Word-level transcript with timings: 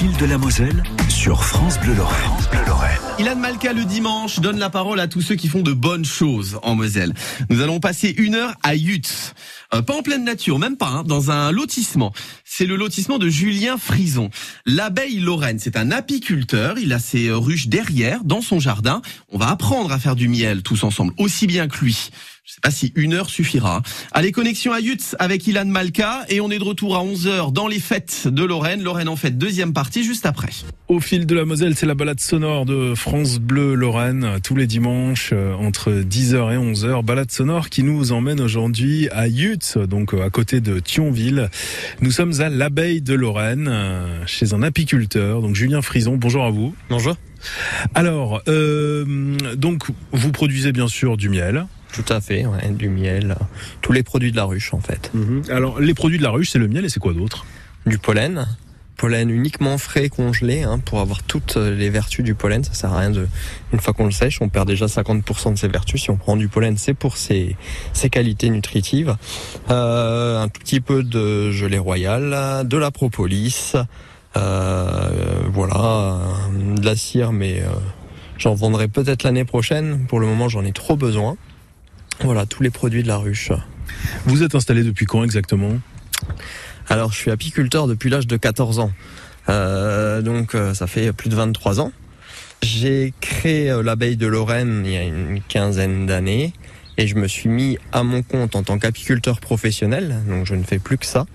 fil 0.00 0.16
de 0.16 0.24
la 0.24 0.38
Moselle 0.38 0.82
sur 1.10 1.44
France 1.44 1.78
Bleu 1.78 1.92
Lorraine. 1.94 2.30
Ilan 3.18 3.36
Malka 3.36 3.74
le 3.74 3.84
dimanche 3.84 4.40
donne 4.40 4.58
la 4.58 4.70
parole 4.70 4.98
à 4.98 5.08
tous 5.08 5.20
ceux 5.20 5.34
qui 5.34 5.46
font 5.46 5.60
de 5.60 5.74
bonnes 5.74 6.06
choses 6.06 6.58
en 6.62 6.74
Moselle. 6.74 7.12
Nous 7.50 7.60
allons 7.60 7.80
passer 7.80 8.14
une 8.16 8.34
heure 8.34 8.54
à 8.62 8.74
Yutz. 8.74 9.34
Euh, 9.74 9.82
pas 9.82 9.94
en 9.94 10.00
pleine 10.00 10.24
nature, 10.24 10.58
même 10.58 10.78
pas, 10.78 10.88
hein, 10.88 11.04
dans 11.04 11.30
un 11.30 11.52
lotissement. 11.52 12.14
C'est 12.46 12.64
le 12.64 12.76
lotissement 12.76 13.18
de 13.18 13.28
Julien 13.28 13.76
Frison. 13.76 14.30
L'abeille 14.64 15.20
Lorraine, 15.20 15.58
c'est 15.58 15.76
un 15.76 15.90
apiculteur. 15.90 16.78
Il 16.78 16.94
a 16.94 16.98
ses 16.98 17.30
ruches 17.30 17.68
derrière, 17.68 18.24
dans 18.24 18.40
son 18.40 18.58
jardin. 18.58 19.02
On 19.28 19.36
va 19.36 19.50
apprendre 19.50 19.92
à 19.92 19.98
faire 19.98 20.16
du 20.16 20.28
miel 20.28 20.62
tous 20.62 20.82
ensemble, 20.82 21.12
aussi 21.18 21.46
bien 21.46 21.68
que 21.68 21.76
lui. 21.76 22.08
Je 22.50 22.54
sais 22.56 22.60
pas 22.60 22.72
si 22.72 22.92
une 22.96 23.12
heure 23.12 23.30
suffira. 23.30 23.80
Allez, 24.10 24.32
connexion 24.32 24.72
à 24.72 24.80
Yutz 24.80 25.14
avec 25.20 25.46
Ilan 25.46 25.66
Malka 25.66 26.24
et 26.28 26.40
on 26.40 26.50
est 26.50 26.58
de 26.58 26.64
retour 26.64 26.96
à 26.96 27.04
11h 27.04 27.52
dans 27.52 27.68
les 27.68 27.78
fêtes 27.78 28.26
de 28.26 28.42
Lorraine. 28.42 28.82
Lorraine 28.82 29.08
en 29.08 29.14
fête, 29.14 29.38
deuxième 29.38 29.72
partie 29.72 30.02
juste 30.02 30.26
après. 30.26 30.50
Au 30.88 30.98
fil 30.98 31.26
de 31.26 31.34
la 31.36 31.44
Moselle, 31.44 31.76
c'est 31.76 31.86
la 31.86 31.94
balade 31.94 32.18
sonore 32.18 32.66
de 32.66 32.96
France 32.96 33.38
Bleu 33.38 33.74
Lorraine 33.74 34.40
tous 34.42 34.56
les 34.56 34.66
dimanches 34.66 35.30
euh, 35.32 35.54
entre 35.54 35.92
10h 35.92 36.52
et 36.52 36.56
11h. 36.56 37.04
Balade 37.04 37.30
sonore 37.30 37.70
qui 37.70 37.84
nous 37.84 38.10
emmène 38.10 38.40
aujourd'hui 38.40 39.08
à 39.10 39.28
Yutz, 39.28 39.76
donc 39.76 40.12
euh, 40.12 40.24
à 40.24 40.30
côté 40.30 40.60
de 40.60 40.80
Thionville. 40.80 41.50
Nous 42.00 42.10
sommes 42.10 42.40
à 42.40 42.48
l'abeille 42.48 43.00
de 43.00 43.14
Lorraine, 43.14 43.68
euh, 43.70 44.26
chez 44.26 44.54
un 44.54 44.64
apiculteur, 44.64 45.40
donc 45.40 45.54
Julien 45.54 45.82
Frison. 45.82 46.16
Bonjour 46.16 46.42
à 46.42 46.50
vous. 46.50 46.74
Bonjour. 46.88 47.14
Alors, 47.94 48.42
euh, 48.48 49.36
donc 49.54 49.84
vous 50.12 50.32
produisez 50.32 50.72
bien 50.72 50.88
sûr 50.88 51.16
du 51.16 51.28
miel. 51.28 51.66
Tout 51.92 52.04
à 52.12 52.20
fait, 52.20 52.46
ouais, 52.46 52.70
du 52.70 52.88
miel, 52.88 53.32
euh, 53.32 53.44
tous 53.80 53.92
les 53.92 54.02
produits 54.02 54.30
de 54.32 54.36
la 54.36 54.44
ruche 54.44 54.72
en 54.74 54.80
fait. 54.80 55.10
Alors, 55.50 55.80
les 55.80 55.94
produits 55.94 56.18
de 56.18 56.22
la 56.22 56.30
ruche, 56.30 56.50
c'est 56.50 56.58
le 56.58 56.68
miel 56.68 56.84
et 56.84 56.88
c'est 56.88 57.00
quoi 57.00 57.12
d'autre? 57.12 57.44
Du 57.86 57.98
pollen, 57.98 58.46
pollen 58.96 59.30
uniquement 59.30 59.78
frais 59.78 60.10
congelé 60.10 60.62
hein, 60.62 60.78
pour 60.78 61.00
avoir 61.00 61.22
toutes 61.22 61.56
les 61.56 61.88
vertus 61.88 62.24
du 62.24 62.34
pollen. 62.34 62.62
Ça 62.62 62.74
sert 62.74 62.92
à 62.92 63.00
rien 63.00 63.10
de, 63.10 63.26
une 63.72 63.80
fois 63.80 63.94
qu'on 63.94 64.04
le 64.04 64.10
sèche, 64.10 64.42
on 64.42 64.48
perd 64.48 64.68
déjà 64.68 64.86
50% 64.86 65.54
de 65.54 65.58
ses 65.58 65.68
vertus. 65.68 66.02
Si 66.02 66.10
on 66.10 66.16
prend 66.16 66.36
du 66.36 66.48
pollen, 66.48 66.76
c'est 66.76 66.94
pour 66.94 67.16
ses, 67.16 67.56
ses 67.94 68.10
qualités 68.10 68.50
nutritives. 68.50 69.16
Euh, 69.70 70.42
un 70.42 70.48
tout 70.48 70.60
petit 70.60 70.80
peu 70.80 71.02
de 71.02 71.50
gelée 71.50 71.78
royale, 71.78 72.68
de 72.68 72.76
la 72.76 72.90
propolis, 72.90 73.72
euh, 74.36 75.10
voilà, 75.52 75.74
euh, 75.74 76.76
de 76.76 76.84
la 76.84 76.94
cire, 76.94 77.32
mais 77.32 77.60
euh, 77.60 77.70
j'en 78.38 78.54
vendrai 78.54 78.86
peut-être 78.88 79.22
l'année 79.22 79.44
prochaine. 79.44 80.06
Pour 80.06 80.20
le 80.20 80.26
moment, 80.26 80.48
j'en 80.48 80.64
ai 80.64 80.72
trop 80.72 80.96
besoin. 80.96 81.36
Voilà, 82.22 82.44
tous 82.44 82.62
les 82.62 82.70
produits 82.70 83.02
de 83.02 83.08
la 83.08 83.16
ruche. 83.16 83.50
Vous 84.26 84.42
êtes 84.42 84.54
installé 84.54 84.84
depuis 84.84 85.06
quand 85.06 85.24
exactement? 85.24 85.72
Alors, 86.88 87.12
je 87.12 87.16
suis 87.16 87.30
apiculteur 87.30 87.86
depuis 87.86 88.10
l'âge 88.10 88.26
de 88.26 88.36
14 88.36 88.78
ans. 88.78 88.92
Euh, 89.48 90.20
donc, 90.20 90.54
euh, 90.54 90.74
ça 90.74 90.86
fait 90.86 91.12
plus 91.12 91.30
de 91.30 91.34
23 91.34 91.80
ans. 91.80 91.92
J'ai 92.62 93.14
créé 93.20 93.70
euh, 93.70 93.82
l'abeille 93.82 94.16
de 94.16 94.26
Lorraine 94.26 94.82
il 94.84 94.92
y 94.92 94.96
a 94.96 95.02
une 95.02 95.40
quinzaine 95.48 96.04
d'années 96.04 96.52
et 96.98 97.06
je 97.06 97.14
me 97.14 97.26
suis 97.26 97.48
mis 97.48 97.78
à 97.92 98.02
mon 98.02 98.22
compte 98.22 98.54
en 98.54 98.62
tant 98.62 98.78
qu'apiculteur 98.78 99.40
professionnel. 99.40 100.16
Donc, 100.28 100.44
je 100.44 100.54
ne 100.54 100.62
fais 100.62 100.78
plus 100.78 100.98
que 100.98 101.06
ça. 101.06 101.26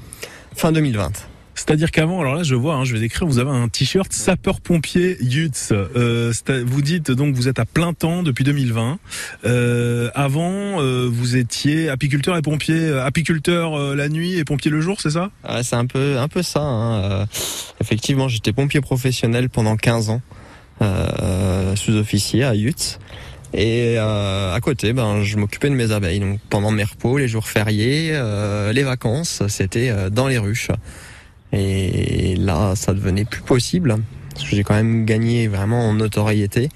Fin 0.55 0.71
2020. 0.71 1.11
C'est-à-dire 1.67 1.89
qu'avant, 1.89 2.21
alors 2.21 2.35
là, 2.35 2.43
je 2.43 2.53
vois, 2.53 2.75
hein, 2.75 2.83
je 2.85 2.93
vais 2.93 2.99
décrire, 2.99 3.27
vous 3.27 3.39
avez 3.39 3.49
un 3.49 3.67
t-shirt 3.69 4.13
sapeur-pompier 4.13 5.17
Yutz. 5.19 5.69
Euh, 5.71 6.31
vous 6.63 6.81
dites 6.83 7.09
donc 7.09 7.33
vous 7.33 7.47
êtes 7.47 7.57
à 7.57 7.65
plein 7.65 7.93
temps 7.93 8.21
depuis 8.21 8.43
2020. 8.43 8.99
Euh, 9.45 10.11
avant, 10.13 10.79
euh, 10.79 11.09
vous 11.11 11.37
étiez 11.37 11.89
apiculteur 11.89 12.37
et 12.37 12.43
pompier, 12.43 12.75
euh, 12.75 13.03
apiculteur 13.03 13.73
euh, 13.73 13.95
la 13.95 14.09
nuit 14.09 14.37
et 14.37 14.43
pompier 14.43 14.69
le 14.69 14.79
jour, 14.79 15.01
c'est 15.01 15.09
ça? 15.09 15.31
C'est 15.63 15.75
un 15.75 15.87
peu, 15.87 16.19
un 16.19 16.27
peu 16.27 16.43
ça. 16.43 16.59
hein. 16.61 17.01
Euh, 17.03 17.25
effectivement, 17.81 18.27
j'étais 18.27 18.53
pompier 18.53 18.81
professionnel 18.81 19.49
pendant 19.49 19.75
15 19.75 20.09
ans, 20.11 20.21
sous-officier 21.75 22.43
à 22.43 22.53
Yutz. 22.53 22.99
Et 23.53 23.95
euh, 23.97 24.53
à 24.53 24.59
côté, 24.59 24.93
ben, 24.93 25.23
je 25.23 25.37
m'occupais 25.37 25.69
de 25.69 25.75
mes 25.75 25.91
abeilles. 25.91 26.19
Donc 26.19 26.39
pendant 26.49 26.69
mes 26.69 26.83
repos, 26.83 27.17
les 27.17 27.27
jours 27.27 27.47
fériés, 27.47 28.09
euh, 28.11 28.71
les 28.71 28.83
vacances, 28.83 29.41
c'était 29.47 29.91
dans 30.11 30.27
les 30.27 30.37
ruches. 30.37 30.69
Et 31.55 32.35
là, 32.35 32.75
ça 32.75 32.93
devenait 32.93 33.25
plus 33.25 33.41
possible 33.41 33.97
parce 34.33 34.49
j'ai 34.49 34.63
quand 34.63 34.73
même 34.73 35.05
gagné 35.05 35.47
vraiment 35.47 35.87
en 35.89 35.93
notoriété. 35.93 36.69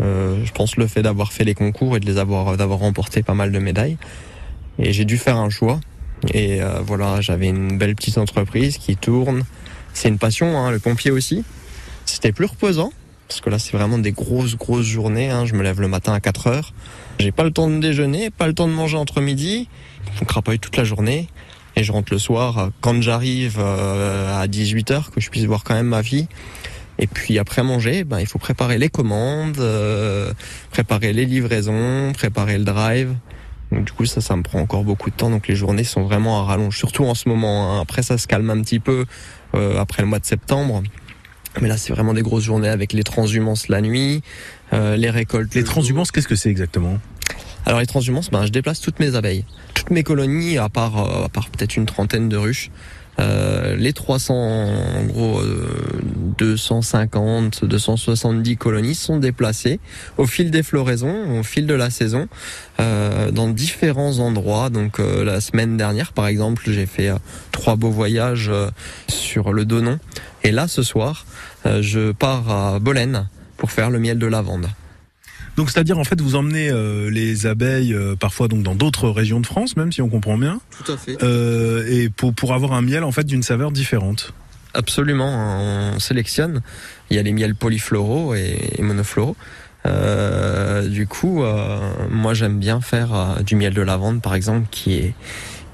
Euh, 0.00 0.44
je 0.44 0.52
pense 0.52 0.76
le 0.76 0.86
fait 0.86 1.02
d'avoir 1.02 1.32
fait 1.32 1.44
les 1.44 1.54
concours 1.54 1.96
et 1.96 2.00
de 2.00 2.06
les 2.06 2.18
avoir, 2.18 2.56
d'avoir 2.56 2.80
remporté 2.80 3.22
pas 3.22 3.34
mal 3.34 3.50
de 3.50 3.58
médailles. 3.58 3.96
Et 4.78 4.92
j'ai 4.92 5.04
dû 5.04 5.16
faire 5.16 5.38
un 5.38 5.50
choix. 5.50 5.80
Et 6.34 6.62
euh, 6.62 6.80
voilà, 6.84 7.20
j'avais 7.20 7.48
une 7.48 7.78
belle 7.78 7.94
petite 7.96 8.18
entreprise 8.18 8.76
qui 8.78 8.96
tourne. 8.96 9.44
C'est 9.94 10.08
une 10.08 10.18
passion, 10.18 10.58
hein, 10.58 10.70
le 10.70 10.78
pompier 10.78 11.10
aussi. 11.10 11.44
C'était 12.04 12.32
plus 12.32 12.46
reposant, 12.46 12.92
parce 13.26 13.40
que 13.40 13.50
là, 13.50 13.58
c'est 13.58 13.76
vraiment 13.76 13.98
des 13.98 14.12
grosses, 14.12 14.56
grosses 14.56 14.86
journées. 14.86 15.30
hein. 15.30 15.46
Je 15.46 15.54
me 15.54 15.62
lève 15.62 15.80
le 15.80 15.88
matin 15.88 16.12
à 16.12 16.20
4 16.20 16.46
heures. 16.46 16.72
J'ai 17.18 17.32
pas 17.32 17.44
le 17.44 17.50
temps 17.50 17.68
de 17.68 17.78
déjeuner, 17.78 18.30
pas 18.30 18.46
le 18.46 18.54
temps 18.54 18.68
de 18.68 18.72
manger 18.72 18.96
entre 18.96 19.20
midi. 19.20 19.68
On 20.20 20.24
crapaille 20.24 20.58
toute 20.58 20.76
la 20.76 20.84
journée. 20.84 21.28
Et 21.78 21.84
je 21.84 21.92
rentre 21.92 22.12
le 22.12 22.18
soir 22.18 22.70
quand 22.80 23.00
j'arrive 23.00 23.58
euh, 23.60 24.42
à 24.42 24.48
18 24.48 24.90
heures, 24.90 25.10
que 25.12 25.20
je 25.20 25.30
puisse 25.30 25.44
voir 25.44 25.62
quand 25.62 25.74
même 25.74 25.86
ma 25.86 26.02
fille. 26.02 26.26
Et 26.98 27.06
puis 27.06 27.38
après 27.38 27.62
manger, 27.62 28.02
ben, 28.02 28.18
il 28.18 28.26
faut 28.26 28.40
préparer 28.40 28.78
les 28.78 28.88
commandes, 28.88 29.60
euh, 29.60 30.32
préparer 30.72 31.12
les 31.12 31.24
livraisons, 31.24 32.12
préparer 32.14 32.58
le 32.58 32.64
drive. 32.64 33.14
Donc 33.70 33.84
du 33.84 33.92
coup 33.92 34.06
ça, 34.06 34.20
ça 34.20 34.34
me 34.34 34.42
prend 34.42 34.58
encore 34.58 34.82
beaucoup 34.82 35.08
de 35.10 35.14
temps. 35.14 35.30
Donc 35.30 35.46
les 35.46 35.54
journées 35.54 35.84
sont 35.84 36.02
vraiment 36.02 36.40
à 36.40 36.44
rallonge, 36.46 36.76
surtout 36.76 37.04
en 37.04 37.14
ce 37.14 37.28
moment. 37.28 37.76
hein. 37.76 37.80
Après 37.80 38.02
ça 38.02 38.18
se 38.18 38.26
calme 38.26 38.50
un 38.50 38.60
petit 38.60 38.80
peu 38.80 39.04
euh, 39.54 39.78
après 39.78 40.02
le 40.02 40.08
mois 40.08 40.18
de 40.18 40.26
septembre. 40.26 40.82
Mais 41.60 41.68
là 41.68 41.76
c'est 41.76 41.92
vraiment 41.92 42.12
des 42.12 42.22
grosses 42.22 42.42
journées 42.42 42.68
avec 42.70 42.92
les 42.92 43.04
transhumances 43.04 43.68
la 43.68 43.80
nuit, 43.82 44.22
euh, 44.72 44.96
les 44.96 45.10
récoltes. 45.10 45.54
Les 45.54 45.62
transhumances, 45.62 46.10
qu'est-ce 46.10 46.28
que 46.28 46.34
c'est 46.34 46.50
exactement? 46.50 46.98
Alors 47.66 47.80
les 47.80 47.86
transhumances, 47.86 48.30
ben, 48.30 48.46
je 48.46 48.50
déplace 48.50 48.80
toutes 48.80 49.00
mes 49.00 49.14
abeilles. 49.14 49.44
Toutes 49.74 49.90
mes 49.90 50.02
colonies, 50.02 50.58
à 50.58 50.68
part, 50.68 50.98
euh, 50.98 51.28
peut-être 51.28 51.76
une 51.76 51.86
trentaine 51.86 52.28
de 52.28 52.36
ruches. 52.36 52.70
Euh, 53.20 53.74
les 53.76 53.92
300, 53.92 54.34
en 54.34 55.04
gros, 55.04 55.40
euh, 55.40 55.66
250, 56.38 57.64
270 57.64 58.56
colonies 58.56 58.94
sont 58.94 59.18
déplacées 59.18 59.80
au 60.18 60.26
fil 60.26 60.50
des 60.50 60.62
floraisons, 60.62 61.38
au 61.38 61.42
fil 61.42 61.66
de 61.66 61.74
la 61.74 61.90
saison, 61.90 62.28
euh, 62.80 63.30
dans 63.32 63.48
différents 63.48 64.20
endroits. 64.20 64.70
Donc 64.70 65.00
euh, 65.00 65.24
la 65.24 65.40
semaine 65.40 65.76
dernière, 65.76 66.12
par 66.12 66.28
exemple, 66.28 66.62
j'ai 66.66 66.86
fait 66.86 67.08
euh, 67.08 67.16
trois 67.50 67.76
beaux 67.76 67.90
voyages 67.90 68.48
euh, 68.50 68.70
sur 69.08 69.52
le 69.52 69.64
Donon. 69.64 69.98
Et 70.44 70.52
là, 70.52 70.68
ce 70.68 70.82
soir, 70.82 71.26
euh, 71.66 71.82
je 71.82 72.12
pars 72.12 72.48
à 72.50 72.78
Bolène 72.78 73.26
pour 73.56 73.72
faire 73.72 73.90
le 73.90 73.98
miel 73.98 74.18
de 74.18 74.26
lavande. 74.26 74.68
Donc 75.58 75.70
c'est-à-dire 75.70 75.98
en 75.98 76.04
fait 76.04 76.20
vous 76.20 76.36
emmenez 76.36 76.70
euh, 76.70 77.10
les 77.10 77.46
abeilles 77.46 77.92
euh, 77.92 78.14
parfois 78.14 78.46
donc 78.46 78.62
dans 78.62 78.76
d'autres 78.76 79.08
régions 79.10 79.40
de 79.40 79.46
France, 79.46 79.76
même 79.76 79.90
si 79.90 80.00
on 80.00 80.08
comprend 80.08 80.38
bien, 80.38 80.60
Tout 80.84 80.92
à 80.92 80.96
fait. 80.96 81.20
euh, 81.24 81.84
et 81.90 82.08
pour 82.10 82.32
pour 82.32 82.54
avoir 82.54 82.74
un 82.74 82.80
miel 82.80 83.02
en 83.02 83.10
fait 83.10 83.24
d'une 83.24 83.42
saveur 83.42 83.72
différente. 83.72 84.32
Absolument, 84.72 85.26
on 85.26 85.98
sélectionne. 85.98 86.62
Il 87.10 87.16
y 87.16 87.18
a 87.18 87.22
les 87.24 87.32
miels 87.32 87.56
polyfloraux 87.56 88.36
et, 88.36 88.56
et 88.78 88.82
monofloraux. 88.82 89.36
Euh, 89.86 90.86
du 90.86 91.08
coup, 91.08 91.42
euh, 91.42 91.80
moi 92.08 92.34
j'aime 92.34 92.60
bien 92.60 92.80
faire 92.80 93.12
euh, 93.12 93.42
du 93.42 93.56
miel 93.56 93.74
de 93.74 93.82
lavande 93.82 94.22
par 94.22 94.36
exemple, 94.36 94.68
qui 94.70 94.94
est 94.94 95.14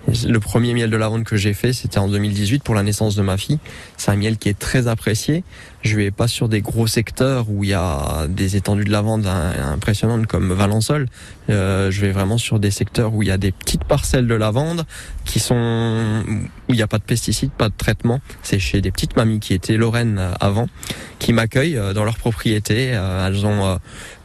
le 0.06 0.38
premier 0.38 0.74
miel 0.74 0.90
de 0.90 0.96
lavande 0.96 1.24
que 1.24 1.36
j'ai 1.36 1.54
fait, 1.54 1.72
c'était 1.72 1.98
en 1.98 2.08
2018 2.08 2.62
pour 2.62 2.74
la 2.74 2.82
naissance 2.82 3.14
de 3.16 3.22
ma 3.22 3.36
fille. 3.36 3.58
C'est 3.96 4.10
un 4.10 4.16
miel 4.16 4.36
qui 4.36 4.48
est 4.48 4.58
très 4.58 4.86
apprécié. 4.86 5.44
Je 5.82 5.96
vais 5.96 6.10
pas 6.10 6.28
sur 6.28 6.48
des 6.48 6.60
gros 6.60 6.86
secteurs 6.86 7.48
où 7.48 7.64
il 7.64 7.70
y 7.70 7.74
a 7.74 8.26
des 8.28 8.56
étendues 8.56 8.84
de 8.84 8.90
lavande 8.90 9.26
hein, 9.26 9.52
impressionnantes 9.72 10.26
comme 10.26 10.52
Valençol. 10.52 11.08
Euh, 11.50 11.90
je 11.90 12.00
vais 12.00 12.12
vraiment 12.12 12.38
sur 12.38 12.58
des 12.58 12.70
secteurs 12.70 13.14
où 13.14 13.22
il 13.22 13.28
y 13.28 13.32
a 13.32 13.38
des 13.38 13.52
petites 13.52 13.84
parcelles 13.84 14.26
de 14.26 14.34
lavande 14.34 14.84
qui 15.24 15.40
sont 15.40 16.22
où 16.68 16.72
il 16.72 16.76
n'y 16.76 16.82
a 16.82 16.86
pas 16.86 16.98
de 16.98 17.04
pesticides, 17.04 17.50
pas 17.50 17.68
de 17.68 17.74
traitement. 17.76 18.20
C'est 18.42 18.58
chez 18.58 18.80
des 18.80 18.90
petites 18.90 19.16
mamies 19.16 19.40
qui 19.40 19.54
étaient 19.54 19.76
Lorraine 19.76 20.18
euh, 20.18 20.32
avant, 20.40 20.68
qui 21.18 21.32
m'accueillent 21.32 21.76
euh, 21.76 21.92
dans 21.92 22.04
leur 22.04 22.16
propriété. 22.16 22.92
Euh, 22.94 23.26
Elles 23.26 23.46
ont 23.46 23.78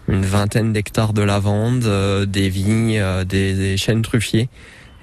une 0.08 0.26
vingtaine 0.26 0.74
d'hectares 0.74 1.14
de 1.14 1.22
lavande, 1.22 1.86
des 2.28 2.50
vignes, 2.50 3.00
des, 3.26 3.54
des 3.54 3.78
chênes 3.78 4.02
truffiers. 4.02 4.50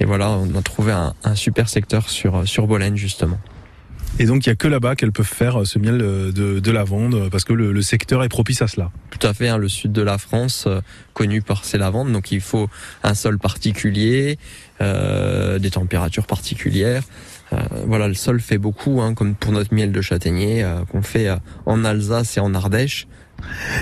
Et 0.01 0.05
voilà, 0.05 0.31
on 0.31 0.55
a 0.55 0.63
trouvé 0.63 0.93
un, 0.93 1.15
un 1.25 1.35
super 1.35 1.69
secteur 1.69 2.09
sur, 2.09 2.47
sur 2.47 2.67
Bolène 2.67 2.97
justement. 2.97 3.39
Et 4.19 4.25
donc 4.25 4.47
il 4.47 4.49
y 4.49 4.53
a 4.53 4.55
que 4.55 4.69
là-bas 4.69 4.97
qu'elles 4.97 5.13
peuvent 5.13 5.27
faire 5.27 5.61
euh, 5.61 5.65
ce 5.67 5.79
miel 5.79 6.01
euh, 6.01 6.33
de, 6.33 6.59
de 6.59 6.71
lavande 6.71 7.29
parce 7.31 7.45
que 7.45 7.53
le, 7.53 7.73
le 7.73 7.83
secteur 7.83 8.25
est 8.25 8.31
propice 8.31 8.63
à 8.63 8.69
cela. 8.69 8.91
Tout 9.11 9.27
à 9.27 9.35
fait, 9.35 9.49
hein, 9.49 9.59
le 9.59 9.69
sud 9.69 9.93
de 9.93 10.01
la 10.01 10.17
France, 10.17 10.65
euh, 10.67 10.81
connu 11.13 11.43
par 11.43 11.65
ses 11.65 11.77
lavandes, 11.77 12.13
donc 12.13 12.33
il 12.33 12.41
faut 12.41 12.69
un 13.03 13.15
sol 13.15 13.39
particulier, 13.39 14.39
euh, 14.81 15.59
des 15.59 15.71
températures 15.71 16.27
particulières. 16.27 17.03
voilà, 17.87 18.09
le 18.09 18.15
sol 18.15 18.41
fait 18.41 18.59
beaucoup, 18.59 19.01
hein, 19.01 19.15
comme 19.15 19.35
pour 19.35 19.53
notre 19.53 19.73
miel 19.75 19.93
de 19.93 20.01
châtaignier 20.01 20.67
qu'on 20.91 21.03
fait 21.03 21.29
en 21.65 21.85
Alsace 21.85 22.37
et 22.37 22.41
en 22.41 22.55
Ardèche. 22.55 23.07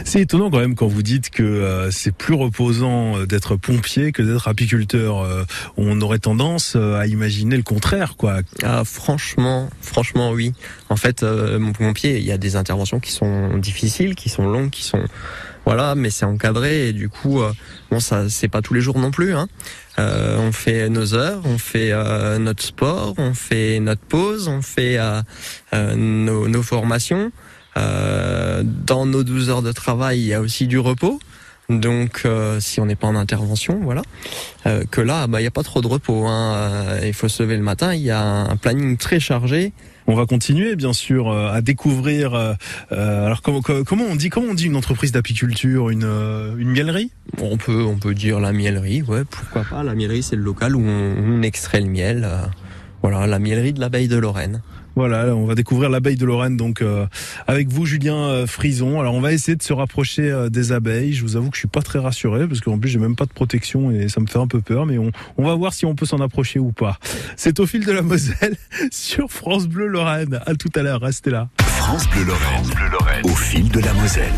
C'est 0.04 0.20
étonnant 0.20 0.50
quand 0.50 0.58
même 0.58 0.74
quand 0.74 0.86
vous 0.86 1.02
dites 1.02 1.30
que 1.30 1.42
euh, 1.42 1.90
c'est 1.90 2.14
plus 2.14 2.34
reposant 2.34 3.18
euh, 3.18 3.26
d'être 3.26 3.56
pompier 3.56 4.12
que 4.12 4.22
d'être 4.22 4.48
apiculteur. 4.48 5.20
Euh, 5.20 5.44
on 5.76 6.00
aurait 6.00 6.18
tendance 6.18 6.76
à 6.76 7.06
imaginer 7.06 7.56
le 7.56 7.62
contraire, 7.62 8.16
quoi. 8.16 8.40
Ah, 8.62 8.82
franchement, 8.84 9.68
franchement, 9.80 10.30
oui. 10.30 10.52
En 10.88 10.96
fait, 10.96 11.22
mon 11.22 11.72
pompier, 11.72 12.18
il 12.18 12.24
y 12.24 12.32
a 12.32 12.38
des 12.38 12.56
interventions 12.56 13.00
qui 13.00 13.12
sont 13.12 13.56
difficiles, 13.58 14.14
qui 14.14 14.28
sont 14.28 14.46
longues, 14.46 14.70
qui 14.70 14.82
sont 14.82 15.02
voilà, 15.64 15.94
mais 15.94 16.10
c'est 16.10 16.26
encadré 16.26 16.88
et 16.88 16.92
du 16.92 17.08
coup, 17.08 17.40
bon, 17.90 17.98
ça, 17.98 18.28
c'est 18.28 18.48
pas 18.48 18.60
tous 18.60 18.74
les 18.74 18.82
jours 18.82 18.98
non 18.98 19.10
plus. 19.10 19.34
Hein. 19.34 19.48
on 19.96 20.52
fait 20.52 20.88
nos 20.90 21.14
heures, 21.14 21.42
on 21.46 21.58
fait 21.58 21.92
notre 22.38 22.62
sport, 22.62 23.14
on 23.16 23.34
fait 23.34 23.80
notre 23.80 24.02
pause, 24.02 24.48
on 24.48 24.62
fait 24.62 24.98
nos, 25.72 26.48
nos 26.48 26.62
formations. 26.62 27.32
Euh, 27.76 28.62
dans 28.64 29.06
nos 29.06 29.24
12 29.24 29.50
heures 29.50 29.62
de 29.62 29.72
travail, 29.72 30.20
il 30.20 30.26
y 30.26 30.34
a 30.34 30.40
aussi 30.40 30.66
du 30.66 30.78
repos. 30.78 31.18
Donc, 31.70 32.22
euh, 32.26 32.60
si 32.60 32.78
on 32.80 32.86
n'est 32.86 32.94
pas 32.94 33.06
en 33.06 33.16
intervention, 33.16 33.80
voilà. 33.82 34.02
Euh, 34.66 34.84
que 34.90 35.00
là, 35.00 35.26
bah, 35.26 35.40
il 35.40 35.44
n'y 35.44 35.48
a 35.48 35.52
pas 35.52 35.62
trop 35.62 35.80
de 35.80 35.86
repos. 35.86 36.26
Hein. 36.26 36.98
Il 37.02 37.14
faut 37.14 37.28
se 37.28 37.42
lever 37.42 37.56
le 37.56 37.62
matin. 37.62 37.94
Il 37.94 38.02
y 38.02 38.10
a 38.10 38.22
un 38.22 38.56
planning 38.56 38.98
très 38.98 39.18
chargé. 39.18 39.72
On 40.06 40.14
va 40.14 40.26
continuer, 40.26 40.76
bien 40.76 40.92
sûr, 40.92 41.32
à 41.32 41.62
découvrir. 41.62 42.34
alors, 42.90 43.40
comment, 43.40 43.62
comment 43.62 44.04
on 44.04 44.16
dit 44.16 44.28
comment 44.28 44.48
on 44.50 44.54
dit 44.54 44.66
une 44.66 44.76
entreprise 44.76 45.12
d'apiculture, 45.12 45.88
une, 45.88 46.04
une 46.58 46.68
miellerie? 46.68 47.10
On 47.40 47.56
peut 47.56 47.82
on 47.82 47.96
peut 47.96 48.12
dire 48.12 48.38
la 48.38 48.52
miellerie, 48.52 49.00
ouais. 49.00 49.22
Pourquoi 49.24 49.64
pas 49.64 49.82
La 49.82 49.94
miellerie, 49.94 50.22
c'est 50.22 50.36
le 50.36 50.42
local 50.42 50.76
où 50.76 50.82
on, 50.82 51.14
on 51.16 51.40
extrait 51.40 51.80
le 51.80 51.88
miel. 51.88 52.28
voilà, 53.00 53.26
la 53.26 53.38
miellerie 53.38 53.72
de 53.72 53.80
l'abeille 53.80 54.08
de 54.08 54.18
Lorraine. 54.18 54.60
Voilà, 54.96 55.34
on 55.34 55.44
va 55.44 55.54
découvrir 55.54 55.90
l'abeille 55.90 56.16
de 56.16 56.24
Lorraine 56.24 56.56
donc 56.56 56.80
euh, 56.80 57.06
avec 57.46 57.68
vous 57.68 57.84
Julien 57.84 58.16
euh, 58.16 58.46
Frison. 58.46 59.00
Alors 59.00 59.14
on 59.14 59.20
va 59.20 59.32
essayer 59.32 59.56
de 59.56 59.62
se 59.62 59.72
rapprocher 59.72 60.30
euh, 60.30 60.48
des 60.48 60.72
abeilles. 60.72 61.12
Je 61.12 61.22
vous 61.22 61.36
avoue 61.36 61.50
que 61.50 61.56
je 61.56 61.60
suis 61.60 61.68
pas 61.68 61.82
très 61.82 61.98
rassuré 61.98 62.46
parce 62.46 62.60
qu'en 62.60 62.78
plus 62.78 62.90
j'ai 62.90 63.00
même 63.00 63.16
pas 63.16 63.26
de 63.26 63.32
protection 63.32 63.90
et 63.90 64.08
ça 64.08 64.20
me 64.20 64.26
fait 64.26 64.38
un 64.38 64.46
peu 64.46 64.60
peur 64.60 64.86
mais 64.86 64.98
on, 64.98 65.10
va 65.44 65.54
voir 65.54 65.74
si 65.74 65.84
on 65.84 65.94
peut 65.94 66.06
s'en 66.06 66.18
approcher 66.18 66.60
ou 66.60 66.70
pas. 66.70 66.98
C'est 67.36 67.58
au 67.60 67.66
fil 67.66 67.84
de 67.84 67.92
la 67.92 68.02
Moselle 68.02 68.56
sur 68.92 69.30
France 69.30 69.66
Bleu 69.66 69.88
Lorraine. 69.88 70.40
À 70.46 70.54
tout 70.54 70.70
à 70.76 70.82
l'heure, 70.82 71.00
restez 71.00 71.30
là. 71.30 71.48
France 71.60 72.08
Bleu 72.10 72.24
Lorraine, 72.24 72.90
Lorraine. 72.92 73.24
au 73.24 73.34
fil 73.34 73.68
de 73.68 73.80
la 73.80 73.92
Moselle. 73.94 74.32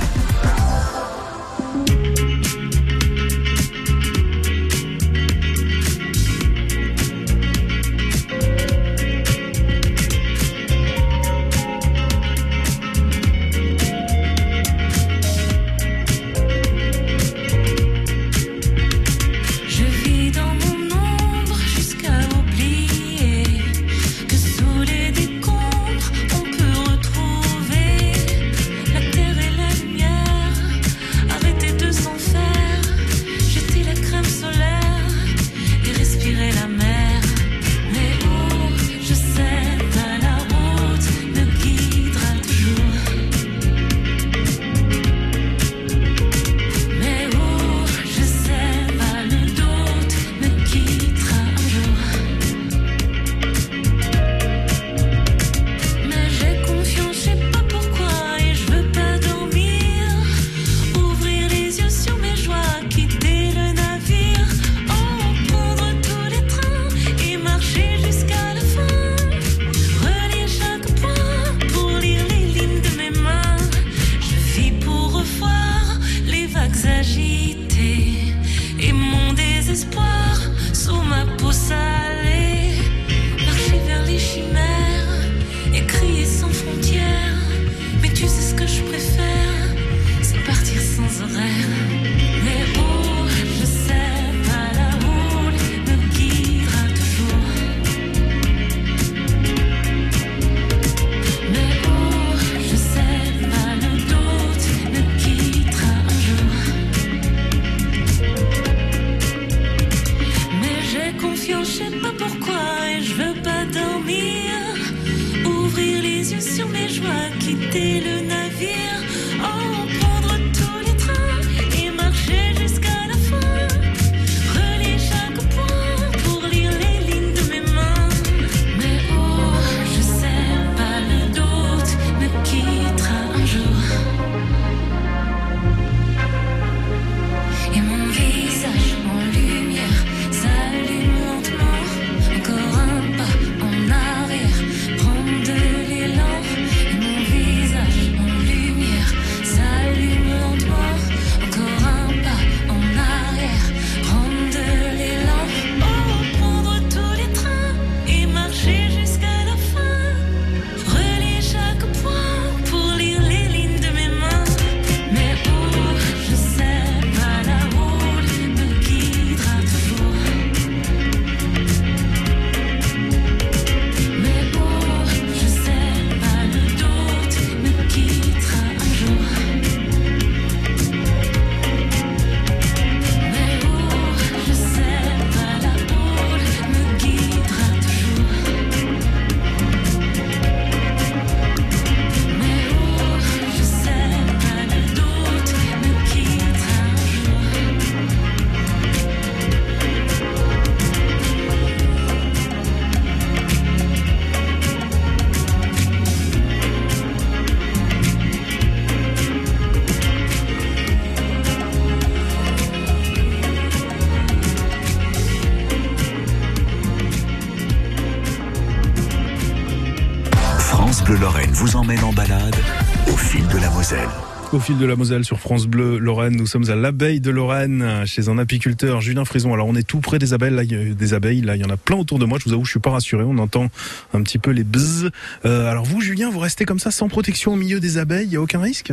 Fil 224.67 224.79
de 224.79 224.87
la 224.87 224.97
Moselle 224.97 225.25
sur 225.25 225.39
France 225.39 225.69
Bleu 225.69 225.97
Lorraine, 225.97 226.35
nous 226.35 226.49
sommes 226.49 226.69
à 226.71 226.75
l'abeille 226.75 227.21
de 227.21 227.31
Lorraine 227.31 228.05
chez 228.05 228.29
un 228.29 228.37
apiculteur 228.37 229.01
Julien 229.01 229.25
Frison. 229.25 229.55
Alors 229.55 229.69
on 229.69 229.77
est 229.77 229.87
tout 229.87 230.01
près 230.01 230.19
des 230.19 230.33
abeilles, 230.33 230.51
là, 230.51 230.65
des 230.65 231.15
abeilles, 231.15 231.41
là 231.41 231.55
il 231.55 231.63
y 231.63 231.65
en 231.65 231.71
a 231.71 231.77
plein 231.77 231.97
autour 231.97 232.19
de 232.19 232.25
moi. 232.25 232.39
Je 232.41 232.47
vous 232.49 232.53
avoue, 232.53 232.65
je 232.65 232.73
suis 232.73 232.81
pas 232.81 232.91
rassuré. 232.91 233.23
On 233.23 233.39
entend 233.39 233.69
un 234.13 234.23
petit 234.25 234.39
peu 234.39 234.51
les 234.51 234.65
bzzz. 234.65 235.13
Euh, 235.45 235.71
alors 235.71 235.85
vous, 235.85 236.01
Julien, 236.01 236.31
vous 236.31 236.41
restez 236.41 236.65
comme 236.65 236.81
ça 236.81 236.91
sans 236.91 237.07
protection 237.07 237.53
au 237.53 237.57
milieu 237.57 237.79
des 237.79 237.97
abeilles. 237.97 238.27
Il 238.27 238.33
y 238.33 238.37
a 238.37 238.41
aucun 238.41 238.61
risque? 238.61 238.93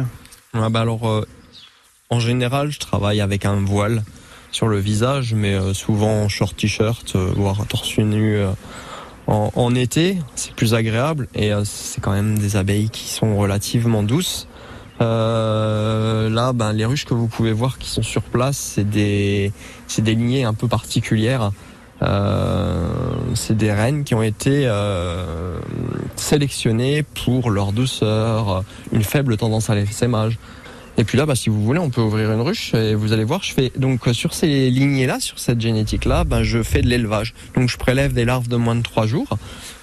Ah 0.53 0.69
bah 0.69 0.81
alors, 0.81 1.09
euh, 1.09 1.25
en 2.11 2.19
général, 2.19 2.71
je 2.71 2.77
travaille 2.77 3.19
avec 3.19 3.43
un 3.43 3.55
voile 3.55 4.03
sur 4.51 4.67
le 4.67 4.77
visage, 4.77 5.33
mais 5.33 5.55
euh, 5.55 5.73
souvent 5.73 6.21
en 6.21 6.29
short 6.29 6.55
t-shirt, 6.55 7.15
voire 7.15 7.65
torse 7.65 7.97
nu. 7.97 8.37
en, 9.25 9.73
été, 9.73 10.19
c'est 10.35 10.53
plus 10.53 10.75
agréable 10.75 11.29
et 11.33 11.51
c'est 11.63 11.99
quand 11.99 12.11
même 12.11 12.37
des 12.37 12.57
abeilles 12.57 12.91
qui 12.91 13.09
sont 13.09 13.35
relativement 13.37 14.03
douces. 14.03 14.47
Euh, 15.01 16.29
là, 16.29 16.53
ben, 16.53 16.73
les 16.73 16.85
ruches 16.85 17.05
que 17.05 17.13
vous 17.13 17.27
pouvez 17.27 17.51
voir 17.51 17.77
qui 17.77 17.89
sont 17.89 18.03
sur 18.03 18.21
place, 18.21 18.57
c'est 18.57 18.89
des, 18.89 19.51
c'est 19.87 20.01
des 20.01 20.15
lignées 20.15 20.43
un 20.43 20.53
peu 20.53 20.67
particulières. 20.67 21.51
Euh, 22.01 22.89
c'est 23.33 23.55
des 23.55 23.71
reines 23.71 24.03
qui 24.03 24.13
ont 24.13 24.23
été 24.23 24.65
euh, 24.65 25.59
sélectionnées 26.15 27.03
pour 27.03 27.49
leur 27.49 27.71
douceur, 27.71 28.63
une 28.91 29.03
faible 29.03 29.37
tendance 29.37 29.69
à 29.69 29.75
l'essaimage. 29.75 30.37
Et 30.97 31.03
puis 31.05 31.17
là, 31.17 31.25
bah, 31.25 31.35
si 31.35 31.49
vous 31.49 31.63
voulez, 31.63 31.79
on 31.79 31.89
peut 31.89 32.01
ouvrir 32.01 32.31
une 32.31 32.41
ruche 32.41 32.73
et 32.75 32.93
vous 32.93 33.13
allez 33.13 33.23
voir, 33.23 33.41
je 33.43 33.53
fais 33.53 33.71
donc 33.75 34.07
euh, 34.07 34.13
sur 34.13 34.33
ces 34.33 34.69
lignées-là, 34.69 35.19
sur 35.19 35.39
cette 35.39 35.59
génétique-là, 35.59 36.23
ben, 36.23 36.43
je 36.43 36.61
fais 36.61 36.81
de 36.81 36.87
l'élevage. 36.87 37.33
Donc 37.55 37.69
je 37.69 37.77
prélève 37.77 38.13
des 38.13 38.25
larves 38.25 38.47
de 38.47 38.57
moins 38.57 38.75
de 38.75 38.83
trois 38.83 39.07
jours 39.07 39.37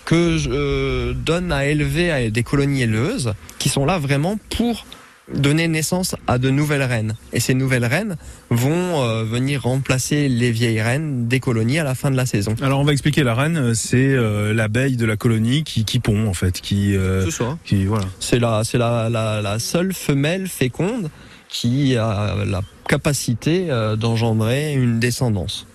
que 0.05 0.39
je 0.39 0.51
euh, 0.51 1.13
donne 1.13 1.53
à 1.53 1.67
élever 1.67 2.11
à 2.11 2.31
des 2.31 2.43
colonies 2.43 2.83
éleveuses 2.83 3.33
qui 3.59 3.69
sont 3.69 3.85
là 3.85 3.99
vraiment 3.99 4.39
pour 4.57 4.87
donner 5.35 5.69
naissance 5.69 6.17
à 6.27 6.39
de 6.39 6.51
nouvelles 6.51 6.83
reines. 6.83 7.15
Et 7.33 7.41
ces 7.41 7.55
nouvelles 7.55 7.85
reines 7.85 8.17
vont 8.51 9.03
euh, 9.03 9.25
venir 9.25 9.63
remplacer 9.63 10.29
les 10.29 10.51
vieilles 10.51 10.81
reines 10.81 11.29
des 11.29 11.41
colonies 11.41 11.79
à 11.79 11.85
la 11.85 11.95
fin 11.95 12.11
de 12.11 12.17
la 12.17 12.27
saison. 12.27 12.55
Alors 12.63 12.81
on 12.81 12.85
va 12.85 12.93
expliquer 12.93 13.23
la 13.23 13.35
reine, 13.35 13.75
c'est 13.75 13.97
euh, 13.97 14.53
l'abeille 14.53 14.97
de 14.97 15.07
la 15.07 15.17
colonie 15.17 15.65
qui, 15.65 15.85
qui 15.85 15.99
pond 16.01 16.27
en 16.27 16.35
fait, 16.35 16.61
qui, 16.61 16.97
euh, 16.97 17.31
ça. 17.31 17.59
qui 17.65 17.85
voilà. 17.85 18.07
C'est 18.19 18.39
la, 18.39 18.63
c'est 18.65 18.79
la, 18.79 19.09
la, 19.09 19.41
la 19.41 19.59
seule 19.59 19.93
femelle 19.93 20.49
féconde 20.49 21.11
qui 21.49 21.97
a 21.97 22.45
la 22.47 22.63
capacité 22.89 23.67
euh, 23.71 23.97
d'engendrer 23.97 24.73
une 24.75 25.01
descendance. 25.01 25.67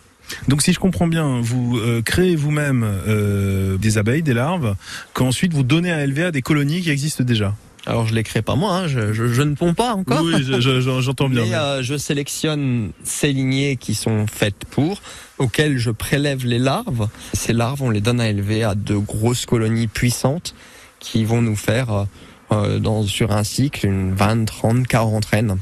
Donc 0.47 0.61
si 0.61 0.73
je 0.73 0.79
comprends 0.79 1.07
bien, 1.07 1.39
vous 1.41 1.77
euh, 1.77 2.01
créez 2.01 2.35
vous-même 2.35 2.83
euh, 2.83 3.77
des 3.77 3.97
abeilles, 3.97 4.23
des 4.23 4.33
larves, 4.33 4.75
qu'ensuite 5.13 5.53
vous 5.53 5.63
donnez 5.63 5.91
à 5.91 6.03
élever 6.03 6.23
à 6.23 6.31
des 6.31 6.41
colonies 6.41 6.81
qui 6.81 6.89
existent 6.89 7.23
déjà. 7.23 7.55
Alors 7.87 8.07
je 8.07 8.15
les 8.15 8.23
crée 8.23 8.41
pas 8.41 8.55
moi, 8.55 8.73
hein, 8.75 8.87
je, 8.87 9.13
je, 9.13 9.27
je 9.27 9.41
ne 9.43 9.53
ponds 9.55 9.73
pas 9.73 9.93
encore. 9.93 10.21
Oui, 10.23 10.33
je- 10.43 10.59
je- 10.59 10.81
je- 10.81 11.01
j'entends 11.01 11.29
bien. 11.29 11.43
Mais 11.49 11.53
euh, 11.55 11.83
je 11.83 11.95
sélectionne 11.97 12.91
ces 13.03 13.31
lignées 13.31 13.75
qui 13.77 13.93
sont 13.93 14.25
faites 14.27 14.65
pour, 14.71 15.01
auxquelles 15.37 15.77
je 15.77 15.91
prélève 15.91 16.45
les 16.45 16.57
larves. 16.59 17.07
Ces 17.33 17.53
larves, 17.53 17.81
on 17.83 17.89
les 17.91 18.01
donne 18.01 18.19
à 18.19 18.27
élever 18.29 18.63
à 18.63 18.73
de 18.75 18.95
grosses 18.95 19.45
colonies 19.45 19.87
puissantes 19.87 20.55
qui 20.99 21.25
vont 21.25 21.41
nous 21.41 21.55
faire, 21.55 21.91
euh, 21.93 22.03
euh, 22.51 22.79
dans, 22.79 23.03
sur 23.03 23.31
un 23.31 23.43
cycle, 23.43 23.85
une 23.85 24.13
20, 24.15 24.45
30, 24.45 24.87
40 24.87 25.25
reines. 25.25 25.57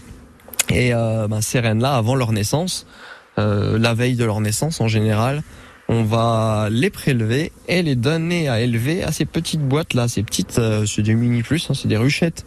Et 0.70 0.94
euh, 0.94 1.28
ben, 1.28 1.42
ces 1.42 1.60
reines-là, 1.60 1.96
avant 1.96 2.16
leur 2.16 2.32
naissance, 2.32 2.86
euh, 3.38 3.78
la 3.78 3.94
veille 3.94 4.16
de 4.16 4.24
leur 4.24 4.40
naissance 4.40 4.80
en 4.80 4.88
général, 4.88 5.44
on 5.94 6.04
va 6.04 6.70
les 6.72 6.90
prélever 6.90 7.52
et 7.68 7.84
les 7.84 7.96
donner 7.96 8.50
à 8.50 8.62
élever 8.62 9.04
à 9.04 9.12
ces 9.12 9.26
petites 9.26 9.62
boîtes 9.62 9.94
là, 9.94 10.08
ces 10.08 10.24
petites, 10.24 10.58
euh, 10.58 10.88
c'est 10.88 11.04
des 11.04 11.14
mini 11.14 11.44
plus, 11.44 11.70
hein, 11.70 11.74
c'est 11.76 11.88
des 11.88 11.98
ruchettes, 11.98 12.46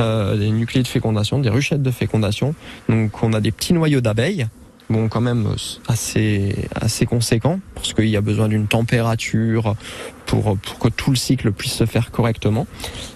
euh, 0.00 0.36
des 0.36 0.50
nucléés 0.50 0.84
de 0.84 0.88
fécondation, 0.88 1.40
des 1.40 1.48
ruchettes 1.48 1.82
de 1.82 1.90
fécondation. 1.90 2.54
Donc 2.88 3.22
on 3.24 3.32
a 3.32 3.40
des 3.40 3.50
petits 3.50 3.72
noyaux 3.72 4.00
d'abeilles, 4.00 4.46
bon 4.90 5.08
quand 5.08 5.20
même 5.20 5.46
euh, 5.46 5.56
assez 5.88 6.54
assez 6.76 7.04
conséquents 7.04 7.58
parce 7.74 7.94
qu'il 7.94 8.08
y 8.08 8.16
a 8.16 8.20
besoin 8.20 8.48
d'une 8.48 8.68
température 8.68 9.74
pour 10.26 10.56
pour 10.56 10.78
que 10.78 10.88
tout 10.88 11.10
le 11.10 11.16
cycle 11.16 11.50
puisse 11.50 11.74
se 11.74 11.86
faire 11.86 12.12
correctement. 12.12 12.68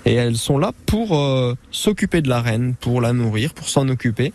Et 0.06 0.14
elles 0.14 0.37
sont 0.37 0.58
là 0.58 0.73
pour 0.87 1.16
s'occuper 1.70 2.20
de 2.20 2.28
la 2.28 2.40
reine, 2.40 2.75
pour 2.80 3.00
la 3.00 3.12
nourrir, 3.12 3.54
pour 3.54 3.68
s'en 3.68 3.88
occuper. 3.88 4.32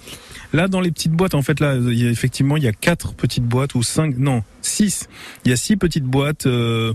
Là, 0.53 0.67
dans 0.67 0.81
les 0.81 0.91
petites 0.91 1.11
boîtes, 1.11 1.33
en 1.33 1.41
fait, 1.41 1.59
là, 1.59 1.75
effectivement, 1.75 2.57
il 2.57 2.63
y 2.63 2.67
a 2.67 2.73
quatre 2.73 3.13
petites 3.13 3.43
boîtes 3.43 3.73
ou 3.73 3.81
cinq, 3.81 4.17
non, 4.19 4.43
six. 4.65 5.07
Il 5.45 5.49
y 5.49 5.53
a 5.53 5.57
six 5.57 5.77
petites 5.77 6.03
boîtes, 6.05 6.45
euh, 6.47 6.93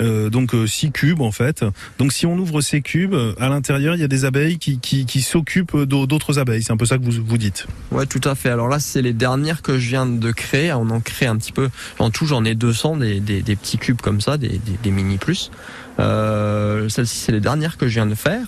euh, 0.00 0.30
donc 0.30 0.54
euh, 0.54 0.66
six 0.66 0.90
cubes 0.90 1.20
en 1.20 1.30
fait. 1.32 1.64
Donc, 1.98 2.12
si 2.12 2.26
on 2.26 2.36
ouvre 2.36 2.60
ces 2.60 2.80
cubes, 2.80 3.14
à 3.38 3.48
l'intérieur, 3.48 3.94
il 3.94 4.00
y 4.00 4.04
a 4.04 4.08
des 4.08 4.24
abeilles 4.24 4.58
qui, 4.58 5.22
s'occupent 5.22 5.76
d'au- 5.76 6.06
d'autres 6.06 6.38
abeilles. 6.38 6.62
C'est 6.62 6.72
un 6.72 6.76
peu 6.76 6.86
ça 6.86 6.98
que 6.98 7.04
vous 7.04 7.38
dites. 7.38 7.66
Ouais, 7.92 8.06
tout 8.06 8.20
à 8.24 8.34
fait. 8.34 8.50
Alors 8.50 8.68
là, 8.68 8.78
c'est 8.80 9.02
les 9.02 9.12
dernières 9.12 9.62
que 9.62 9.78
je 9.78 9.88
viens 9.88 10.06
de 10.06 10.30
créer. 10.32 10.72
On 10.72 10.90
en 10.90 11.00
crée 11.00 11.26
un 11.26 11.36
petit 11.36 11.52
peu. 11.52 11.68
En 11.98 12.10
tout, 12.10 12.26
j'en 12.26 12.44
ai 12.44 12.54
200 12.54 12.96
des, 12.98 13.20
des, 13.20 13.56
petits 13.56 13.78
cubes 13.78 14.00
comme 14.00 14.20
ça, 14.20 14.36
des, 14.38 14.60
mini 14.90 15.18
plus. 15.18 15.50
Euh, 15.98 16.88
Celles-ci, 16.88 17.16
c'est 17.18 17.32
les 17.32 17.40
dernières 17.40 17.76
que 17.76 17.86
je 17.88 17.94
viens 17.94 18.06
de 18.06 18.14
faire. 18.14 18.46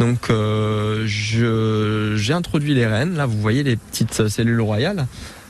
Donc, 0.00 0.30
euh, 0.30 1.04
j'ai 1.06 2.32
introduit 2.32 2.74
les 2.74 2.86
reines. 2.86 3.14
Là, 3.16 3.26
vous 3.26 3.40
voyez 3.40 3.62
les 3.62 3.76
petites 3.76 4.28
cellules 4.28 4.60
royales. 4.60 5.06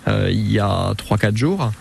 euh, 0.08 0.28
il 0.30 0.50
y 0.50 0.58
a 0.58 0.92
3-4 0.98 1.36
jours. 1.36 1.72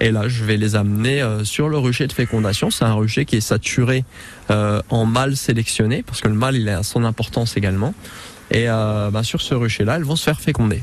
Et 0.00 0.10
là, 0.10 0.28
je 0.28 0.44
vais 0.44 0.56
les 0.56 0.76
amener 0.76 1.20
euh, 1.20 1.44
sur 1.44 1.68
le 1.68 1.76
rucher 1.76 2.06
de 2.06 2.12
fécondation. 2.12 2.70
C'est 2.70 2.84
un 2.84 2.94
rucher 2.94 3.26
qui 3.26 3.36
est 3.36 3.40
saturé 3.42 4.04
euh, 4.50 4.80
en 4.88 5.04
mâle 5.04 5.36
sélectionné, 5.36 6.02
parce 6.02 6.20
que 6.22 6.28
le 6.28 6.34
mâle, 6.34 6.56
il 6.56 6.68
a 6.70 6.82
son 6.82 7.04
importance 7.04 7.56
également. 7.56 7.94
Et 8.50 8.64
euh, 8.68 9.10
bah, 9.10 9.22
sur 9.22 9.42
ce 9.42 9.54
rucher-là, 9.54 9.96
elles 9.96 10.04
vont 10.04 10.16
se 10.16 10.24
faire 10.24 10.40
féconder. 10.40 10.82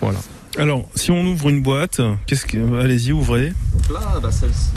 Voilà. 0.00 0.18
Alors, 0.58 0.88
si 0.96 1.10
on 1.10 1.24
ouvre 1.24 1.48
une 1.48 1.62
boîte, 1.62 2.00
qu'est-ce 2.26 2.44
que, 2.44 2.80
allez-y, 2.80 3.12
ouvrez. 3.12 3.52
Donc 3.74 4.00
là, 4.00 4.20
bah, 4.20 4.30
celle-ci, 4.32 4.70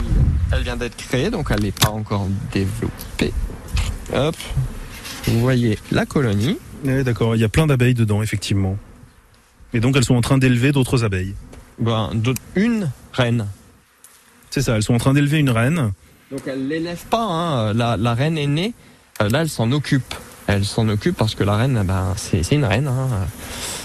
elle 0.52 0.62
vient 0.62 0.76
d'être 0.76 0.96
créée, 0.96 1.30
donc 1.30 1.48
elle 1.50 1.62
n'est 1.62 1.72
pas 1.72 1.90
encore 1.90 2.28
développée. 2.52 3.32
Hop. 4.14 4.36
Vous 5.26 5.40
voyez 5.40 5.76
la 5.90 6.06
colonie. 6.06 6.56
Ouais, 6.84 7.02
d'accord. 7.02 7.34
Il 7.34 7.40
y 7.40 7.44
a 7.44 7.48
plein 7.48 7.66
d'abeilles 7.66 7.94
dedans, 7.94 8.22
effectivement. 8.22 8.76
Et 9.74 9.80
donc, 9.80 9.96
elles 9.96 10.04
sont 10.04 10.14
en 10.14 10.20
train 10.20 10.38
d'élever 10.38 10.70
d'autres 10.70 11.02
abeilles. 11.04 11.34
Ben, 11.78 12.10
d'autres- 12.14 12.40
une 12.54 12.88
reine. 13.16 13.46
C'est 14.50 14.62
ça. 14.62 14.76
Elles 14.76 14.82
sont 14.82 14.94
en 14.94 14.98
train 14.98 15.14
d'élever 15.14 15.38
une 15.38 15.50
reine. 15.50 15.92
Donc 16.30 16.40
elle 16.46 16.68
l'élève 16.68 17.04
pas. 17.10 17.24
Hein. 17.24 17.72
La, 17.74 17.96
la 17.96 18.14
reine 18.14 18.38
est 18.38 18.46
née. 18.46 18.74
Euh, 19.22 19.28
Là, 19.28 19.42
elle 19.42 19.48
s'en 19.48 19.70
occupe. 19.72 20.14
Elle 20.46 20.64
s'en 20.64 20.88
occupe 20.88 21.16
parce 21.16 21.34
que 21.34 21.42
la 21.42 21.56
reine, 21.56 21.82
ben, 21.84 22.14
c'est 22.16 22.52
une 22.52 22.64
reine. 22.64 22.86
Hein. 22.86 23.08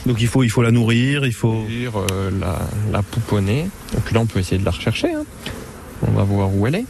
Donc, 0.05 0.21
il 0.21 0.27
faut, 0.27 0.43
il 0.43 0.50
faut 0.50 0.61
la 0.61 0.71
nourrir. 0.71 1.25
Il 1.25 1.33
faut. 1.33 1.65
Euh, 1.67 2.31
la, 2.39 2.59
la 2.91 3.01
pouponner. 3.01 3.67
Puis 4.05 4.13
là, 4.13 4.21
on 4.21 4.25
peut 4.27 4.39
essayer 4.39 4.59
de 4.59 4.65
la 4.65 4.71
rechercher. 4.71 5.11
Hein. 5.13 5.23
On 6.07 6.11
va 6.11 6.23
voir 6.23 6.53
où 6.53 6.67
elle 6.67 6.75
est. 6.75 6.85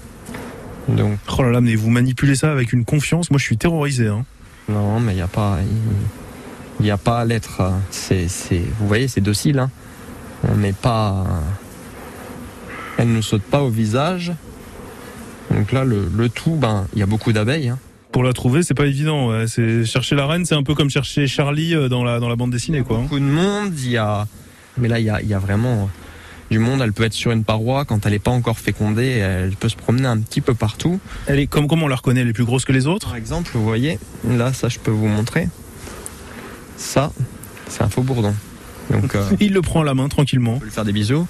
Donc, 0.89 1.17
Oh 1.37 1.43
là 1.43 1.51
là, 1.51 1.61
mais 1.61 1.75
vous 1.75 1.89
manipulez 1.89 2.35
ça 2.35 2.51
avec 2.51 2.73
une 2.73 2.83
confiance. 2.83 3.31
Moi, 3.31 3.37
je 3.37 3.45
suis 3.45 3.57
terrorisé. 3.57 4.07
Hein. 4.07 4.25
non, 4.67 4.99
mais 4.99 5.13
il 5.13 5.17
n'y 5.17 5.21
a 5.21 5.27
pas. 5.27 5.59
Il 6.79 6.83
n'y 6.83 6.91
a 6.91 6.97
pas 6.97 7.19
à 7.19 7.25
l'être. 7.25 7.61
vous 8.79 8.87
voyez, 8.87 9.07
c'est 9.07 9.21
docile. 9.21 9.59
Hein. 9.59 9.69
On 10.49 10.55
n'est 10.57 10.73
pas. 10.73 11.25
Elle 13.01 13.11
ne 13.13 13.21
saute 13.21 13.41
pas 13.41 13.61
au 13.63 13.69
visage. 13.69 14.31
Donc 15.49 15.71
là, 15.71 15.83
le, 15.83 16.07
le 16.15 16.29
tout, 16.29 16.55
ben, 16.55 16.85
il 16.93 16.99
y 16.99 17.01
a 17.01 17.07
beaucoup 17.07 17.33
d'abeilles. 17.33 17.69
Hein. 17.69 17.79
Pour 18.11 18.23
la 18.23 18.31
trouver, 18.31 18.61
c'est 18.61 18.75
pas 18.75 18.85
évident. 18.85 19.29
ouais. 19.29 19.45
C'est 19.47 19.85
chercher 19.85 20.15
la 20.15 20.27
reine, 20.27 20.45
c'est 20.45 20.53
un 20.53 20.61
peu 20.61 20.75
comme 20.75 20.89
chercher 20.91 21.25
Charlie 21.27 21.73
euh, 21.73 21.89
dans 21.89 22.03
la 22.03 22.19
dans 22.19 22.29
la 22.29 22.35
bande 22.35 22.51
dessinée, 22.51 22.81
quoi. 22.83 22.97
hein. 22.97 23.01
beaucoup 23.01 23.19
de 23.19 23.25
monde. 23.25 23.73
Il 23.79 23.89
y 23.89 23.97
a, 23.97 24.27
mais 24.77 24.87
là, 24.87 24.99
il 24.99 25.05
y 25.05 25.09
a, 25.09 25.19
il 25.21 25.27
y 25.27 25.33
a 25.33 25.39
vraiment 25.39 25.89
du 26.51 26.59
monde. 26.59 26.81
Elle 26.83 26.93
peut 26.93 27.03
être 27.05 27.13
sur 27.13 27.31
une 27.31 27.43
paroi 27.43 27.85
quand 27.85 28.05
elle 28.05 28.11
n'est 28.11 28.19
pas 28.19 28.29
encore 28.31 28.59
fécondée. 28.59 29.07
Elle 29.17 29.55
peut 29.55 29.69
se 29.69 29.75
promener 29.77 30.05
un 30.07 30.19
petit 30.19 30.41
peu 30.41 30.53
partout. 30.53 30.99
Elle 31.25 31.39
est 31.39 31.47
comme 31.47 31.67
comment 31.67 31.85
on 31.85 31.89
la 31.89 31.95
reconnaît, 31.95 32.21
elle 32.21 32.27
est 32.29 32.33
plus 32.33 32.45
grosse 32.45 32.65
que 32.65 32.71
les 32.73 32.85
autres? 32.85 33.07
Par 33.07 33.15
exemple, 33.15 33.49
vous 33.55 33.63
voyez, 33.63 33.97
là, 34.29 34.53
ça, 34.53 34.69
je 34.69 34.77
peux 34.77 34.91
vous 34.91 35.07
montrer. 35.07 35.47
Ça, 36.77 37.11
c'est 37.67 37.81
un 37.81 37.89
faux 37.89 38.03
bourdon. 38.03 38.35
Donc, 38.91 39.15
euh, 39.15 39.23
Il 39.39 39.53
le 39.53 39.61
prend 39.61 39.81
à 39.81 39.85
la 39.85 39.95
main 39.95 40.07
tranquillement. 40.07 40.55
on 40.55 40.59
peut 40.59 40.65
lui 40.65 40.71
faire 40.71 40.85
des 40.85 40.93
bisous. 40.93 41.25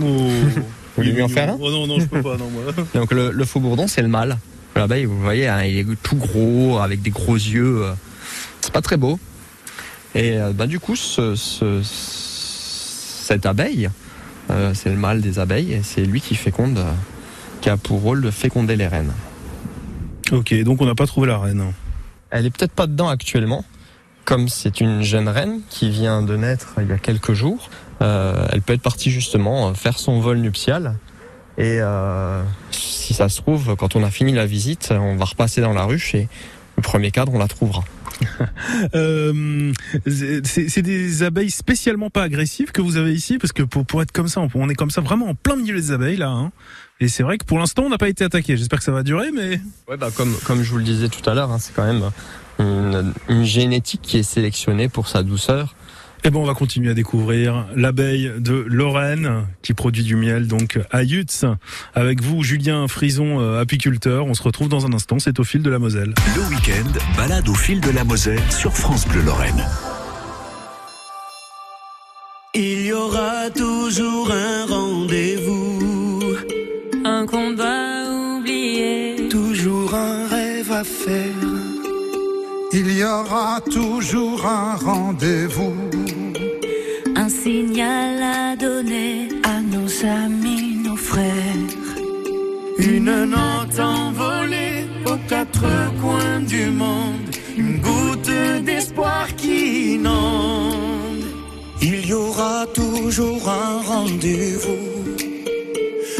Oh. 0.00 0.04
Vous 0.96 1.02
voulez 1.02 1.12
lui 1.12 1.22
en 1.22 1.28
faire 1.28 1.50
un 1.50 1.58
Oh 1.60 1.70
non 1.70 1.86
non, 1.86 1.98
je 2.00 2.06
peux 2.06 2.22
pas. 2.22 2.36
Non 2.36 2.48
moi. 2.50 2.62
Donc, 2.94 3.12
le, 3.12 3.30
le 3.30 3.44
faux 3.44 3.60
bourdon, 3.60 3.86
c'est 3.88 4.02
le 4.02 4.08
mâle. 4.08 4.38
L'abeille, 4.76 5.04
vous 5.04 5.20
voyez, 5.20 5.46
hein, 5.48 5.62
il 5.64 5.78
est 5.78 6.02
tout 6.02 6.16
gros, 6.16 6.78
avec 6.78 7.02
des 7.02 7.10
gros 7.10 7.34
yeux. 7.36 7.82
euh, 7.84 7.92
C'est 8.60 8.72
pas 8.72 8.82
très 8.82 8.96
beau. 8.96 9.18
Et 10.14 10.38
bah, 10.54 10.66
du 10.66 10.78
coup, 10.80 10.94
ce, 10.96 11.34
ce- 11.34 11.80
cette 11.82 13.46
abeille, 13.46 13.88
euh, 14.50 14.72
c'est 14.74 14.90
le 14.90 14.96
mâle 14.96 15.20
des 15.20 15.38
abeilles, 15.38 15.72
et 15.72 15.82
c'est 15.82 16.02
lui 16.04 16.20
qui 16.20 16.34
féconde, 16.34 16.78
euh, 16.78 16.92
qui 17.60 17.68
a 17.70 17.76
pour 17.76 18.00
rôle 18.00 18.20
de 18.22 18.30
féconder 18.30 18.76
les 18.76 18.86
reines. 18.86 19.12
Ok, 20.32 20.54
donc 20.62 20.80
on 20.80 20.86
n'a 20.86 20.94
pas 20.94 21.06
trouvé 21.06 21.26
la 21.28 21.38
reine. 21.38 21.64
Elle 22.30 22.46
est 22.46 22.50
peut-être 22.50 22.72
pas 22.72 22.86
dedans 22.86 23.08
actuellement, 23.08 23.64
comme 24.24 24.48
c'est 24.48 24.80
une 24.80 25.02
jeune 25.02 25.28
reine 25.28 25.60
qui 25.70 25.90
vient 25.90 26.22
de 26.22 26.36
naître 26.36 26.74
il 26.80 26.88
y 26.88 26.92
a 26.92 26.98
quelques 26.98 27.32
jours. 27.34 27.68
Euh, 28.02 28.46
elle 28.52 28.62
peut 28.62 28.72
être 28.72 28.82
partie 28.82 29.10
justement 29.10 29.68
euh, 29.70 29.74
faire 29.74 29.98
son 29.98 30.20
vol 30.20 30.38
nuptial. 30.38 30.96
Et 31.56 31.78
euh, 31.80 32.42
si 32.72 33.14
ça 33.14 33.28
se 33.28 33.40
trouve, 33.40 33.76
quand 33.76 33.94
on 33.96 34.02
a 34.02 34.10
fini 34.10 34.32
la 34.32 34.46
visite, 34.46 34.92
on 34.92 35.16
va 35.16 35.24
repasser 35.24 35.60
dans 35.60 35.72
la 35.72 35.84
ruche 35.84 36.14
et 36.14 36.28
le 36.76 36.82
premier 36.82 37.10
cadre, 37.12 37.32
on 37.34 37.38
la 37.38 37.48
trouvera. 37.48 37.84
Euh, 38.94 39.72
c'est 40.06 40.68
c'est 40.68 40.82
des 40.82 41.22
abeilles 41.22 41.50
spécialement 41.50 42.10
pas 42.10 42.22
agressives 42.22 42.70
que 42.72 42.80
vous 42.80 42.96
avez 42.96 43.12
ici 43.12 43.38
parce 43.38 43.52
que 43.52 43.62
pour, 43.62 43.84
pour 43.84 44.02
être 44.02 44.12
comme 44.12 44.28
ça, 44.28 44.40
on- 44.40 44.48
on 44.54 44.68
est 44.68 44.74
comme 44.74 44.90
ça 44.90 45.00
vraiment 45.00 45.26
en 45.28 45.34
plein 45.34 45.56
milieu 45.56 45.74
des 45.74 45.90
abeilles 45.92 46.16
là. 46.16 46.28
Hein. 46.28 46.52
Et 47.00 47.08
c'est 47.08 47.22
vrai 47.22 47.38
que 47.38 47.44
pour 47.44 47.58
l'instant, 47.58 47.82
on 47.82 47.90
n'a 47.90 47.98
pas 47.98 48.08
été 48.08 48.24
attaqué. 48.24 48.56
J'espère 48.56 48.78
que 48.78 48.84
ça 48.84 48.92
va 48.92 49.02
durer, 49.02 49.30
mais 49.32 49.60
Ouais, 49.88 49.96
bah, 49.96 50.08
comme, 50.16 50.34
comme 50.44 50.62
je 50.62 50.70
vous 50.70 50.78
le 50.78 50.84
disais 50.84 51.08
tout 51.08 51.28
à 51.28 51.34
l'heure, 51.34 51.50
hein, 51.50 51.58
c'est 51.58 51.74
quand 51.74 51.84
même 51.84 52.10
une, 52.60 53.12
une 53.28 53.44
génétique 53.44 54.00
qui 54.02 54.18
est 54.18 54.22
sélectionnée 54.22 54.88
pour 54.88 55.08
sa 55.08 55.22
douceur. 55.22 55.74
Eh 56.26 56.30
ben, 56.30 56.38
on 56.38 56.44
va 56.44 56.54
continuer 56.54 56.90
à 56.90 56.94
découvrir 56.94 57.66
l'abeille 57.76 58.32
de 58.38 58.64
Lorraine 58.66 59.44
qui 59.60 59.74
produit 59.74 60.02
du 60.02 60.16
miel 60.16 60.46
donc 60.48 60.80
à 60.90 61.02
Yutz. 61.02 61.44
Avec 61.94 62.22
vous, 62.22 62.42
Julien 62.42 62.88
Frison, 62.88 63.40
euh, 63.40 63.60
apiculteur. 63.60 64.24
On 64.24 64.32
se 64.32 64.42
retrouve 64.42 64.70
dans 64.70 64.86
un 64.86 64.94
instant. 64.94 65.18
C'est 65.18 65.38
au 65.38 65.44
fil 65.44 65.62
de 65.62 65.68
la 65.68 65.78
Moselle. 65.78 66.14
Le 66.34 66.42
week-end, 66.48 66.88
balade 67.18 67.46
au 67.46 67.54
fil 67.54 67.78
de 67.80 67.90
la 67.90 68.04
Moselle 68.04 68.40
sur 68.50 68.72
France 68.74 69.06
Bleu 69.06 69.20
Lorraine. 69.20 69.66
Il 72.54 72.86
y 72.86 72.92
aura 72.92 73.50
toujours 73.54 74.30
un 74.32 74.64
rendez-vous, 74.66 76.36
Un 77.04 77.26
combat 77.26 78.04
oublié. 78.38 79.28
toujours 79.28 79.92
un 79.94 80.26
rêve 80.28 80.72
à 80.72 80.84
faire. 80.84 81.34
Il 82.72 82.96
y 82.96 83.04
aura 83.04 83.60
toujours 83.70 84.46
un 84.46 84.76
rendez-vous. 84.76 85.74
Un 87.24 87.30
signal 87.30 88.22
à 88.22 88.54
donner 88.54 89.30
à 89.44 89.58
nos 89.62 89.88
amis, 90.04 90.76
nos 90.84 90.94
frères. 90.94 91.72
Une 92.76 93.24
note 93.24 93.80
envolée 93.80 94.84
aux 95.06 95.16
quatre 95.26 95.64
coins 96.02 96.40
du 96.40 96.66
monde, 96.66 97.30
une 97.56 97.80
goutte 97.80 98.64
d'espoir 98.66 99.34
qui 99.36 99.94
inonde. 99.94 101.24
Il 101.80 102.06
y 102.06 102.12
aura 102.12 102.66
toujours 102.74 103.48
un 103.48 103.80
rendez-vous, 103.80 104.90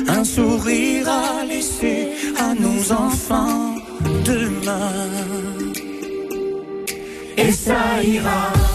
un 0.09 0.25
sourire 0.25 1.07
à 1.07 1.45
laisser 1.45 2.13
à 2.39 2.55
nos 2.55 2.93
enfants 2.93 3.75
demain. 4.25 5.11
Et 7.37 7.53
ça 7.53 8.03
ira. 8.03 8.74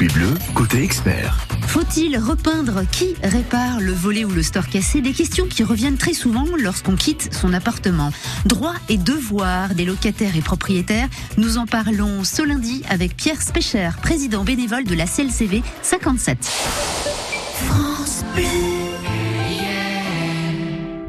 Circuit 0.00 0.18
bleu, 0.18 0.34
côté 0.54 0.82
expert. 0.82 1.46
Faut-il 1.66 2.16
repeindre 2.16 2.84
Qui 2.90 3.16
répare 3.22 3.80
le 3.80 3.92
volet 3.92 4.24
ou 4.24 4.30
le 4.30 4.42
store 4.42 4.66
cassé? 4.66 5.02
Des 5.02 5.12
questions 5.12 5.46
qui 5.46 5.62
reviennent 5.62 5.98
très 5.98 6.14
souvent 6.14 6.46
lorsqu'on 6.58 6.96
quitte 6.96 7.34
son 7.34 7.52
appartement. 7.52 8.10
Droits 8.46 8.76
et 8.88 8.96
devoirs 8.96 9.74
des 9.74 9.84
locataires 9.84 10.36
et 10.36 10.40
propriétaires, 10.40 11.08
nous 11.36 11.58
en 11.58 11.66
parlons 11.66 12.24
ce 12.24 12.40
lundi 12.40 12.82
avec 12.88 13.14
Pierre 13.14 13.42
Specher, 13.42 13.90
président 14.00 14.42
bénévole 14.42 14.84
de 14.84 14.94
la 14.94 15.04
CLCV 15.04 15.62
57. 15.82 16.38
France 17.66 18.24
Bleu. 18.34 18.44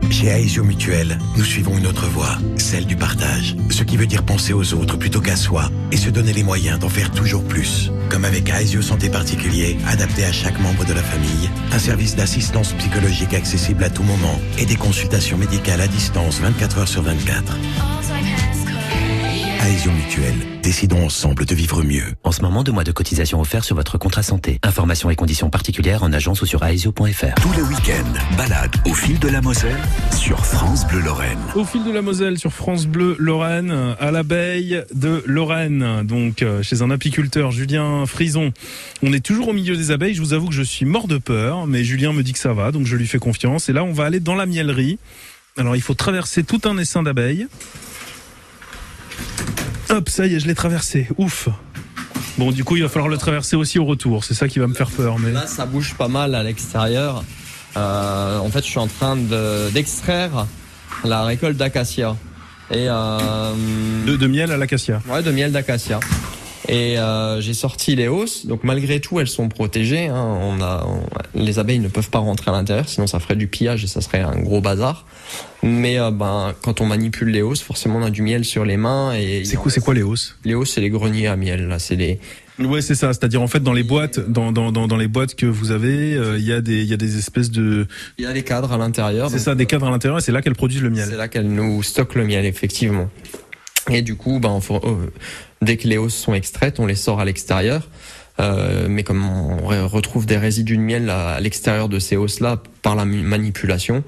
Chez 0.09 0.27
Aesio 0.27 0.65
Mutuel, 0.65 1.17
nous 1.37 1.45
suivons 1.45 1.77
une 1.77 1.87
autre 1.87 2.07
voie, 2.07 2.37
celle 2.57 2.85
du 2.85 2.97
partage. 2.97 3.55
Ce 3.69 3.83
qui 3.83 3.95
veut 3.95 4.05
dire 4.05 4.23
penser 4.23 4.51
aux 4.51 4.73
autres 4.73 4.97
plutôt 4.97 5.21
qu'à 5.21 5.37
soi 5.37 5.71
et 5.93 5.97
se 5.97 6.09
donner 6.09 6.33
les 6.33 6.43
moyens 6.43 6.77
d'en 6.77 6.89
faire 6.89 7.09
toujours 7.11 7.43
plus. 7.45 7.89
Comme 8.11 8.25
avec 8.25 8.49
Aesio 8.49 8.81
Santé 8.81 9.09
Particulier, 9.09 9.77
adapté 9.87 10.25
à 10.25 10.33
chaque 10.33 10.59
membre 10.59 10.83
de 10.83 10.91
la 10.91 11.01
famille, 11.01 11.49
un 11.71 11.79
service 11.79 12.17
d'assistance 12.17 12.73
psychologique 12.73 13.33
accessible 13.33 13.85
à 13.85 13.89
tout 13.89 14.03
moment 14.03 14.37
et 14.59 14.65
des 14.65 14.75
consultations 14.75 15.37
médicales 15.37 15.79
à 15.79 15.87
distance 15.87 16.39
24 16.41 16.79
heures 16.79 16.87
sur 16.89 17.03
24. 17.03 17.55
Aesio 19.63 19.91
Mutuel, 19.91 20.33
décidons 20.63 21.05
ensemble 21.05 21.45
de 21.45 21.53
vivre 21.53 21.83
mieux. 21.83 22.15
En 22.23 22.31
ce 22.31 22.41
moment, 22.41 22.63
deux 22.63 22.71
mois 22.71 22.83
de 22.83 22.91
cotisation 22.91 23.39
offerts 23.39 23.63
sur 23.63 23.75
votre 23.75 23.99
contrat 23.99 24.23
santé. 24.23 24.57
Informations 24.63 25.11
et 25.11 25.15
conditions 25.15 25.51
particulières 25.51 26.01
en 26.01 26.11
agence 26.11 26.41
ou 26.41 26.47
sur 26.47 26.63
aesio.fr. 26.63 27.35
Tous 27.39 27.53
les 27.53 27.61
week-ends, 27.61 28.35
balade 28.35 28.75
au 28.87 28.93
fil 28.95 29.19
de 29.19 29.27
la 29.27 29.39
Moselle 29.39 29.77
sur 30.17 30.43
France 30.43 30.87
Bleu 30.87 31.01
Lorraine. 31.01 31.37
Au 31.53 31.63
fil 31.63 31.83
de 31.83 31.91
la 31.91 32.01
Moselle 32.01 32.39
sur 32.39 32.51
France 32.51 32.87
Bleu 32.87 33.15
Lorraine, 33.19 33.95
à 33.99 34.09
l'abeille 34.09 34.83
de 34.95 35.21
Lorraine, 35.27 36.01
donc 36.07 36.41
euh, 36.41 36.63
chez 36.63 36.81
un 36.81 36.89
apiculteur, 36.89 37.51
Julien 37.51 38.07
Frison. 38.07 38.51
On 39.03 39.13
est 39.13 39.23
toujours 39.23 39.49
au 39.49 39.53
milieu 39.53 39.77
des 39.77 39.91
abeilles. 39.91 40.15
Je 40.15 40.21
vous 40.21 40.33
avoue 40.33 40.47
que 40.47 40.55
je 40.55 40.63
suis 40.63 40.85
mort 40.85 41.07
de 41.07 41.19
peur, 41.19 41.67
mais 41.67 41.83
Julien 41.83 42.13
me 42.13 42.23
dit 42.23 42.33
que 42.33 42.39
ça 42.39 42.53
va, 42.53 42.71
donc 42.71 42.87
je 42.87 42.95
lui 42.95 43.05
fais 43.05 43.19
confiance. 43.19 43.69
Et 43.69 43.73
là, 43.73 43.83
on 43.83 43.93
va 43.93 44.05
aller 44.05 44.19
dans 44.19 44.35
la 44.35 44.47
miellerie. 44.47 44.97
Alors, 45.55 45.75
il 45.75 45.83
faut 45.83 45.93
traverser 45.93 46.43
tout 46.43 46.61
un 46.65 46.79
essaim 46.79 47.03
d'abeilles. 47.03 47.45
Hop, 49.89 50.09
ça 50.09 50.25
y 50.25 50.35
est, 50.35 50.39
je 50.39 50.47
l'ai 50.47 50.55
traversé. 50.55 51.07
Ouf. 51.17 51.49
Bon, 52.37 52.51
du 52.51 52.63
coup, 52.63 52.77
il 52.77 52.83
va 52.83 52.89
falloir 52.89 53.09
le 53.09 53.17
traverser 53.17 53.55
aussi 53.55 53.77
au 53.77 53.85
retour. 53.85 54.23
C'est 54.23 54.33
ça 54.33 54.47
qui 54.47 54.59
va 54.59 54.67
me 54.67 54.73
faire 54.73 54.89
peur. 54.89 55.19
Mais 55.19 55.31
Là, 55.31 55.47
ça 55.47 55.65
bouge 55.65 55.95
pas 55.95 56.07
mal 56.07 56.33
à 56.33 56.43
l'extérieur. 56.43 57.23
Euh, 57.77 58.37
en 58.39 58.49
fait, 58.49 58.59
je 58.59 58.69
suis 58.69 58.79
en 58.79 58.87
train 58.87 59.15
de- 59.17 59.69
d'extraire 59.71 60.45
la 61.03 61.23
récolte 61.23 61.57
d'acacia. 61.57 62.15
Et 62.71 62.85
euh, 62.87 63.53
de, 64.07 64.15
de 64.15 64.27
miel 64.27 64.49
à 64.51 64.57
l'acacia. 64.57 65.01
Ouais, 65.09 65.21
de 65.21 65.31
miel 65.31 65.51
d'acacia. 65.51 65.99
Et 66.69 66.97
euh, 66.99 67.41
j'ai 67.41 67.53
sorti 67.55 67.95
les 67.95 68.07
hausses, 68.07 68.45
donc 68.45 68.63
malgré 68.63 68.99
tout 68.99 69.19
elles 69.19 69.27
sont 69.27 69.49
protégées. 69.49 70.07
hein. 70.07 70.37
On 70.41 70.61
a, 70.61 70.85
on- 70.87 71.03
les 71.33 71.57
abeilles 71.59 71.79
ne 71.79 71.87
peuvent 71.87 72.09
pas 72.11 72.19
rentrer 72.19 72.51
à 72.51 72.53
l'intérieur, 72.53 72.87
sinon 72.87 73.07
ça 73.07 73.19
ferait 73.19 73.35
du 73.35 73.47
pillage 73.47 73.83
et 73.83 73.87
ça 73.87 73.99
serait 74.01 74.19
un 74.21 74.39
gros 74.39 74.61
bazar. 74.61 75.05
Mais 75.63 75.99
euh, 75.99 76.11
ben 76.11 76.53
quand 76.61 76.79
on 76.81 76.85
manipule 76.85 77.29
les 77.29 77.41
hausses, 77.41 77.61
forcément 77.61 77.97
on 77.99 78.03
a 78.03 78.09
du 78.11 78.21
miel 78.21 78.45
sur 78.45 78.63
les 78.65 78.77
mains 78.77 79.13
et 79.13 79.43
C'est 79.45 79.55
quoi, 79.57 79.71
c'est 79.71 79.81
quoi 79.81 79.93
les 79.95 80.03
hausses? 80.03 80.37
Les 80.45 80.53
hausses 80.53 80.71
c'est 80.73 80.81
les 80.81 80.89
greniers 80.91 81.27
à 81.27 81.35
miel 81.35 81.67
là, 81.67 81.79
c'est 81.79 81.95
les 81.95 82.19
Ouais, 82.59 82.81
c'est 82.81 82.93
ça. 82.95 83.11
C'est-à-dire 83.11 83.41
en 83.41 83.47
fait 83.47 83.61
dans 83.63 83.73
les 83.73 83.81
boîtes, 83.83 84.19
dans 84.19 84.51
dans 84.51 84.71
dans, 84.71 84.87
dans 84.87 84.97
les 84.97 85.07
boîtes 85.07 85.33
que 85.33 85.47
vous 85.47 85.71
avez, 85.71 86.13
euh, 86.13 86.37
il 86.37 86.45
y 86.45 86.53
a 86.53 86.61
des 86.61 86.81
il 86.83 86.87
y 86.87 86.93
a 86.93 86.97
des 86.97 87.17
espèces 87.17 87.49
de. 87.49 87.87
il 88.19 88.23
y 88.25 88.27
a 88.27 88.33
les 88.33 88.43
cadres 88.43 88.71
à 88.71 88.77
l'intérieur. 88.77 89.31
C'est 89.31 89.39
ça, 89.39 89.55
des 89.55 89.65
cadres 89.65 89.87
à 89.87 89.89
l'intérieur 89.89 90.19
et 90.19 90.21
c'est 90.21 90.31
là 90.31 90.43
qu'elles 90.43 90.53
produisent 90.55 90.83
le 90.83 90.91
miel. 90.91 91.07
C'est 91.09 91.17
là 91.17 91.27
qu'elle 91.27 91.47
nous 91.49 91.81
stocke 91.81 92.13
le 92.13 92.25
miel, 92.25 92.45
effectivement. 92.45 93.09
Et 93.89 94.01
du 94.01 94.15
coup, 94.15 94.39
ben, 94.39 94.59
faut- 94.61 94.81
euh, 94.83 95.11
dès 95.61 95.77
que 95.77 95.87
les 95.87 95.97
hausses 95.97 96.15
sont 96.15 96.33
extraites, 96.33 96.79
on 96.79 96.85
les 96.85 96.95
sort 96.95 97.19
à 97.19 97.25
l'extérieur. 97.25 97.87
Euh, 98.39 98.87
mais 98.89 99.03
comme 99.03 99.23
on 99.25 99.57
re- 99.71 99.83
retrouve 99.85 100.25
des 100.25 100.37
résidus 100.37 100.77
de 100.77 100.81
miel 100.81 101.09
à, 101.09 101.31
à 101.33 101.39
l'extérieur 101.39 101.89
de 101.89 101.99
ces 101.99 102.15
hausses-là 102.15 102.61
par 102.81 102.95
la 102.95 103.05
manipulation, 103.05 104.03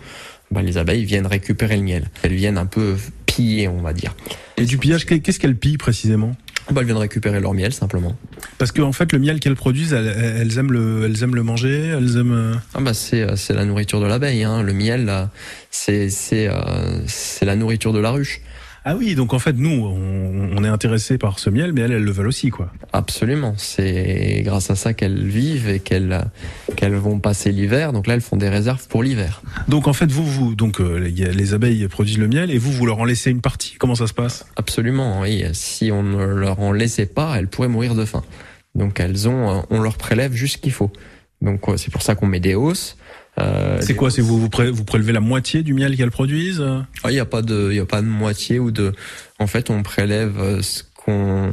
ben, 0.51 0.61
les 0.61 0.77
abeilles 0.77 1.05
viennent 1.05 1.27
récupérer 1.27 1.75
le 1.77 1.83
miel. 1.83 2.09
Elles 2.23 2.33
viennent 2.33 2.57
un 2.57 2.65
peu 2.65 2.95
piller, 3.25 3.67
on 3.67 3.81
va 3.81 3.93
dire. 3.93 4.15
Et 4.57 4.65
du 4.65 4.77
pillage, 4.77 5.05
qu'est-ce 5.05 5.39
qu'elles 5.39 5.55
pillent 5.57 5.77
précisément? 5.77 6.31
Ben, 6.71 6.79
elles 6.81 6.85
viennent 6.85 6.97
récupérer 6.97 7.41
leur 7.41 7.53
miel 7.53 7.73
simplement. 7.73 8.15
Parce 8.57 8.71
qu'en 8.71 8.93
fait, 8.93 9.11
le 9.11 9.19
miel 9.19 9.39
qu'elles 9.41 9.55
produisent, 9.55 9.91
elles, 9.93 10.07
elles 10.39 10.57
aiment 10.57 10.71
le 10.71 11.03
elles 11.05 11.21
aiment 11.21 11.35
le 11.35 11.43
manger, 11.43 11.87
elles 11.97 12.15
aiment. 12.17 12.31
euh, 12.33 12.55
Ah 12.73 12.79
bah 12.79 12.93
c'est 12.93 13.21
euh, 13.21 13.35
c'est 13.35 13.53
la 13.53 13.65
nourriture 13.65 13.99
de 13.99 14.05
l'abeille. 14.05 14.43
Hein. 14.43 14.63
Le 14.63 14.71
miel, 14.73 15.11
c'est 15.71 16.09
c'est 16.09 16.47
euh, 16.47 16.55
c'est 17.07 17.43
la 17.45 17.55
nourriture 17.57 17.91
de 17.91 17.99
la 17.99 18.11
ruche. 18.11 18.39
Ah 18.85 18.95
oui, 18.97 19.15
donc 19.15 19.33
en 19.33 19.39
fait, 19.39 19.53
nous, 19.53 19.69
on, 19.69 20.57
on 20.57 20.63
est 20.63 20.67
intéressé 20.67 21.17
par 21.17 21.39
ce 21.39 21.49
miel, 21.49 21.71
mais 21.71 21.81
elles, 21.81 21.93
elles 21.93 22.03
le 22.03 22.11
veulent 22.11 22.27
aussi, 22.27 22.49
quoi. 22.49 22.71
Absolument, 22.91 23.53
c'est 23.57 24.41
grâce 24.43 24.69
à 24.69 24.75
ça 24.75 24.93
qu'elles 24.93 25.25
vivent 25.25 25.69
et 25.69 25.79
qu'elles 25.79 26.25
qu'elles 26.75 26.95
vont 26.95 27.19
passer 27.19 27.51
l'hiver. 27.51 27.93
Donc 27.93 28.07
là, 28.07 28.15
elles 28.15 28.21
font 28.21 28.35
des 28.35 28.49
réserves 28.49 28.85
pour 28.89 29.01
l'hiver. 29.01 29.41
Donc 29.69 29.87
en 29.87 29.93
fait, 29.93 30.11
vous, 30.11 30.25
vous, 30.25 30.55
donc 30.55 30.81
euh, 30.81 30.97
les, 30.97 31.11
les 31.11 31.53
abeilles 31.53 31.87
produisent 31.87 32.17
le 32.17 32.27
miel 32.27 32.51
et 32.51 32.57
vous, 32.57 32.71
vous 32.71 32.85
leur 32.85 32.99
en 32.99 33.05
laissez 33.05 33.31
une 33.31 33.41
partie. 33.41 33.75
Comment 33.79 33.95
ça 33.95 34.07
se 34.07 34.13
passe? 34.13 34.45
Absolument, 34.57 35.21
oui. 35.21 35.45
Si 35.53 35.91
on 35.91 36.03
ne 36.03 36.25
leur 36.25 36.59
en 36.59 36.73
laissait 36.73 37.05
pas, 37.05 37.35
elles 37.37 37.47
pourraient 37.47 37.69
mourir 37.69 37.95
de 37.95 38.03
faim. 38.03 38.23
Donc 38.75 38.99
elles 38.99 39.29
ont, 39.29 39.49
euh, 39.49 39.61
on 39.69 39.81
leur 39.81 39.95
prélève 39.97 40.33
juste 40.33 40.55
ce 40.55 40.61
qu'il 40.61 40.73
faut. 40.73 40.91
Donc 41.41 41.69
euh, 41.69 41.77
c'est 41.77 41.91
pour 41.91 42.01
ça 42.01 42.15
qu'on 42.15 42.27
met 42.27 42.39
des 42.39 42.55
hausses. 42.55 42.97
Euh, 43.39 43.79
C'est 43.81 43.95
quoi. 43.95 44.11
C'est 44.11 44.21
vous, 44.21 44.39
vous, 44.39 44.49
pré- 44.49 44.69
vous 44.71 44.83
prélevez 44.83 45.11
la 45.13 45.19
moitié 45.19 45.63
du 45.63 45.73
miel 45.73 45.95
qu'elles 45.97 46.11
produisent 46.11 46.61
euh 46.61 46.79
Ah, 47.03 47.09
Il 47.11 47.13
n'y 47.15 47.19
a 47.19 47.25
pas 47.25 47.41
de, 47.41 47.69
il 47.71 47.79
a 47.79 47.85
pas 47.85 48.01
de 48.01 48.07
moitié 48.07 48.59
ou 48.59 48.71
de. 48.71 48.93
En 49.39 49.47
fait, 49.47 49.69
on 49.69 49.81
prélève 49.83 50.39
euh, 50.39 50.61
ce 50.61 50.83
qu'on. 50.95 51.51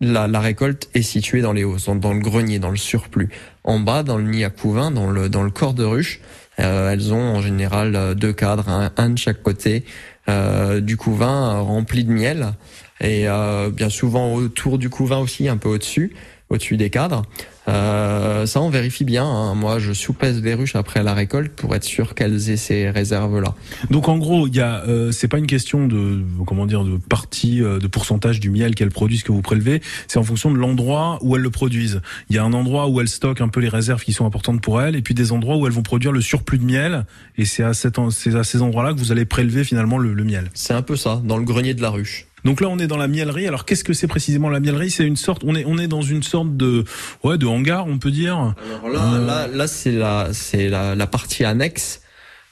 La, 0.00 0.28
la 0.28 0.38
récolte 0.38 0.88
est 0.94 1.02
située 1.02 1.40
dans 1.40 1.52
les 1.52 1.64
hausses, 1.64 1.86
dans, 1.86 1.96
dans 1.96 2.12
le 2.14 2.20
grenier, 2.20 2.60
dans 2.60 2.70
le 2.70 2.76
surplus. 2.76 3.30
En 3.64 3.80
bas, 3.80 4.04
dans 4.04 4.16
le 4.16 4.22
nid 4.22 4.44
à 4.44 4.50
couvain, 4.50 4.92
dans 4.92 5.10
le 5.10 5.28
dans 5.28 5.42
le 5.42 5.50
corps 5.50 5.74
de 5.74 5.82
ruche, 5.82 6.20
euh, 6.60 6.92
elles 6.92 7.12
ont 7.12 7.34
en 7.36 7.42
général 7.42 8.14
deux 8.14 8.32
cadres, 8.32 8.68
un, 8.68 8.92
un 8.96 9.10
de 9.10 9.18
chaque 9.18 9.42
côté 9.42 9.84
euh, 10.28 10.80
du 10.80 10.96
couvain 10.96 11.58
rempli 11.58 12.04
de 12.04 12.12
miel 12.12 12.52
et 13.00 13.26
bien 13.72 13.88
souvent 13.90 14.34
autour 14.34 14.76
du 14.78 14.88
couvain 14.90 15.18
aussi, 15.18 15.48
un 15.48 15.56
peu 15.56 15.68
au-dessus, 15.68 16.14
au-dessus 16.50 16.76
des 16.76 16.90
cadres. 16.90 17.22
Euh, 17.68 18.46
ça, 18.46 18.62
on 18.62 18.70
vérifie 18.70 19.04
bien. 19.04 19.24
hein. 19.26 19.54
Moi, 19.54 19.78
je 19.78 19.92
soupèse 19.92 20.42
les 20.42 20.54
ruches 20.54 20.74
après 20.74 21.02
la 21.02 21.12
récolte 21.12 21.52
pour 21.52 21.74
être 21.74 21.84
sûr 21.84 22.14
qu'elles 22.14 22.48
aient 22.48 22.56
ces 22.56 22.88
réserves-là. 22.88 23.54
Donc 23.90 24.08
en 24.08 24.16
gros, 24.16 24.46
il 24.46 24.56
y 24.56 24.60
a, 24.60 24.82
euh, 24.88 25.12
c'est 25.12 25.28
pas 25.28 25.36
une 25.36 25.46
question 25.46 25.86
de 25.86 26.22
comment 26.46 26.64
dire 26.64 26.84
de 26.84 26.96
partie, 26.96 27.62
euh, 27.62 27.78
de 27.78 27.86
pourcentage 27.86 28.40
du 28.40 28.48
miel 28.48 28.74
qu'elles 28.74 28.88
produisent 28.90 29.22
que 29.22 29.32
vous 29.32 29.42
prélevez. 29.42 29.82
C'est 30.06 30.18
en 30.18 30.22
fonction 30.22 30.50
de 30.50 30.56
l'endroit 30.56 31.18
où 31.20 31.36
elles 31.36 31.42
le 31.42 31.50
produisent. 31.50 32.00
Il 32.30 32.36
y 32.36 32.38
a 32.38 32.44
un 32.44 32.54
endroit 32.54 32.88
où 32.88 33.00
elles 33.02 33.08
stockent 33.08 33.42
un 33.42 33.48
peu 33.48 33.60
les 33.60 33.68
réserves 33.68 34.02
qui 34.02 34.14
sont 34.14 34.24
importantes 34.24 34.62
pour 34.62 34.80
elles, 34.80 34.96
et 34.96 35.02
puis 35.02 35.12
des 35.12 35.32
endroits 35.32 35.56
où 35.58 35.66
elles 35.66 35.72
vont 35.74 35.82
produire 35.82 36.12
le 36.12 36.22
surplus 36.22 36.56
de 36.58 36.64
miel. 36.64 37.04
Et 37.36 37.44
c'est 37.44 37.64
à, 37.64 37.74
cet 37.74 37.98
en- 37.98 38.08
c'est 38.10 38.34
à 38.34 38.44
ces 38.44 38.62
endroits-là 38.62 38.94
que 38.94 38.98
vous 38.98 39.12
allez 39.12 39.26
prélever 39.26 39.64
finalement 39.64 39.98
le, 39.98 40.14
le 40.14 40.24
miel. 40.24 40.48
C'est 40.54 40.72
un 40.72 40.80
peu 40.82 40.96
ça, 40.96 41.20
dans 41.22 41.36
le 41.36 41.44
grenier 41.44 41.74
de 41.74 41.82
la 41.82 41.90
ruche. 41.90 42.27
Donc 42.48 42.62
là, 42.62 42.68
on 42.70 42.78
est 42.78 42.86
dans 42.86 42.96
la 42.96 43.08
miellerie. 43.08 43.46
Alors 43.46 43.66
qu'est-ce 43.66 43.84
que 43.84 43.92
c'est 43.92 44.06
précisément 44.06 44.48
la 44.48 44.58
miellerie 44.58 44.90
C'est 44.90 45.04
une 45.04 45.18
sorte, 45.18 45.42
on 45.44 45.54
est 45.54 45.66
on 45.66 45.76
est 45.76 45.86
dans 45.86 46.00
une 46.00 46.22
sorte 46.22 46.56
de 46.56 46.82
ouais 47.22 47.36
de 47.36 47.44
hangar, 47.44 47.86
on 47.86 47.98
peut 47.98 48.10
dire. 48.10 48.36
Alors 48.38 48.88
là, 48.88 49.18
là, 49.18 49.46
là 49.46 49.66
c'est 49.66 49.92
la, 49.92 50.30
c'est 50.32 50.70
la, 50.70 50.94
la 50.94 51.06
partie 51.06 51.44
annexe. 51.44 52.00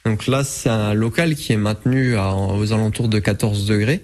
Donc 0.05 0.27
là, 0.27 0.43
c'est 0.43 0.69
un 0.69 0.93
local 0.93 1.33
qui 1.33 1.51
est 1.51 1.57
maintenu 1.57 2.15
à, 2.15 2.35
aux 2.35 2.73
alentours 2.73 3.07
de 3.07 3.17
14 3.17 3.65
degrés 3.65 4.03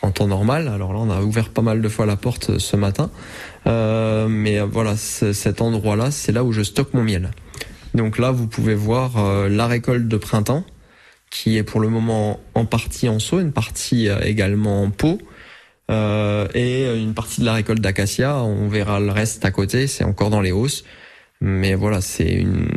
en 0.00 0.12
temps 0.12 0.28
normal. 0.28 0.68
Alors 0.68 0.92
là, 0.92 1.00
on 1.00 1.10
a 1.10 1.20
ouvert 1.22 1.48
pas 1.48 1.62
mal 1.62 1.82
de 1.82 1.88
fois 1.88 2.06
la 2.06 2.14
porte 2.14 2.50
euh, 2.50 2.58
ce 2.60 2.76
matin. 2.76 3.10
Euh, 3.66 4.28
mais 4.28 4.60
euh, 4.60 4.66
voilà, 4.70 4.96
cet 4.96 5.60
endroit-là, 5.60 6.12
c'est 6.12 6.30
là 6.30 6.44
où 6.44 6.52
je 6.52 6.62
stocke 6.62 6.94
mon 6.94 7.02
miel. 7.02 7.32
Donc 7.94 8.18
là, 8.18 8.30
vous 8.30 8.46
pouvez 8.46 8.74
voir 8.74 9.18
euh, 9.18 9.48
la 9.48 9.66
récolte 9.66 10.08
de 10.08 10.16
printemps, 10.16 10.64
qui 11.32 11.56
est 11.56 11.62
pour 11.62 11.80
le 11.80 11.88
moment 11.88 12.38
en 12.54 12.66
partie 12.66 13.08
en 13.08 13.18
seau, 13.18 13.40
une 13.40 13.52
partie 13.52 14.08
euh, 14.08 14.20
également 14.20 14.82
en 14.82 14.90
pot. 14.90 15.18
Euh, 15.90 16.46
et 16.54 16.86
une 16.96 17.14
partie 17.14 17.40
de 17.40 17.46
la 17.46 17.54
récolte 17.54 17.80
d'acacia, 17.80 18.36
on 18.36 18.68
verra 18.68 19.00
le 19.00 19.10
reste 19.10 19.44
à 19.44 19.50
côté, 19.50 19.86
c'est 19.88 20.04
encore 20.04 20.30
dans 20.30 20.42
les 20.42 20.52
hausses. 20.52 20.84
Mais 21.40 21.74
voilà, 21.74 22.00
c'est 22.00 22.30
une 22.30 22.68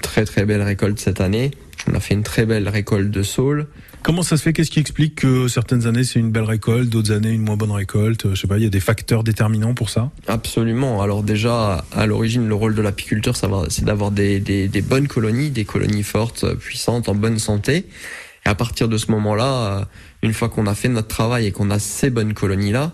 très 0.00 0.24
très 0.24 0.44
belle 0.44 0.62
récolte 0.62 0.98
cette 0.98 1.20
année. 1.20 1.52
On 1.90 1.94
a 1.94 2.00
fait 2.00 2.14
une 2.14 2.22
très 2.22 2.46
belle 2.46 2.68
récolte 2.68 3.10
de 3.10 3.22
saule. 3.22 3.66
Comment 4.02 4.22
ça 4.22 4.36
se 4.36 4.42
fait? 4.42 4.52
Qu'est-ce 4.52 4.70
qui 4.70 4.78
explique 4.78 5.16
que 5.16 5.48
certaines 5.48 5.86
années 5.86 6.04
c'est 6.04 6.18
une 6.18 6.30
belle 6.30 6.44
récolte, 6.44 6.88
d'autres 6.88 7.12
années 7.12 7.30
une 7.30 7.42
moins 7.42 7.56
bonne 7.56 7.72
récolte? 7.72 8.30
Je 8.30 8.40
sais 8.40 8.46
pas. 8.46 8.58
Il 8.58 8.64
y 8.64 8.66
a 8.66 8.70
des 8.70 8.80
facteurs 8.80 9.24
déterminants 9.24 9.74
pour 9.74 9.90
ça? 9.90 10.10
Absolument. 10.28 11.02
Alors 11.02 11.22
déjà, 11.22 11.84
à 11.92 12.06
l'origine, 12.06 12.46
le 12.46 12.54
rôle 12.54 12.74
de 12.74 12.82
l'apiculteur, 12.82 13.36
c'est 13.36 13.84
d'avoir 13.84 14.10
des, 14.10 14.40
des, 14.40 14.68
des 14.68 14.82
bonnes 14.82 15.08
colonies, 15.08 15.50
des 15.50 15.64
colonies 15.64 16.02
fortes, 16.02 16.54
puissantes, 16.54 17.08
en 17.08 17.14
bonne 17.14 17.38
santé. 17.38 17.86
Et 18.44 18.48
à 18.48 18.54
partir 18.54 18.88
de 18.88 18.96
ce 18.96 19.10
moment-là, 19.12 19.44
euh, 19.44 19.84
une 20.22 20.32
fois 20.32 20.48
qu'on 20.48 20.66
a 20.66 20.74
fait 20.74 20.88
notre 20.88 21.08
travail 21.08 21.46
et 21.46 21.52
qu'on 21.52 21.70
a 21.70 21.78
ces 21.78 22.10
bonnes 22.10 22.34
colonies-là, 22.34 22.92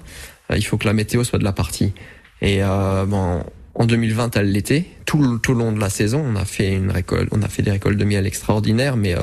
euh, 0.51 0.57
il 0.57 0.65
faut 0.65 0.77
que 0.77 0.87
la 0.87 0.93
météo 0.93 1.25
soit 1.25 1.39
de 1.39 1.45
la 1.45 1.53
partie. 1.53 1.95
Et 2.43 2.63
euh, 2.63 3.07
bon, 3.07 3.43
en 3.79 3.87
2020, 3.87 4.37
elle 4.37 4.53
l'était. 4.53 4.85
Tout, 5.07 5.39
tout 5.39 5.55
le 5.55 5.61
long 5.61 5.73
de 5.73 5.81
la 5.81 5.89
saison, 5.89 6.23
on 6.23 6.37
a 6.37 6.45
fait 6.45 6.75
une 6.75 6.91
récolte, 6.91 7.29
on 7.33 7.41
a 7.43 7.49
fait 7.49 7.63
des 7.63 7.71
récoltes 7.71 7.97
de 7.97 8.05
miel 8.05 8.27
extraordinaires, 8.27 8.97
mais 8.97 9.15
euh, 9.17 9.21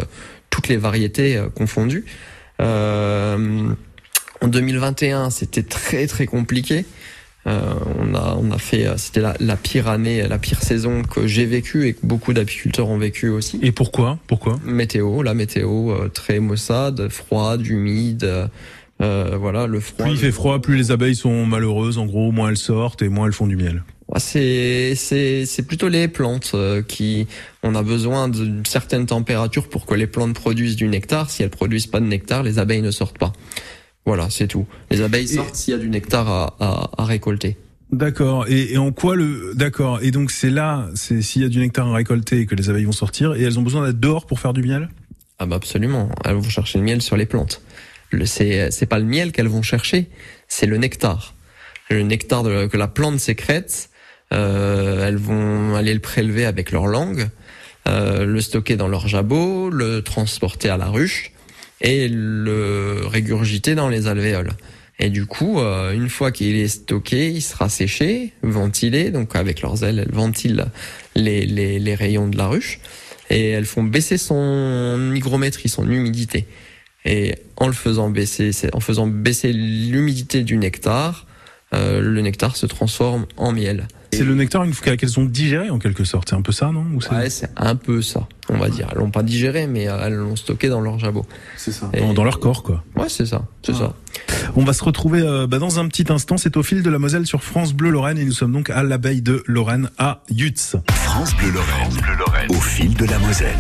toutes 0.50 0.68
les 0.70 0.78
variétés 0.78 1.38
euh, 1.38 1.50
confondues. 1.50 2.06
Euh, 2.62 3.70
en 4.42 4.48
2021, 4.48 5.30
c'était 5.30 5.64
très 5.64 6.08
très 6.08 6.26
compliqué. 6.26 6.86
Euh, 7.48 7.74
on 8.00 8.16
a 8.16 8.36
on 8.42 8.50
a 8.52 8.58
fait, 8.58 8.88
euh, 8.88 8.98
c'était 8.98 9.22
la, 9.22 9.36
la 9.40 9.56
pire 9.56 9.88
année, 9.88 10.28
la 10.28 10.40
pire 10.40 10.62
saison 10.64 11.04
que 11.04 11.28
j'ai 11.28 11.46
vécue 11.46 11.86
et 11.88 11.94
que 11.94 12.00
beaucoup 12.04 12.34
d'apiculteurs 12.34 12.88
ont 12.90 12.98
vécu 12.98 13.30
aussi. 13.30 13.60
Et 13.62 13.72
pourquoi? 13.72 14.18
Pourquoi? 14.26 14.58
Météo, 14.66 15.22
la 15.22 15.36
météo 15.36 15.92
euh, 15.92 16.08
très 16.10 16.40
maussade, 16.40 17.08
froide, 17.10 17.66
humide. 17.68 18.48
euh, 19.02 19.38
voilà, 19.40 19.68
le 19.68 19.80
froid. 19.80 20.06
Plus 20.06 20.14
il 20.14 20.18
fait 20.18 20.32
froid, 20.32 20.60
plus 20.62 20.76
les 20.78 20.92
abeilles 20.92 21.16
sont 21.16 21.46
malheureuses. 21.46 21.98
En 22.00 22.06
gros, 22.06 22.32
moins 22.32 22.50
elles 22.50 22.58
sortent 22.58 23.02
et 23.04 23.10
moins 23.10 23.28
elles 23.28 23.34
font 23.34 23.48
du 23.48 23.58
miel. 23.58 23.84
C'est 24.18 24.94
c'est 24.96 25.46
c'est 25.46 25.64
plutôt 25.64 25.88
les 25.90 26.08
plantes 26.08 26.52
euh, 26.54 26.82
qui 26.84 27.28
on 27.64 27.74
a 27.74 27.82
besoin 27.82 28.30
d'une 28.30 28.66
certaine 28.66 29.08
température 29.08 29.68
pour 29.68 29.86
que 29.86 29.96
les 29.96 30.08
plantes 30.08 30.34
produisent 30.36 30.76
du 30.76 30.88
nectar. 30.88 31.30
Si 31.32 31.42
elles 31.44 31.50
produisent 31.50 31.88
pas 31.88 32.00
de 32.00 32.06
nectar, 32.06 32.44
les 32.44 32.60
abeilles 32.60 32.84
ne 32.84 32.92
sortent 32.92 33.18
pas. 33.18 33.34
Voilà, 34.06 34.30
c'est 34.30 34.48
tout. 34.48 34.68
Les 34.92 35.02
abeilles 35.02 35.28
sortent 35.28 35.56
s'il 35.56 35.74
y 35.74 35.76
a 35.76 35.80
du 35.80 35.90
nectar 35.90 36.28
à, 36.30 36.56
à, 36.60 36.92
à 37.02 37.06
récolter. 37.06 37.58
D'accord. 37.92 38.46
Et, 38.48 38.74
et 38.74 38.78
en 38.78 38.92
quoi 38.92 39.16
le 39.16 39.54
D'accord. 39.56 40.00
Et 40.04 40.12
donc 40.12 40.30
c'est 40.32 40.52
là, 40.52 40.88
c'est 40.94 41.24
s'il 41.24 41.42
y 41.42 41.46
a 41.46 41.50
du 41.50 41.60
nectar 41.60 41.88
à 41.88 41.96
récolter 41.96 42.46
que 42.46 42.54
les 42.54 42.70
abeilles 42.70 42.86
vont 42.86 42.92
sortir 42.92 43.34
et 43.34 43.42
elles 43.42 43.58
ont 43.58 43.64
besoin 43.64 43.86
d'être 43.88 44.00
dehors 44.00 44.28
pour 44.28 44.40
faire 44.40 44.54
du 44.54 44.62
miel? 44.62 44.90
Ah 45.40 45.48
bah 45.48 45.56
absolument. 45.56 46.10
Elles 46.24 46.36
vont 46.36 46.44
chercher 46.50 46.78
le 46.78 46.84
miel 46.86 47.02
sur 47.02 47.18
les 47.18 47.26
plantes. 47.26 47.62
Le, 48.12 48.26
c'est, 48.28 48.70
c'est 48.70 48.86
pas 48.86 49.00
le 49.00 49.06
miel 49.06 49.32
qu'elles 49.32 49.48
vont 49.48 49.64
chercher, 49.64 50.10
c'est 50.48 50.68
le 50.68 50.78
nectar. 50.78 51.34
Le 51.90 52.04
nectar 52.04 52.44
de- 52.44 52.68
que 52.68 52.78
la 52.78 52.88
plante 52.88 53.20
sécrète, 53.20 53.90
euh, 54.34 55.08
elles 55.08 55.18
vont 55.18 55.76
aller 55.76 55.94
le 55.94 56.00
prélever 56.00 56.46
avec 56.46 56.72
leur 56.72 56.88
langue, 56.88 57.30
euh, 57.88 58.26
le 58.26 58.42
stocker 58.42 58.76
dans 58.76 58.88
leur 58.88 59.08
jabot, 59.08 59.70
le 59.70 60.02
transporter 60.02 60.70
à 60.70 60.78
la 60.78 60.88
ruche 60.88 61.32
et 61.82 62.08
le 62.08 63.04
régurgiter 63.06 63.76
dans 63.76 63.90
les 63.90 64.08
alvéoles. 64.08 64.54
Et 64.98 65.10
du 65.10 65.26
coup, 65.26 65.60
euh, 65.60 65.94
une 65.94 66.10
fois 66.10 66.32
qu'il 66.32 66.56
est 66.56 66.70
stocké, 66.70 67.30
il 67.30 67.42
sera 67.42 67.70
séché, 67.70 68.34
ventilé. 68.44 69.12
Donc 69.12 69.36
avec 69.36 69.62
leurs 69.62 69.84
ailes, 69.84 70.00
elles 70.00 70.16
ventilent 70.16 70.66
les, 71.16 71.46
les, 71.46 71.80
les, 71.80 71.96
rayons 71.96 72.28
de 72.28 72.38
la 72.38 72.48
ruche. 72.48 72.80
Et 73.30 73.50
elles 73.50 73.66
font 73.66 73.84
baisser 73.84 74.18
son 74.18 75.12
hygrométrie, 75.14 75.68
son 75.68 75.90
humidité. 75.90 76.46
Et 77.04 77.36
en 77.58 77.68
le 77.68 77.74
faisant 77.74 78.10
baisser, 78.10 78.52
en 78.74 78.80
faisant 78.80 79.08
baisser 79.08 79.52
l'humidité 79.52 80.44
du 80.44 80.58
nectar, 80.58 81.28
euh, 81.74 82.00
le 82.00 82.22
nectar 82.22 82.56
se 82.56 82.66
transforme 82.66 83.26
en 83.38 83.52
miel. 83.52 83.88
C'est 84.18 84.24
le 84.24 84.36
nectar 84.36 84.66
qu'elles 84.98 85.20
ont 85.20 85.26
digéré 85.26 85.70
en 85.70 85.80
quelque 85.80 86.04
sorte, 86.04 86.30
c'est 86.30 86.36
un 86.36 86.42
peu 86.42 86.52
ça, 86.52 86.72
non 86.72 86.86
Ou 86.94 87.00
Ouais, 87.14 87.30
c'est 87.30 87.50
un 87.58 87.76
peu 87.76 88.02
ça, 88.02 88.28
on 88.50 88.58
va 88.58 88.70
dire. 88.70 88.88
Elles 88.92 89.00
l'ont 89.00 89.12
pas 89.12 89.24
digéré, 89.24 89.68
mais 89.68 89.88
euh, 89.88 90.06
elles 90.06 90.14
l'ont 90.14 90.36
stocké 90.36 90.70
dans 90.70 90.82
leur 90.82 91.00
jabot. 91.00 91.26
C'est 91.58 91.72
ça. 91.72 91.90
Dans, 92.16 92.24
leur 92.24 92.40
corps, 92.40 92.64
quoi. 92.64 92.84
Ouais, 92.96 93.10
c'est 93.10 93.26
ça, 93.26 93.44
c'est 93.64 93.74
ça. 93.74 93.94
Ah. 93.94 94.34
On 94.56 94.64
va 94.64 94.74
se 94.74 94.84
retrouver 94.84 95.22
euh, 95.22 95.48
bah, 95.48 95.60
dans 95.60 95.80
un 95.80 95.88
petit 95.88 96.12
instant. 96.12 96.38
C'est 96.38 96.58
au 96.58 96.64
fil 96.64 96.84
de 96.84 96.90
la 96.90 97.00
Moselle 97.00 97.26
sur 97.26 97.44
France 97.44 97.74
Bleu 97.74 97.90
Lorraine 97.90 98.18
et 98.18 98.26
nous 98.26 98.32
sommes 98.32 98.52
donc 98.52 98.70
à 98.70 98.84
l'abeille 98.84 99.22
de 99.22 99.44
Lorraine 99.46 99.90
à 99.98 100.24
Yutz. 100.30 100.76
France 100.90 101.36
Bleu 101.36 101.52
Lorraine. 101.52 102.50
au 102.50 102.62
fil 102.62 102.94
de 102.96 103.06
la 103.06 103.20
Moselle. 103.20 103.56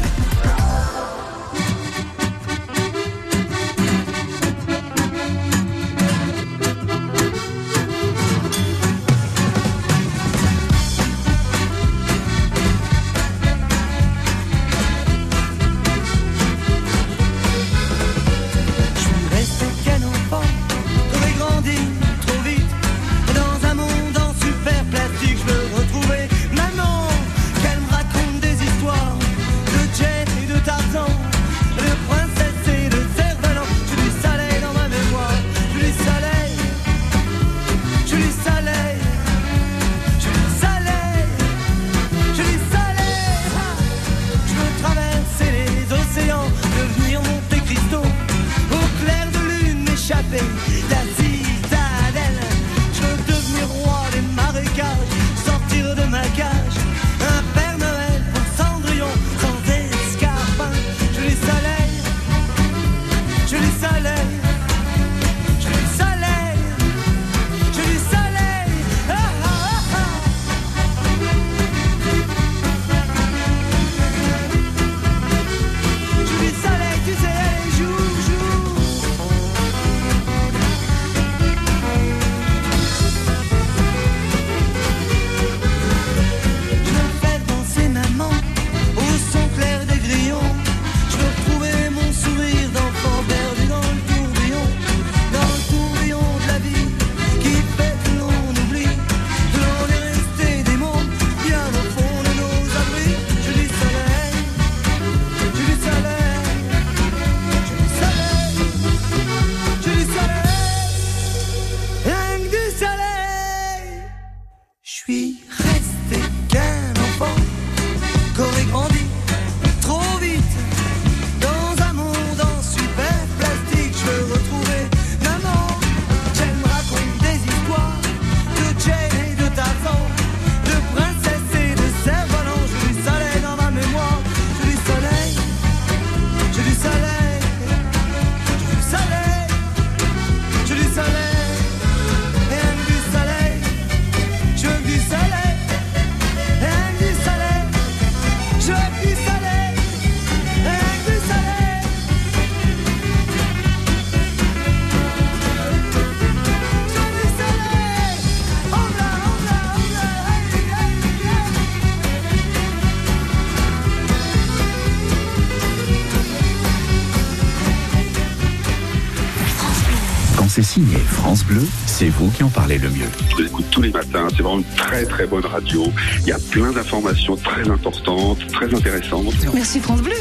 C'est 170.56 170.64
signé 170.64 170.96
France 170.96 171.44
Bleu, 171.44 171.68
c'est 171.86 172.08
vous 172.08 172.32
qui 172.32 172.42
en 172.42 172.48
parlez 172.48 172.78
le 172.78 172.90
mieux. 172.90 173.10
Je 173.38 173.44
l'écoute 173.44 173.66
tous 173.72 173.82
les 173.82 173.90
matins, 173.90 174.28
c'est 174.30 174.42
vraiment 174.42 174.60
une 174.60 174.76
très 174.78 175.04
très 175.04 175.28
bonne 175.28 175.46
radio. 175.46 175.84
Il 176.22 176.28
y 176.28 176.32
a 176.32 176.40
plein 176.50 176.72
d'informations 176.72 177.36
très 177.36 177.70
importantes, 177.70 178.38
très 178.54 178.74
intéressantes. 178.74 179.36
Merci 179.54 179.82
France 179.82 180.02
Bleu. 180.02 180.16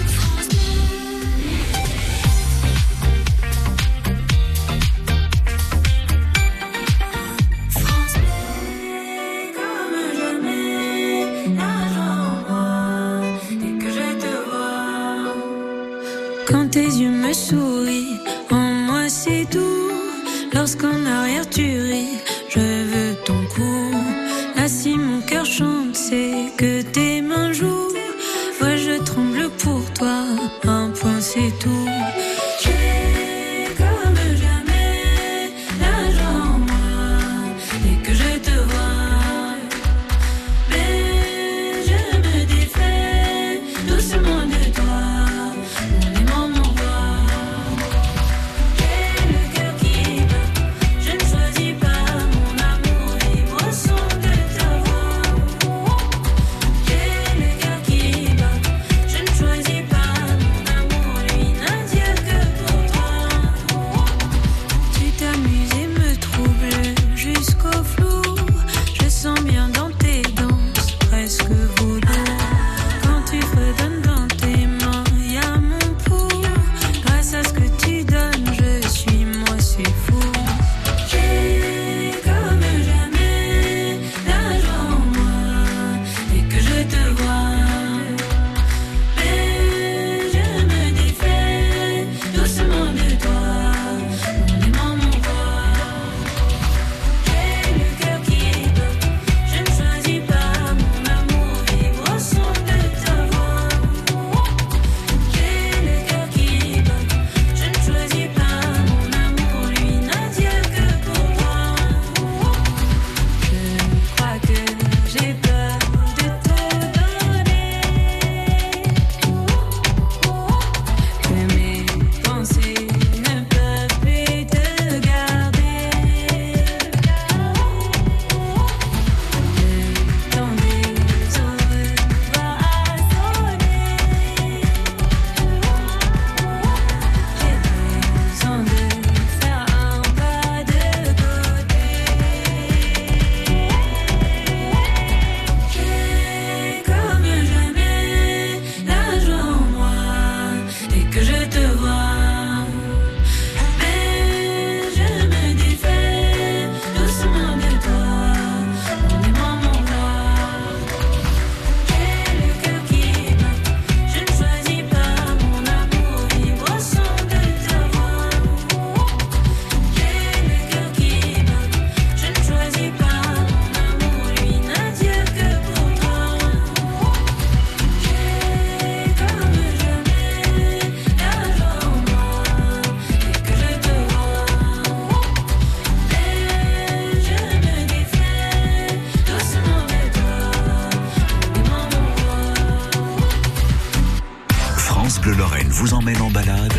Vous 195.69 195.95
emmène 195.95 196.21
en 196.21 196.31
balade 196.31 196.73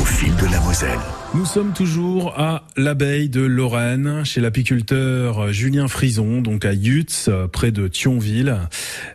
au 0.00 0.04
fil 0.04 0.34
de 0.36 0.46
la 0.46 0.60
Moselle. 0.60 0.98
Nous 1.36 1.44
sommes 1.44 1.72
toujours 1.74 2.38
à 2.38 2.62
l'abeille 2.78 3.28
de 3.28 3.42
Lorraine, 3.42 4.24
chez 4.24 4.40
l'apiculteur 4.40 5.52
Julien 5.52 5.86
Frison, 5.86 6.40
donc 6.40 6.64
à 6.64 6.72
Yutz, 6.72 7.28
près 7.52 7.72
de 7.72 7.88
Thionville. 7.88 8.56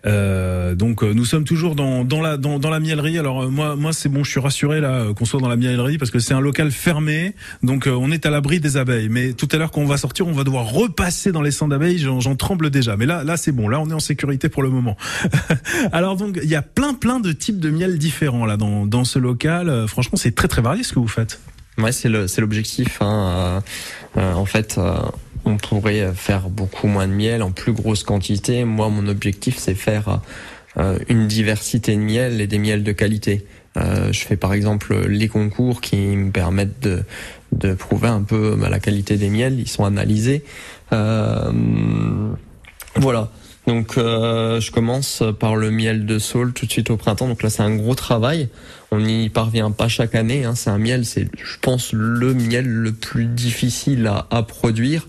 Euh, 0.05 0.75
donc 0.75 1.03
euh, 1.03 1.13
nous 1.13 1.25
sommes 1.25 1.45
toujours 1.45 1.73
dans, 1.73 2.05
la 2.21 2.37
dans, 2.37 2.79
miellerie. 2.79 3.17
Alors 3.17 3.43
euh, 3.43 3.47
moi 3.49 3.75
moi 3.75 3.91
c'est 3.91 4.07
bon, 4.07 4.23
je 4.23 4.29
suis 4.29 4.39
rassuré 4.39 4.81
là 4.81 5.13
qu'on 5.15 5.25
soit 5.25 5.39
dans 5.39 5.49
la 5.49 5.55
miellerie 5.55 5.97
parce 5.97 6.11
que 6.11 6.19
c'est 6.19 6.35
un 6.35 6.41
local 6.41 6.69
fermé, 6.69 7.33
donc 7.63 7.87
on 7.91 8.11
est 8.11 8.25
à 8.27 8.29
l'abri 8.29 8.59
des 8.59 8.77
abeilles. 8.77 9.09
Mais 9.09 9.33
tout 9.33 9.47
à 9.51 9.57
l'heure 9.57 9.71
qu'on 9.71 9.85
va 9.85 9.97
sortir, 9.97 10.27
on 10.27 10.33
va 10.33 10.43
devoir 10.43 10.69
repasser 10.69 11.31
dans 11.31 11.41
les 11.41 11.51
centres 11.51 11.71
d'abeilles. 11.71 11.97
J'en 11.97 12.19
j'en 12.19 12.35
tremble 12.35 12.69
déjà. 12.69 12.97
Mais 12.97 13.07
là 13.07 13.23
là 13.23 13.35
c'est 13.35 13.51
bon. 13.51 13.67
Là 13.67 13.79
on 13.79 13.89
est 13.89 13.93
en 13.93 13.99
sécurité 13.99 14.47
pour 14.47 14.61
le 14.61 14.69
moment. 14.69 14.95
Alors 15.91 16.17
donc 16.17 16.39
il 16.43 16.49
y 16.49 16.55
a 16.55 16.61
plein 16.61 16.93
plein 16.93 17.19
de 17.19 17.31
types 17.31 17.59
de 17.59 17.71
miel 17.71 17.97
différents 17.97 18.45
là 18.45 18.57
dans 18.57 18.85
dans 18.85 19.05
ce 19.11 19.19
local. 19.19 19.69
Euh, 19.69 19.87
Franchement 19.87 20.17
c'est 20.17 20.33
très 20.33 20.47
très 20.47 20.61
varié 20.61 20.83
ce 20.83 20.93
que 20.93 20.99
vous 20.99 21.07
faites. 21.07 21.41
Ouais, 21.77 21.91
c'est 21.91 22.09
l'objectif. 22.09 23.01
Hein. 23.01 23.61
Euh, 24.17 24.21
euh, 24.21 24.33
en 24.33 24.45
fait, 24.45 24.79
on 25.45 25.57
pourrait 25.57 26.11
faire 26.13 26.49
beaucoup 26.49 26.87
moins 26.87 27.07
de 27.07 27.13
miel 27.13 27.43
en 27.43 27.51
plus 27.51 27.71
grosse 27.71 28.03
quantité. 28.03 28.65
Moi, 28.65 28.89
mon 28.89 29.07
objectif, 29.07 29.57
c'est 29.57 29.73
faire 29.73 30.19
une 31.07 31.27
diversité 31.27 31.95
de 31.95 32.01
miel 32.01 32.41
et 32.41 32.47
des 32.47 32.59
miels 32.59 32.83
de 32.83 32.91
qualité. 32.91 33.45
Je 33.77 34.19
fais 34.19 34.35
par 34.35 34.53
exemple 34.53 35.07
les 35.07 35.29
concours 35.29 35.79
qui 35.79 35.95
me 35.95 36.29
permettent 36.29 36.89
de 37.53 37.73
prouver 37.73 38.09
un 38.09 38.21
peu 38.21 38.57
bah, 38.59 38.67
la 38.69 38.81
qualité 38.81 39.15
des 39.15 39.29
miels. 39.29 39.57
Ils 39.57 39.69
sont 39.69 39.85
analysés. 39.85 40.43
Voilà. 40.89 43.31
Donc 43.71 43.97
euh, 43.97 44.59
je 44.59 44.69
commence 44.69 45.23
par 45.39 45.55
le 45.55 45.71
miel 45.71 46.05
de 46.05 46.19
saule 46.19 46.51
tout 46.51 46.65
de 46.65 46.71
suite 46.71 46.89
au 46.89 46.97
printemps. 46.97 47.29
Donc 47.29 47.41
là 47.41 47.49
c'est 47.49 47.63
un 47.63 47.73
gros 47.73 47.95
travail. 47.95 48.49
On 48.91 48.99
n'y 48.99 49.29
parvient 49.29 49.71
pas 49.71 49.87
chaque 49.87 50.13
année. 50.13 50.43
Hein. 50.43 50.55
C'est 50.55 50.69
un 50.69 50.77
miel, 50.77 51.05
c'est 51.05 51.29
je 51.41 51.57
pense 51.61 51.93
le 51.93 52.33
miel 52.33 52.67
le 52.67 52.91
plus 52.91 53.27
difficile 53.27 54.07
à, 54.07 54.27
à 54.29 54.43
produire. 54.43 55.07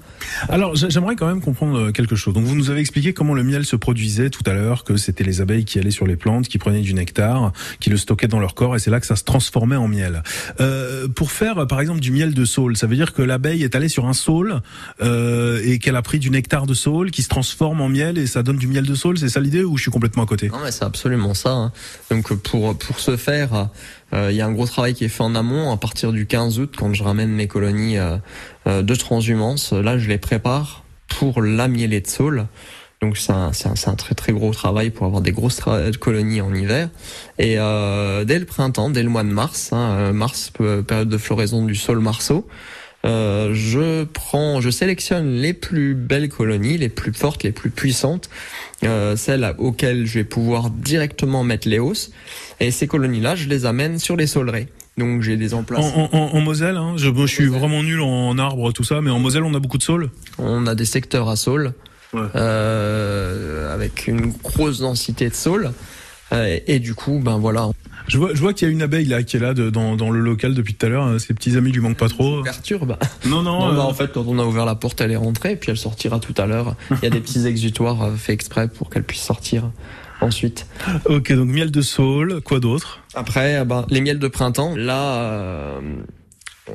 Alors 0.48 0.74
j'a- 0.76 0.88
j'aimerais 0.88 1.16
quand 1.16 1.26
même 1.26 1.40
comprendre 1.40 1.78
euh, 1.78 1.92
quelque 1.92 2.16
chose. 2.16 2.34
Donc 2.34 2.44
vous 2.44 2.54
nous 2.54 2.70
avez 2.70 2.80
expliqué 2.80 3.12
comment 3.12 3.34
le 3.34 3.42
miel 3.44 3.64
se 3.64 3.76
produisait 3.76 4.30
tout 4.30 4.42
à 4.46 4.52
l'heure, 4.52 4.84
que 4.84 4.96
c'était 4.96 5.24
les 5.24 5.40
abeilles 5.40 5.64
qui 5.64 5.78
allaient 5.78 5.90
sur 5.90 6.06
les 6.06 6.16
plantes, 6.16 6.48
qui 6.48 6.58
prenaient 6.58 6.80
du 6.80 6.94
nectar, 6.94 7.52
qui 7.80 7.90
le 7.90 7.96
stockaient 7.96 8.28
dans 8.28 8.40
leur 8.40 8.54
corps, 8.54 8.76
et 8.76 8.78
c'est 8.78 8.90
là 8.90 9.00
que 9.00 9.06
ça 9.06 9.16
se 9.16 9.24
transformait 9.24 9.76
en 9.76 9.88
miel. 9.88 10.22
Euh, 10.60 11.08
pour 11.08 11.32
faire 11.32 11.66
par 11.66 11.80
exemple 11.80 12.00
du 12.00 12.10
miel 12.10 12.34
de 12.34 12.44
saule, 12.44 12.76
ça 12.76 12.86
veut 12.86 12.96
dire 12.96 13.12
que 13.12 13.22
l'abeille 13.22 13.62
est 13.62 13.74
allée 13.74 13.88
sur 13.88 14.06
un 14.06 14.12
saule 14.12 14.60
euh, 15.02 15.60
et 15.64 15.78
qu'elle 15.78 15.96
a 15.96 16.02
pris 16.02 16.18
du 16.18 16.30
nectar 16.30 16.66
de 16.66 16.74
saule 16.74 17.10
qui 17.10 17.22
se 17.22 17.28
transforme 17.28 17.80
en 17.80 17.88
miel 17.88 18.18
et 18.18 18.26
ça 18.26 18.42
donne 18.42 18.56
du 18.58 18.66
miel 18.66 18.86
de 18.86 18.94
saule. 18.94 19.18
C'est 19.18 19.28
ça 19.28 19.40
l'idée 19.40 19.62
ou 19.64 19.76
je 19.76 19.82
suis 19.82 19.90
complètement 19.90 20.22
à 20.22 20.26
côté? 20.26 20.48
Non 20.48 20.58
mais 20.64 20.70
c'est 20.72 20.84
absolument 20.84 21.34
ça. 21.34 21.50
hein. 21.52 21.72
Donc 22.10 22.32
pour 22.34 22.76
pour 22.76 22.98
ce 23.00 23.16
faire, 23.16 23.68
il 24.12 24.36
y 24.36 24.40
a 24.40 24.46
un 24.46 24.52
gros 24.52 24.66
travail 24.66 24.94
qui 24.94 25.04
est 25.04 25.08
fait 25.08 25.22
en 25.22 25.34
amont 25.34 25.72
à 25.72 25.76
partir 25.76 26.12
du 26.12 26.26
15 26.26 26.58
août 26.58 26.74
quand 26.76 26.92
je 26.92 27.02
ramène 27.02 27.30
mes 27.30 27.48
colonies 27.48 27.98
euh, 27.98 28.16
euh, 28.66 28.82
de 28.82 28.94
transhumance. 28.94 29.72
Là 29.72 29.98
je 29.98 30.08
les 30.08 30.18
prépare 30.18 30.84
pour 31.08 31.42
la 31.42 31.68
mielée 31.68 32.00
de 32.00 32.06
saule. 32.06 32.46
Donc 33.00 33.16
c'est 33.16 33.32
un, 33.32 33.50
un, 33.50 33.90
un 33.90 33.94
très 33.94 34.14
très 34.14 34.32
gros 34.32 34.52
travail 34.52 34.90
pour 34.90 35.06
avoir 35.06 35.22
des 35.22 35.32
grosses 35.32 35.60
colonies 35.98 36.40
en 36.40 36.54
hiver. 36.54 36.88
Et 37.38 37.58
euh, 37.58 38.24
dès 38.24 38.38
le 38.38 38.44
printemps, 38.44 38.90
dès 38.90 39.02
le 39.02 39.08
mois 39.08 39.24
de 39.24 39.28
mars, 39.28 39.72
hein, 39.72 39.96
euh, 39.98 40.12
mars 40.12 40.52
période 40.86 41.08
de 41.08 41.18
floraison 41.18 41.64
du 41.64 41.74
saule 41.74 41.98
marceau, 41.98 42.46
euh, 43.04 43.52
je 43.52 44.04
prends, 44.04 44.60
je 44.60 44.70
sélectionne 44.70 45.34
les 45.34 45.52
plus 45.52 45.94
belles 45.94 46.28
colonies, 46.28 46.78
les 46.78 46.88
plus 46.88 47.12
fortes, 47.12 47.42
les 47.42 47.50
plus 47.50 47.70
puissantes, 47.70 48.30
euh, 48.84 49.16
celles 49.16 49.54
auxquelles 49.58 50.06
je 50.06 50.14
vais 50.14 50.24
pouvoir 50.24 50.70
directement 50.70 51.42
mettre 51.42 51.68
les 51.68 51.78
hausses. 51.80 52.12
Et 52.62 52.70
ces 52.70 52.86
colonies-là, 52.86 53.34
je 53.34 53.48
les 53.48 53.66
amène 53.66 53.98
sur 53.98 54.16
les 54.16 54.26
sauleraies. 54.26 54.68
Donc 54.98 55.22
j'ai 55.22 55.36
des 55.36 55.54
en, 55.54 55.58
emplacements. 55.60 56.14
en, 56.14 56.18
en- 56.18 56.34
en 56.36 56.40
Moselle, 56.40 56.76
hein, 56.76 56.94
je, 56.96 57.26
suis 57.26 57.46
vraiment 57.46 57.82
nul 57.82 58.00
en 58.00 58.38
arbre 58.38 58.72
tout 58.72 58.84
ça, 58.84 59.00
mais 59.00 59.10
en 59.10 59.18
Moselle 59.18 59.42
on 59.42 59.54
a 59.54 59.58
beaucoup 59.58 59.78
de 59.78 59.82
saules. 59.82 60.10
On 60.38 60.66
a 60.66 60.74
des 60.74 60.84
secteurs 60.84 61.28
à 61.28 61.36
saules, 61.36 61.72
Ouais. 62.12 62.20
euh, 62.34 63.72
avec 63.74 64.06
une 64.06 64.32
grosse 64.42 64.80
densité 64.80 65.28
de 65.28 65.34
saules. 65.34 65.72
Euh, 66.32 66.58
et 66.66 66.78
du 66.78 66.94
coup, 66.94 67.20
ben 67.22 67.36
voilà, 67.38 67.68
Je 68.08 68.16
vois, 68.18 68.30
je 68.34 68.40
vois 68.40 68.52
qu'il 68.54 68.66
y 68.66 68.70
a 68.70 68.72
une 68.72 68.80
abeille 68.82 69.04
là 69.06 69.22
qui 69.22 69.36
est 69.36 69.40
là 69.40 69.52
de- 69.54 69.68
dans, 69.70 69.96
dans 69.96 70.10
le 70.10 70.20
local 70.20 70.54
depuis 70.54 70.74
tout 70.74 70.86
à 70.86 70.88
l'heure. 70.88 71.20
Ses 71.20 71.34
petits 71.34 71.56
amis 71.56 71.72
lui 71.72 71.80
manquent 71.80 71.98
pas 71.98 72.08
trop. 72.08 72.42
perturbe. 72.42 72.96
Non, 73.26 73.42
non. 73.42 73.58
Non, 73.60 73.72
euh, 73.72 73.76
bah, 73.76 73.82
en 73.84 73.92
fait, 73.94 74.12
quand 74.12 74.24
on 74.26 74.38
a 74.38 74.44
ouvert 74.44 74.64
la 74.66 74.74
porte, 74.74 75.00
elle 75.02 75.10
est 75.12 75.16
rentrée, 75.16 75.56
puis 75.56 75.70
elle 75.70 75.76
sortira 75.76 76.18
tout 76.20 76.34
à 76.38 76.46
l'heure. 76.46 76.74
Il 76.90 76.98
y 77.02 77.06
a 77.06 77.10
des 77.10 77.20
petits 77.26 77.46
exutoires 77.46 78.10
faits 78.16 78.34
exprès 78.34 78.68
pour 78.68 78.88
qu'elle 78.90 79.04
puisse 79.04 79.22
sortir 79.22 79.70
ensuite. 80.22 80.66
Ok, 81.06 81.32
donc 81.32 81.48
miel 81.48 81.70
de 81.70 81.82
saule, 81.82 82.40
quoi 82.40 82.60
d'autre? 82.60 83.00
Après, 83.14 83.64
ben, 83.64 83.84
les 83.90 84.00
miels 84.00 84.18
de 84.18 84.28
printemps, 84.28 84.74
là, 84.76 85.14
euh, 85.16 85.80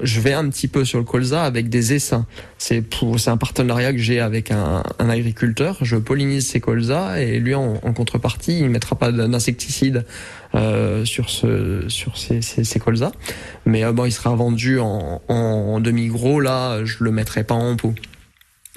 je 0.04 0.20
vais 0.20 0.34
un 0.34 0.50
petit 0.50 0.68
peu 0.68 0.84
sur 0.86 1.00
le 1.00 1.06
colza 1.06 1.44
avec 1.44 1.70
des 1.70 1.94
essaims. 1.94 2.26
C'est 2.58 2.82
pour, 2.82 3.20
c'est 3.20 3.30
un 3.30 3.38
partenariat 3.38 3.94
que 3.94 4.00
j'ai 4.00 4.20
avec 4.20 4.52
un, 4.52 4.84
un 5.00 5.10
agriculteur. 5.10 5.78
Je 5.82 5.96
pollinise 5.96 6.48
ses 6.48 6.60
colzas 6.60 7.20
et 7.20 7.40
lui, 7.40 7.56
en, 7.56 7.80
en 7.82 7.94
contrepartie, 7.94 8.60
il 8.60 8.70
mettra 8.70 8.96
pas 8.98 9.12
d'insecticide 9.12 10.06
euh, 10.56 11.06
sur 11.06 11.30
ce, 11.30 11.86
sur 11.88 12.18
ces, 12.18 12.42
ces, 12.42 12.64
ces 12.64 12.80
colzas. 12.80 13.14
Mais 13.66 13.84
euh, 13.84 13.93
bon, 13.93 14.06
il 14.06 14.12
sera 14.12 14.36
vendu 14.36 14.80
en, 14.80 15.22
en, 15.28 15.34
en 15.34 15.80
demi 15.80 16.08
gros. 16.08 16.41
Là, 16.41 16.84
je 16.84 17.04
le 17.04 17.12
mettrai 17.12 17.43
pas 17.43 17.56
en 17.56 17.76
pot. 17.78 17.95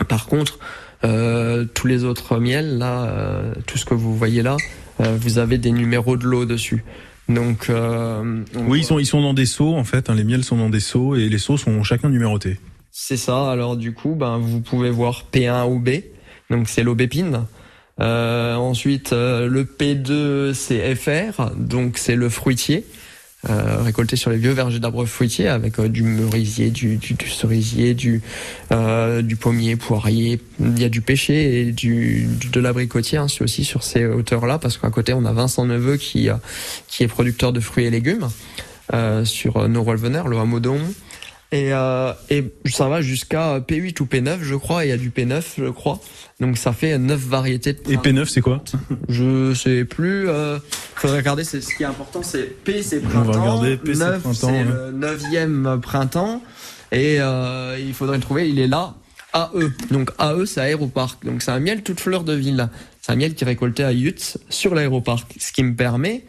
Par 0.09 0.27
contre, 0.27 0.59
tous 1.03 1.87
les 1.87 2.05
autres 2.05 2.39
miels, 2.39 2.79
là, 2.79 3.05
euh, 3.05 3.55
tout 3.67 3.79
ce 3.79 3.85
que 3.85 3.95
vous 3.95 4.17
voyez 4.17 4.43
là, 4.43 4.57
euh, 5.01 5.17
vous 5.19 5.39
avez 5.39 5.59
des 5.59 5.73
numéros 5.73 6.17
de 6.17 6.25
lot 6.27 6.45
dessus. 6.45 6.85
Donc, 7.29 7.71
euh, 7.71 8.43
donc, 8.53 8.65
Oui, 8.69 8.81
ils 8.81 8.85
sont, 8.85 8.99
ils 8.99 9.07
sont 9.07 9.23
dans 9.23 9.35
des 9.35 9.47
seaux 9.47 9.75
en 9.75 9.85
fait. 9.85 10.11
hein, 10.11 10.15
les 10.15 10.25
miels 10.25 10.45
sont 10.45 10.57
dans 10.57 10.69
des 10.71 10.81
seaux 10.81 11.15
et 11.15 11.29
les 11.29 11.39
seaux 11.39 11.57
sont 11.57 11.83
chacun 11.83 12.09
numérotés. 12.09 12.59
C'est 12.91 13.17
ça. 13.17 13.51
Alors 13.51 13.77
du 13.77 13.93
coup, 13.95 14.15
ben 14.17 14.39
vous 14.39 14.61
pouvez 14.61 14.91
voir 14.91 15.27
P1 15.33 15.69
ou 15.71 15.79
B. 15.79 15.91
Donc 16.51 16.69
c'est 16.69 16.83
l'aubépine. 16.83 17.45
Euh, 18.01 18.55
ensuite, 18.57 19.13
euh, 19.13 19.47
le 19.47 19.65
P2 19.65 20.55
c'est 20.55 20.95
FR. 20.97 21.53
Donc 21.57 21.99
c'est 21.99 22.17
le 22.17 22.29
fruitier. 22.29 22.85
Euh, 23.49 23.79
récolté 23.83 24.17
sur 24.17 24.31
les 24.31 24.37
vieux 24.37 24.51
vergers 24.51 24.81
d'arbres 24.81 25.07
fruitiers 25.07 25.49
avec 25.49 25.79
euh, 25.79 25.89
du 25.89 26.03
merisier, 26.03 26.69
du, 26.69 26.99
du, 26.99 27.15
du 27.15 27.27
cerisier, 27.31 27.95
du, 27.95 28.21
euh, 28.71 29.23
du 29.23 29.37
pommier, 29.37 29.77
poirier. 29.77 30.39
Il 30.61 30.79
y 30.79 30.85
a 30.85 30.91
du 30.91 31.01
pêcher 31.01 31.61
et 31.61 31.73
du, 31.73 32.29
de 32.53 32.61
l'abricotier 32.61 33.17
hein, 33.17 33.29
aussi 33.41 33.65
sur 33.65 33.83
ces 33.83 34.05
hauteurs-là 34.05 34.59
parce 34.59 34.77
qu'à 34.77 34.91
côté 34.91 35.15
on 35.15 35.25
a 35.25 35.33
Vincent 35.33 35.65
Neveu 35.65 35.97
qui, 35.97 36.29
qui 36.87 37.03
est 37.03 37.09
producteur 37.09 37.55
de 37.55 37.61
fruits 37.61 37.87
et 37.87 37.91
légumes 37.91 38.29
sur 39.25 39.69
nos 39.69 39.85
le 39.91 40.37
Hon. 40.37 40.81
Et, 41.53 41.73
euh, 41.73 42.13
et 42.29 42.45
ça 42.67 42.89
va 42.89 43.03
jusqu'à 43.03 43.59
P8 43.59 44.01
ou 44.01 44.05
P9, 44.05 44.39
je 44.43 44.55
crois. 44.55 44.85
Il 44.85 44.89
y 44.89 44.93
a 44.93 44.97
du 44.97 45.11
P9, 45.11 45.43
je 45.59 45.69
crois. 45.71 45.99
Donc 46.39 46.57
ça 46.57 46.73
fait 46.73 46.97
9 46.97 47.19
variétés 47.19 47.73
de 47.73 47.81
Et 47.93 47.97
P9, 47.97 48.27
c'est 48.27 48.41
quoi 48.41 48.63
Je 49.09 49.53
sais 49.55 49.85
plus. 49.85 50.29
Euh, 50.29 50.59
faudrait 50.95 51.19
regarder. 51.19 51.43
C'est 51.43 51.61
ce 51.61 51.75
qui 51.75 51.83
est 51.83 51.87
important. 51.87 52.23
C'est 52.23 52.63
P, 52.63 52.83
c'est 52.83 52.99
On 53.05 53.09
printemps. 53.09 53.33
va 53.33 53.41
regarder, 53.41 53.77
P, 53.79 53.95
c'est 53.95 54.01
9, 54.01 54.21
printemps, 54.21 54.33
c'est 54.35 54.47
ouais. 54.47 54.65
le 54.65 54.93
neuvième 54.93 55.81
printemps. 55.83 56.43
Et 56.93 57.17
euh, 57.21 57.77
il 57.81 57.95
faudrait 57.95 58.17
le 58.17 58.23
trouver. 58.23 58.49
Il 58.49 58.59
est 58.61 58.69
là. 58.69 58.95
AE. 59.35 59.71
Donc 59.91 60.13
AE, 60.21 60.47
c'est 60.47 60.61
aéroparc. 60.61 61.25
Donc 61.25 61.43
c'est 61.43 61.51
un 61.51 61.61
miel 61.61 61.83
toute 61.83 61.99
fleur 62.01 62.23
de 62.23 62.33
ville. 62.33 62.69
C'est 63.01 63.11
un 63.13 63.17
miel 63.17 63.35
qui 63.35 63.43
est 63.43 63.47
récolté 63.47 63.83
à 63.83 63.93
Yutz 63.93 64.39
sur 64.51 64.75
l'aéroparc. 64.75 65.27
Ce 65.39 65.51
qui 65.53 65.65
me 65.65 65.75
permet, 65.75 66.25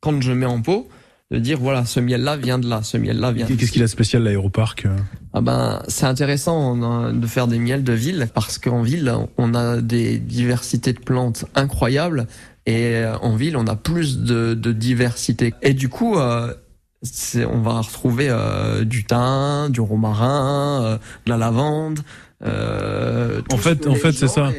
quand 0.00 0.20
je 0.20 0.32
mets 0.32 0.46
en 0.46 0.60
pot, 0.60 0.88
de 1.30 1.38
dire 1.38 1.58
voilà, 1.58 1.84
ce 1.84 2.00
miel-là 2.00 2.36
vient 2.36 2.58
de 2.58 2.68
là, 2.68 2.82
ce 2.82 2.96
miel-là 2.96 3.32
vient. 3.32 3.46
de 3.46 3.54
Qu'est-ce 3.54 3.72
qu'il 3.72 3.82
a 3.82 3.86
de 3.86 3.90
spécial 3.90 4.22
l'aéroparc 4.22 4.86
euh 4.86 4.96
ah 5.32 5.40
ben, 5.40 5.80
c'est 5.86 6.06
intéressant 6.06 7.12
de 7.12 7.26
faire 7.28 7.46
des 7.46 7.60
miels 7.60 7.84
de 7.84 7.92
ville 7.92 8.28
parce 8.34 8.58
qu'en 8.58 8.82
ville, 8.82 9.14
on 9.38 9.54
a 9.54 9.80
des 9.80 10.18
diversités 10.18 10.92
de 10.92 10.98
plantes 10.98 11.44
incroyables 11.54 12.26
et 12.66 12.96
euh, 12.96 13.16
en 13.18 13.36
ville, 13.36 13.56
on 13.56 13.66
a 13.66 13.76
plus 13.76 14.18
de, 14.18 14.54
de 14.54 14.72
diversité. 14.72 15.54
Et 15.62 15.72
du 15.72 15.88
coup, 15.88 16.18
euh, 16.18 16.52
on 17.36 17.60
va 17.60 17.80
retrouver 17.80 18.28
euh, 18.28 18.84
du 18.84 19.04
thym, 19.04 19.68
du 19.70 19.80
romarin, 19.80 20.82
euh, 20.84 20.98
de 21.26 21.30
la 21.30 21.36
lavande. 21.36 22.00
Euh, 22.44 23.40
En 23.52 23.56
fait- 23.58 23.86
en 23.86 23.94
fait, 23.94 24.12
c'est 24.12 24.28
ça. 24.28 24.52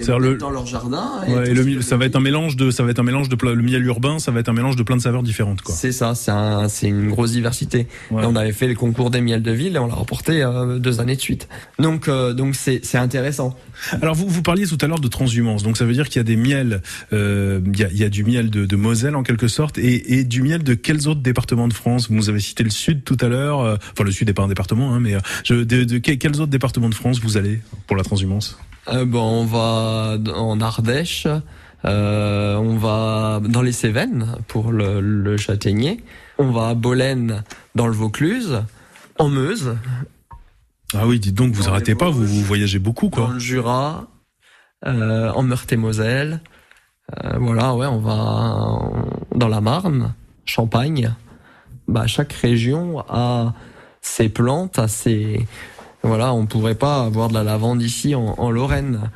C'est-à-dire 0.00 0.18
le- 0.20 0.36
dans 0.36 0.50
leur 0.50 0.64
jardin. 0.64 1.04
Ouais, 1.26 1.50
et 1.50 1.54
le, 1.54 1.82
ça 1.82 1.96
va 1.96 2.04
être 2.06 2.14
un 2.16 2.20
mélange 2.20 2.54
de, 2.56 2.70
ça 2.70 2.84
va 2.84 2.90
être 2.90 3.00
un 3.00 3.04
mélange 3.04 3.28
de 3.28 3.36
le 3.48 3.62
miel 3.62 3.84
urbain, 3.84 4.18
ça 4.20 4.30
va 4.30 4.38
être 4.40 4.48
un 4.48 4.52
mélange 4.52 4.76
de 4.76 4.82
plein 4.84 4.96
de 4.96 5.02
saveurs 5.02 5.24
différentes. 5.24 5.58
C'est 5.68 5.90
ça, 5.92 6.14
c'est 6.14 6.30
un, 6.30 6.68
c'est 6.68 6.86
une 6.88 7.08
grosse 7.08 7.32
diversité. 7.32 7.88
Ouais. 8.12 8.22
On 8.24 8.36
avait 8.36 8.52
fait 8.52 8.68
le 8.68 8.74
concours 8.74 9.10
des 9.10 9.20
miels 9.20 9.42
de 9.42 9.50
ville 9.50 9.74
et 9.74 9.78
on 9.78 9.88
l'a 9.88 9.94
remporté 9.94 10.42
euh, 10.42 10.78
deux 10.78 11.00
années 11.00 11.16
de 11.16 11.20
suite. 11.20 11.48
Donc, 11.80 12.06
euh, 12.08 12.32
donc 12.32 12.54
c'est, 12.54 12.80
c'est 12.84 12.96
intéressant. 12.98 13.56
Alors 14.00 14.14
vous, 14.14 14.28
vous 14.28 14.42
parliez 14.42 14.66
tout 14.66 14.78
à 14.80 14.86
l'heure 14.86 15.00
de 15.00 15.08
transhumance, 15.08 15.62
donc 15.64 15.76
ça 15.76 15.84
veut 15.84 15.92
dire 15.92 16.08
qu'il 16.08 16.16
y 16.18 16.20
a 16.20 16.24
des 16.24 16.36
miels, 16.36 16.80
euh, 17.12 17.60
il 17.66 17.78
y, 17.78 17.84
a, 17.84 17.88
il 17.90 17.98
y 17.98 18.04
a 18.04 18.08
du 18.08 18.24
miel 18.24 18.50
de, 18.50 18.66
de 18.66 18.76
Moselle 18.76 19.16
en 19.16 19.22
quelque 19.24 19.48
sorte, 19.48 19.78
et, 19.78 20.18
et 20.18 20.24
du 20.24 20.42
miel 20.42 20.62
de 20.62 20.74
quels 20.74 21.08
autres 21.08 21.20
départements 21.22 21.68
de 21.68 21.72
France? 21.74 22.08
Vous 22.08 22.14
nous 22.14 22.28
avez 22.28 22.40
cité 22.40 22.62
le 22.62 22.70
Sud 22.70 23.02
tout 23.04 23.16
à 23.20 23.26
l'heure, 23.28 23.60
euh, 23.60 23.76
enfin 23.92 24.04
le 24.04 24.10
Sud 24.12 24.28
n'est 24.28 24.34
pas 24.34 24.42
un 24.44 24.48
département, 24.48 24.94
hein, 24.94 25.00
mais 25.00 25.14
je, 25.44 25.54
de, 25.54 25.84
de 25.84 25.98
que- 25.98 26.12
quels 26.12 26.40
autres 26.40 26.46
départements 26.52 26.88
de 26.88 26.94
France 26.94 27.20
vous 27.20 27.27
allez 27.36 27.60
pour 27.86 27.96
la 27.96 28.02
transhumance? 28.02 28.58
Euh, 28.88 29.04
bon, 29.04 29.22
on 29.42 29.44
va 29.44 30.16
en 30.34 30.60
Ardèche, 30.60 31.26
euh, 31.84 32.56
on 32.56 32.76
va 32.76 33.40
dans 33.46 33.62
les 33.62 33.72
Cévennes 33.72 34.36
pour 34.48 34.72
le, 34.72 35.00
le 35.00 35.36
châtaignier, 35.36 36.02
on 36.38 36.50
va 36.50 36.68
à 36.68 36.74
Bolène 36.74 37.42
dans 37.74 37.86
le 37.86 37.92
Vaucluse, 37.92 38.62
en 39.18 39.28
Meuse, 39.28 39.76
Ah 40.94 41.06
oui, 41.06 41.20
dites 41.20 41.34
donc, 41.34 41.52
vous 41.52 41.64
Dans 41.64 41.70
arrêtez 41.72 41.94
pas, 41.94 42.08
vous, 42.08 42.24
vous 42.26 42.42
voyagez 42.42 42.78
beaucoup, 42.78 43.08
dans 43.08 43.26
quoi. 43.26 43.34
le 43.34 43.38
Jura, 43.38 44.06
euh, 44.86 45.30
en 45.32 45.42
Meurthe-et-Moselle. 45.42 46.40
Voilà, 47.38 47.74
ouais, 47.74 47.86
on 47.86 47.98
va 48.00 48.12
en- 48.12 49.06
dans 49.34 49.48
la 49.48 49.60
Marne, 49.62 50.12
Champagne. 50.44 51.14
Bah, 51.88 52.06
chaque 52.06 52.32
région 52.34 53.00
a 53.08 53.54
ses 54.02 54.28
plantes, 54.28 54.78
a 54.78 54.88
ses 54.88 55.46
voilà, 56.08 56.32
on 56.34 56.46
pourrait 56.46 56.74
pas 56.74 57.04
avoir 57.04 57.28
de 57.28 57.34
la 57.34 57.44
lavande 57.44 57.80
ici 57.82 58.14
en, 58.14 58.34
en 58.38 58.50
Lorraine. 58.50 59.10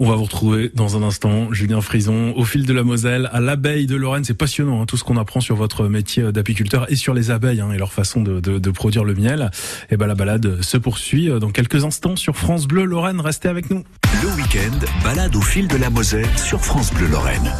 On 0.00 0.08
va 0.08 0.14
vous 0.14 0.22
retrouver 0.24 0.70
dans 0.74 0.96
un 0.96 1.02
instant, 1.02 1.52
Julien 1.52 1.80
Frison, 1.80 2.32
au 2.36 2.44
fil 2.44 2.64
de 2.64 2.72
la 2.72 2.84
Moselle, 2.84 3.28
à 3.32 3.40
l'abeille 3.40 3.86
de 3.86 3.96
Lorraine. 3.96 4.22
C'est 4.22 4.32
passionnant, 4.32 4.80
hein, 4.80 4.86
tout 4.86 4.96
ce 4.96 5.02
qu'on 5.02 5.16
apprend 5.16 5.40
sur 5.40 5.56
votre 5.56 5.88
métier 5.88 6.30
d'apiculteur 6.30 6.86
et 6.90 6.94
sur 6.94 7.14
les 7.14 7.32
abeilles 7.32 7.60
hein, 7.60 7.72
et 7.72 7.78
leur 7.78 7.92
façon 7.92 8.22
de, 8.22 8.38
de- 8.38 8.58
de 8.60 8.70
produire 8.70 9.02
le 9.02 9.14
miel. 9.16 9.50
Et 9.90 9.96
ben 9.96 10.06
la 10.06 10.14
balade 10.14 10.62
se 10.62 10.76
poursuit 10.76 11.28
euh, 11.28 11.40
dans 11.40 11.50
quelques 11.50 11.84
instants 11.84 12.14
sur 12.14 12.36
France 12.36 12.68
Bleu 12.68 12.84
Lorraine. 12.84 13.20
Restez 13.20 13.48
avec 13.48 13.70
nous. 13.70 13.82
Le 14.22 14.28
week-end, 14.36 14.86
balade 15.02 15.34
au 15.34 15.40
fil 15.42 15.66
de 15.66 15.76
la 15.76 15.90
Moselle 15.90 16.28
sur 16.38 16.60
France 16.64 16.92
Bleu 16.94 17.08
Lorraine. 17.08 17.50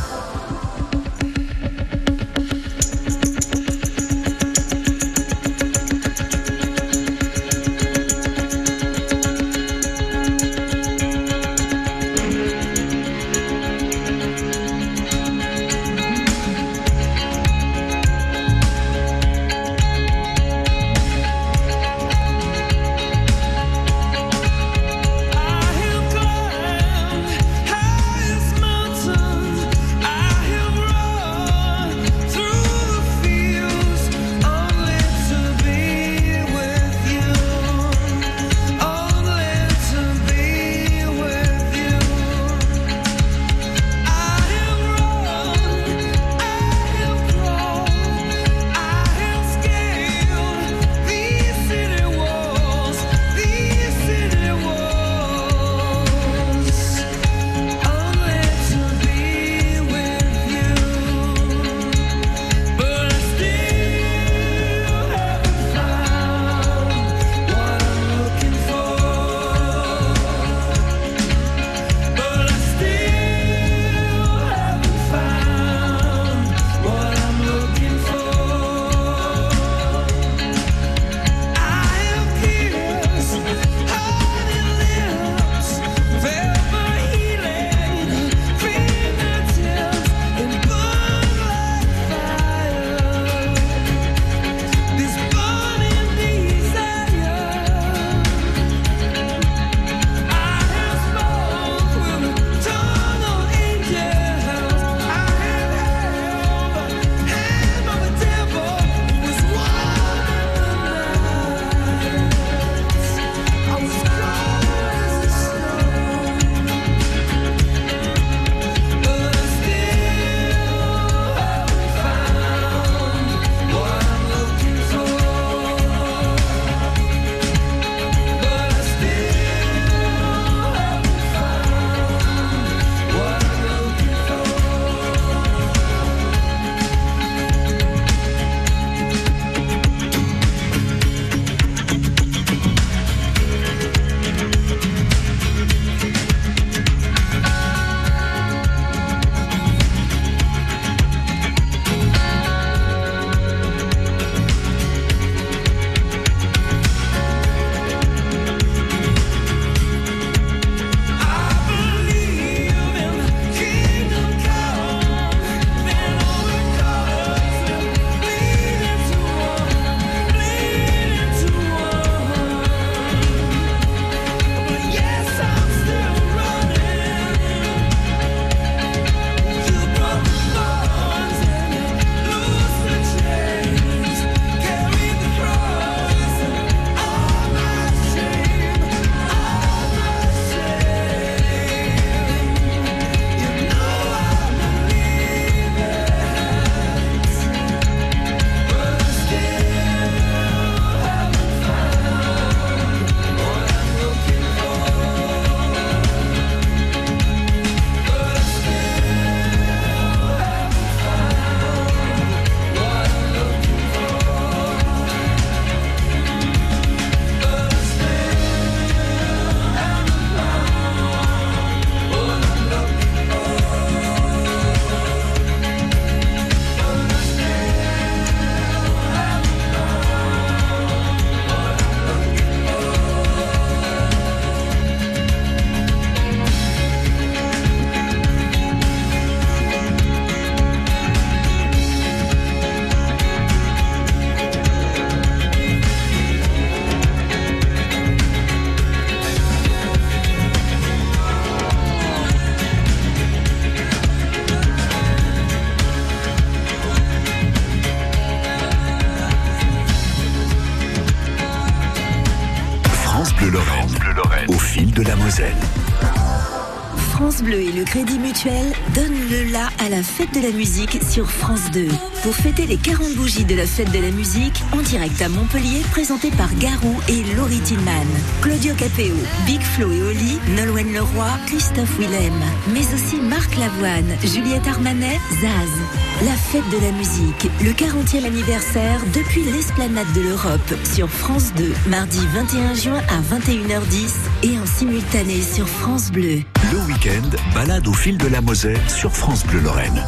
La 269.88 270.02
fête 270.02 270.34
de 270.34 270.40
la 270.40 270.50
musique 270.50 270.98
sur 271.02 271.30
France 271.30 271.70
2. 271.72 271.88
Pour 272.22 272.34
fêter 272.34 272.66
les 272.66 272.76
40 272.76 273.14
bougies 273.14 273.44
de 273.44 273.54
la 273.54 273.66
fête 273.66 273.90
de 273.90 273.98
la 273.98 274.10
musique, 274.10 274.62
en 274.72 274.82
direct 274.82 275.20
à 275.22 275.28
Montpellier, 275.28 275.82
présenté 275.90 276.30
par 276.30 276.54
Garou 276.56 276.94
et 277.08 277.22
Laurie 277.36 277.60
Tillman. 277.60 278.06
Claudio 278.42 278.74
Capéo, 278.74 279.14
Big 279.46 279.60
Flo 279.60 279.90
et 279.90 280.02
Oli, 280.02 280.38
Nolwenn 280.56 280.92
Leroy, 280.92 281.30
Christophe 281.46 281.98
Willem, 281.98 282.34
mais 282.72 282.86
aussi 282.94 283.16
Marc 283.20 283.56
Lavoine, 283.56 284.16
Juliette 284.22 284.66
Armanet, 284.66 285.20
Zaz. 285.40 286.24
La 286.24 286.34
fête 286.34 286.68
de 286.70 286.84
la 286.84 286.92
musique, 286.92 287.50
le 287.62 287.70
40e 287.70 288.26
anniversaire 288.26 289.00
depuis 289.14 289.44
l'esplanade 289.44 290.12
de 290.14 290.20
l'Europe 290.20 290.74
sur 290.84 291.08
France 291.08 291.52
2, 291.56 291.72
mardi 291.88 292.20
21 292.34 292.74
juin 292.74 293.02
à 293.08 293.20
21h10 293.34 294.50
et 294.50 294.58
en 294.58 294.66
simultané 294.66 295.40
sur 295.40 295.68
France 295.68 296.10
Bleu. 296.10 296.42
Le 296.70 296.78
week-end, 296.80 297.30
balade 297.54 297.86
au 297.88 297.94
fil 297.94 298.18
de 298.18 298.28
la 298.28 298.42
Moselle 298.42 298.80
sur 298.88 299.10
France 299.16 299.46
Bleu 299.46 299.60
Lorraine. 299.60 300.04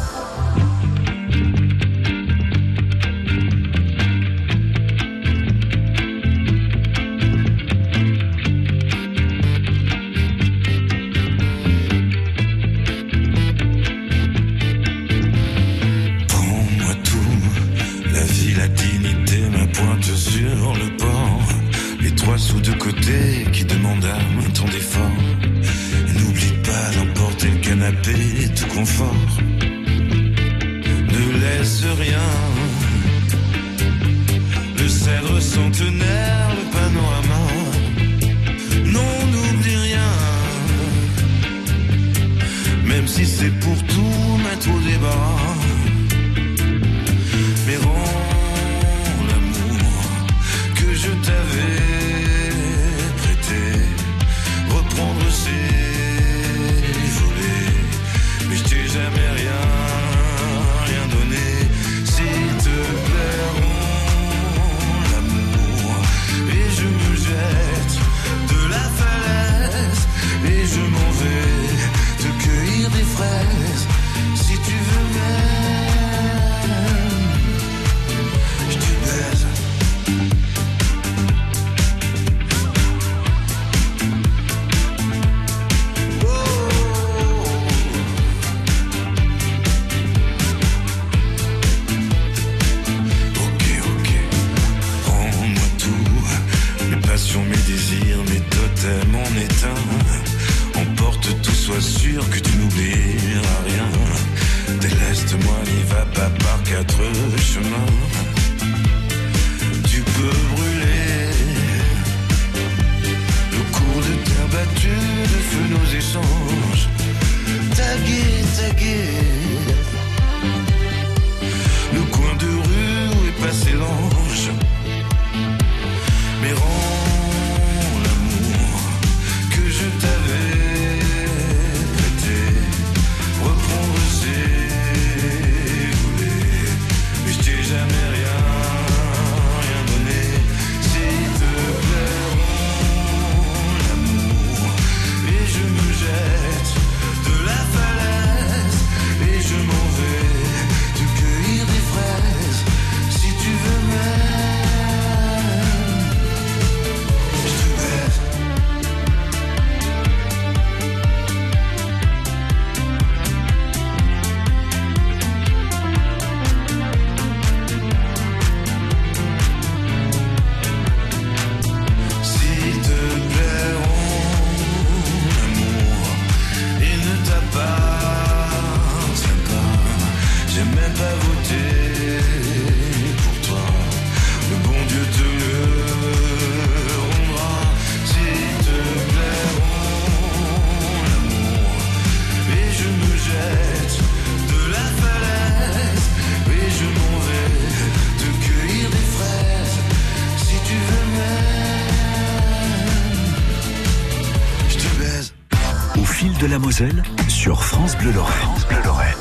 La 206.51 206.59
Moselle 206.59 207.01
sur 207.29 207.63
France 207.63 207.97
Bleu 207.97 208.11
Lorraine. 208.11 208.35
France 208.41 208.67
Bleu 208.67 208.77
Lorraine. 208.83 209.15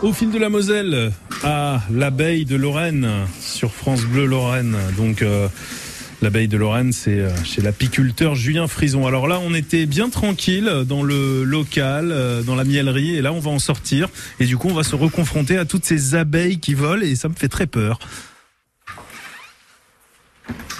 Au 0.00 0.14
fil 0.14 0.30
de 0.30 0.38
la 0.38 0.48
Moselle, 0.48 1.12
à 1.44 1.82
l'abeille 1.90 2.46
de 2.46 2.56
Lorraine, 2.56 3.06
sur 3.38 3.70
France 3.70 4.00
Bleu 4.00 4.24
Lorraine. 4.24 4.74
Donc, 4.96 5.20
euh, 5.20 5.48
l'abeille 6.22 6.48
de 6.48 6.56
Lorraine, 6.56 6.94
c'est 6.94 7.18
euh, 7.18 7.28
chez 7.44 7.60
l'apiculteur 7.60 8.34
Julien 8.34 8.66
Frison. 8.66 9.06
Alors 9.06 9.28
là, 9.28 9.38
on 9.42 9.52
était 9.52 9.84
bien 9.84 10.08
tranquille 10.08 10.84
dans 10.86 11.02
le 11.02 11.44
local, 11.44 12.12
euh, 12.12 12.42
dans 12.42 12.54
la 12.54 12.64
miellerie, 12.64 13.14
et 13.14 13.20
là, 13.20 13.34
on 13.34 13.40
va 13.40 13.50
en 13.50 13.58
sortir. 13.58 14.08
Et 14.38 14.46
du 14.46 14.56
coup, 14.56 14.68
on 14.70 14.74
va 14.74 14.82
se 14.82 14.96
reconfronter 14.96 15.58
à 15.58 15.66
toutes 15.66 15.84
ces 15.84 16.14
abeilles 16.14 16.60
qui 16.60 16.72
volent, 16.72 17.02
et 17.02 17.14
ça 17.14 17.28
me 17.28 17.34
fait 17.34 17.48
très 17.48 17.66
peur. 17.66 17.98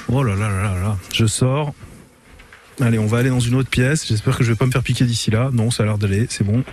Oh 0.08 0.22
là 0.22 0.34
là 0.34 0.48
là 0.48 0.62
là 0.62 0.80
là, 0.80 0.98
je 1.12 1.26
sors. 1.26 1.74
Allez, 2.82 2.98
on 2.98 3.06
va 3.06 3.18
aller 3.18 3.28
dans 3.28 3.40
une 3.40 3.56
autre 3.56 3.68
pièce. 3.68 4.06
J'espère 4.06 4.38
que 4.38 4.42
je 4.42 4.52
vais 4.52 4.56
pas 4.56 4.64
me 4.64 4.70
faire 4.70 4.82
piquer 4.82 5.04
d'ici 5.04 5.30
là. 5.30 5.50
Non, 5.52 5.70
ça 5.70 5.82
a 5.82 5.86
l'air 5.86 5.98
d'aller, 5.98 6.26
c'est 6.30 6.44
bon. 6.44 6.64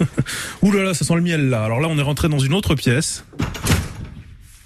Ouh 0.62 0.72
là 0.72 0.82
là, 0.82 0.94
ça 0.94 1.04
sent 1.04 1.14
le 1.14 1.20
miel 1.20 1.50
là. 1.50 1.64
Alors 1.64 1.80
là, 1.80 1.88
on 1.90 1.98
est 1.98 2.02
rentré 2.02 2.28
dans 2.28 2.38
une 2.38 2.54
autre 2.54 2.74
pièce. 2.74 3.24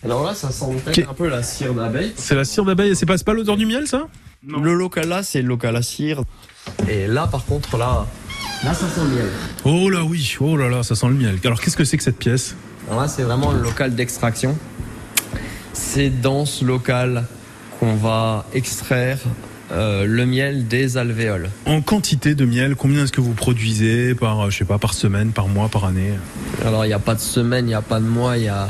Alors 0.05 0.22
là, 0.22 0.34
ça 0.34 0.50
sent 0.50 0.66
peut-être 0.84 1.11
un 1.11 1.14
peu 1.14 1.28
la 1.28 1.42
cire 1.42 1.74
d'abeille. 1.74 2.12
C'est 2.16 2.36
la 2.36 2.44
cire 2.44 2.64
d'abeille. 2.64 2.94
C'est 2.94 3.07
pas, 3.07 3.18
c'est 3.18 3.24
pas 3.24 3.32
l'odeur 3.32 3.57
du 3.57 3.66
miel, 3.66 3.88
ça 3.88 4.07
Le 4.46 4.74
local 4.74 5.09
là, 5.09 5.22
c'est 5.24 5.42
le 5.42 5.48
local 5.48 5.74
à 5.74 5.82
cire. 5.82 6.22
Et 6.88 7.09
là, 7.09 7.26
par 7.26 7.44
contre, 7.44 7.76
là, 7.76 8.07
là, 8.62 8.74
ça 8.74 8.88
sent 8.88 9.00
le 9.00 9.16
miel. 9.16 9.30
Oh 9.64 9.90
là 9.90 10.05
oui, 10.05 10.36
oh 10.40 10.57
là 10.57 10.68
là, 10.68 10.82
ça 10.84 10.94
sent 10.94 11.09
le 11.09 11.14
miel. 11.14 11.38
Alors 11.44 11.61
qu'est-ce 11.61 11.76
que 11.76 11.84
c'est 11.84 11.96
que 11.96 12.02
cette 12.05 12.18
pièce 12.18 12.55
Alors 12.88 13.00
là, 13.00 13.09
c'est 13.09 13.22
vraiment 13.22 13.50
le 13.50 13.61
local 13.61 13.94
d'extraction. 13.96 14.57
C'est 15.72 16.11
dans 16.11 16.46
ce 16.46 16.64
local 16.64 17.24
qu'on 17.80 17.96
va 17.96 18.46
extraire 18.52 19.18
euh, 19.73 20.05
le 20.07 20.27
miel 20.27 20.67
des 20.69 20.97
alvéoles. 20.99 21.49
En 21.67 21.81
quantité 21.81 22.35
de 22.35 22.45
miel, 22.45 22.75
combien 22.77 23.05
est-ce 23.05 23.12
que 23.12 23.21
vous 23.21 23.33
produisez 23.33 24.15
par, 24.15 24.41
euh, 24.41 24.51
je 24.51 24.59
sais 24.59 24.65
pas, 24.65 24.79
par 24.79 24.95
semaine, 24.95 25.31
par 25.31 25.49
mois, 25.49 25.69
par 25.69 25.85
année 25.85 26.12
Alors 26.65 26.85
il 26.85 26.89
n'y 26.89 26.95
a 26.95 26.99
pas 26.99 27.15
de 27.15 27.21
semaine, 27.21 27.65
il 27.65 27.69
n'y 27.69 27.75
a 27.75 27.83
pas 27.83 28.01
de 28.01 28.07
mois, 28.07 28.37
il 28.37 28.45
y 28.45 28.49
a 28.49 28.69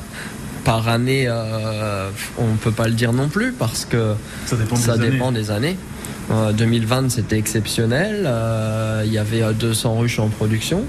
par 0.65 0.89
année, 0.89 1.27
euh, 1.29 2.09
on 2.39 2.55
peut 2.57 2.71
pas 2.71 2.87
le 2.89 2.95
dire 2.95 3.13
non 3.13 3.29
plus 3.29 3.53
parce 3.53 3.85
que 3.85 4.15
ça 4.47 4.57
dépend, 4.57 4.77
ça 4.77 4.97
des, 4.97 5.11
dépend 5.11 5.29
années. 5.29 5.41
des 5.41 5.51
années. 5.51 5.77
Euh, 6.31 6.53
2020 6.53 7.11
c'était 7.11 7.37
exceptionnel, 7.39 8.27
il 9.05 9.13
y 9.13 9.19
avait 9.19 9.43
euh, 9.43 9.53
200 9.53 9.99
ruches 9.99 10.19
en 10.19 10.29
production. 10.29 10.85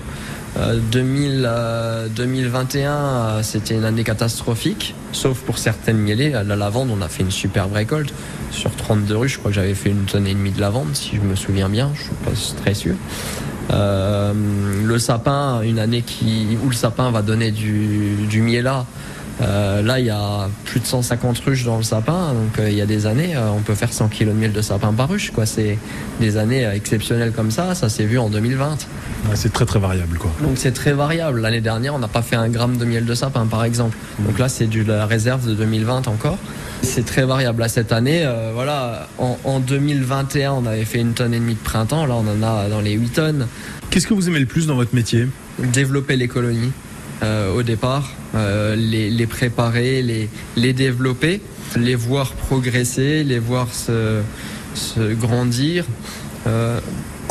Euh, 0.57 0.79
2000, 0.91 1.43
euh, 1.45 2.07
2021 2.07 2.91
euh, 2.91 3.43
c'était 3.43 3.75
une 3.75 3.83
année 3.83 4.05
catastrophique, 4.05 4.95
sauf 5.11 5.39
pour 5.41 5.57
certaines 5.57 5.97
mielées. 5.97 6.29
La 6.29 6.43
lavande 6.43 6.89
on 6.91 7.01
a 7.01 7.09
fait 7.09 7.23
une 7.23 7.31
superbe 7.31 7.73
récolte. 7.73 8.13
Sur 8.51 8.71
32 8.71 9.17
ruches, 9.17 9.33
je 9.33 9.39
crois 9.39 9.51
que 9.51 9.55
j'avais 9.55 9.73
fait 9.73 9.89
une 9.89 10.05
tonne 10.05 10.27
et 10.27 10.33
demie 10.33 10.51
de 10.51 10.61
lavande 10.61 10.95
si 10.95 11.17
je 11.17 11.21
me 11.21 11.35
souviens 11.35 11.67
bien, 11.67 11.91
je 11.95 12.03
suis 12.03 12.11
pas 12.23 12.31
très 12.61 12.73
sûr. 12.73 12.95
Euh, 13.71 14.33
le 14.85 14.99
sapin, 14.99 15.61
une 15.61 15.79
année 15.79 16.03
qui, 16.03 16.57
où 16.63 16.69
le 16.69 16.75
sapin 16.75 17.11
va 17.11 17.21
donner 17.21 17.51
du, 17.51 18.15
du. 18.29 18.41
Euh, 19.41 19.81
là, 19.81 19.99
il 19.99 20.05
y 20.05 20.09
a 20.09 20.49
plus 20.63 20.79
de 20.79 20.85
150 20.85 21.39
ruches 21.39 21.65
dans 21.65 21.77
le 21.77 21.83
sapin, 21.83 22.33
donc 22.33 22.57
euh, 22.59 22.69
il 22.69 22.77
y 22.77 22.81
a 22.81 22.85
des 22.85 23.05
années, 23.05 23.35
euh, 23.35 23.49
on 23.55 23.61
peut 23.61 23.75
faire 23.75 23.91
100 23.91 24.07
kg 24.07 24.27
de 24.27 24.31
miel 24.31 24.53
de 24.53 24.61
sapin 24.61 24.93
par 24.93 25.09
ruche. 25.09 25.31
Quoi. 25.31 25.45
C'est 25.45 25.77
des 26.21 26.37
années 26.37 26.65
exceptionnelles 26.73 27.33
comme 27.33 27.51
ça, 27.51 27.75
ça 27.75 27.89
s'est 27.89 28.05
vu 28.05 28.17
en 28.17 28.29
2020. 28.29 28.69
Ouais, 29.27 29.35
c'est 29.35 29.51
très 29.51 29.65
très 29.65 29.79
variable 29.79 30.17
quoi. 30.17 30.31
Donc 30.41 30.53
c'est 30.55 30.71
très 30.71 30.93
variable. 30.93 31.41
L'année 31.41 31.61
dernière, 31.61 31.95
on 31.95 31.99
n'a 31.99 32.07
pas 32.07 32.21
fait 32.21 32.35
un 32.35 32.47
gramme 32.47 32.77
de 32.77 32.85
miel 32.85 33.05
de 33.05 33.13
sapin, 33.13 33.45
par 33.45 33.63
exemple. 33.65 33.97
Donc 34.19 34.39
là, 34.39 34.47
c'est 34.47 34.67
de 34.67 34.83
la 34.83 35.05
réserve 35.05 35.47
de 35.47 35.53
2020 35.53 36.07
encore. 36.07 36.37
C'est 36.81 37.05
très 37.05 37.25
variable. 37.25 37.61
Là, 37.61 37.67
cette 37.67 37.91
année, 37.91 38.27
voilà, 38.53 39.07
en, 39.17 39.37
en 39.43 39.59
2021, 39.59 40.51
on 40.51 40.65
avait 40.65 40.85
fait 40.85 40.99
une 40.99 41.13
tonne 41.13 41.33
et 41.33 41.39
demie 41.39 41.55
de 41.55 41.59
printemps. 41.59 42.05
Là, 42.05 42.15
on 42.15 42.27
en 42.27 42.43
a 42.43 42.69
dans 42.69 42.81
les 42.81 42.93
8 42.93 43.09
tonnes. 43.09 43.47
Qu'est-ce 43.89 44.07
que 44.07 44.13
vous 44.13 44.27
aimez 44.27 44.39
le 44.39 44.45
plus 44.45 44.67
dans 44.67 44.75
votre 44.75 44.93
métier? 44.93 45.27
Développer 45.57 46.15
les 46.15 46.27
colonies 46.27 46.71
au 47.23 47.63
départ, 47.63 48.11
euh, 48.35 48.75
les, 48.75 49.27
préparer, 49.27 50.01
les, 50.01 50.73
développer, 50.73 51.41
les 51.77 51.95
voir 51.95 52.33
progresser, 52.33 53.23
les 53.23 53.39
voir 53.39 53.73
se, 53.73 54.21
se 54.73 55.13
grandir. 55.13 55.85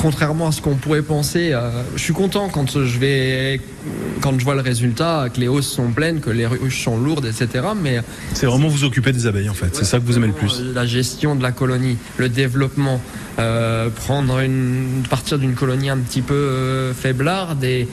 Contrairement 0.05 0.49
à 0.49 0.53
ce 0.53 0.61
qu'on 0.61 0.75
pourrait 0.75 1.01
penser, 1.01 1.55
euh, 1.55 1.71
je 1.97 2.03
suis 2.03 2.13
content 2.13 2.51
quand 2.51 2.85
je 2.85 2.99
vais, 2.99 3.59
quand 4.21 4.39
je 4.39 4.45
vois 4.45 4.55
le 4.55 4.61
résultat, 4.61 5.29
que 5.33 5.41
les 5.41 5.49
hausses 5.49 5.67
sont 5.67 5.93
pleines, 5.93 6.21
que 6.21 6.29
les 6.29 6.45
ruches 6.45 6.85
sont 6.85 6.99
lourdes, 6.99 7.25
etc. 7.25 7.69
Mais 7.75 8.03
C'est 8.35 8.45
vraiment 8.45 8.69
vous 8.69 8.85
occuper 8.85 9.13
des 9.13 9.27
abeilles 9.27 9.49
en 9.49 9.55
fait, 9.55 9.75
c'est 9.75 9.87
ça 9.87 9.99
que 9.99 10.05
vous 10.05 10.19
aimez 10.19 10.27
le 10.27 10.35
plus. 10.35 10.61
la 10.75 10.85
gestion 10.85 11.37
de 11.37 11.43
la 11.43 11.53
colonie, 11.53 11.97
le 12.19 12.29
développement, 12.29 13.01
euh, 13.39 13.89
prendre 13.89 14.41
une 14.41 15.05
partir 15.09 15.39
d'une 15.39 15.55
colonie 15.55 15.89
un 15.89 15.97
petit 15.97 16.21
peu 16.21 16.35
euh, 16.35 16.93
faiblarde 16.93 17.65
et 17.65 17.89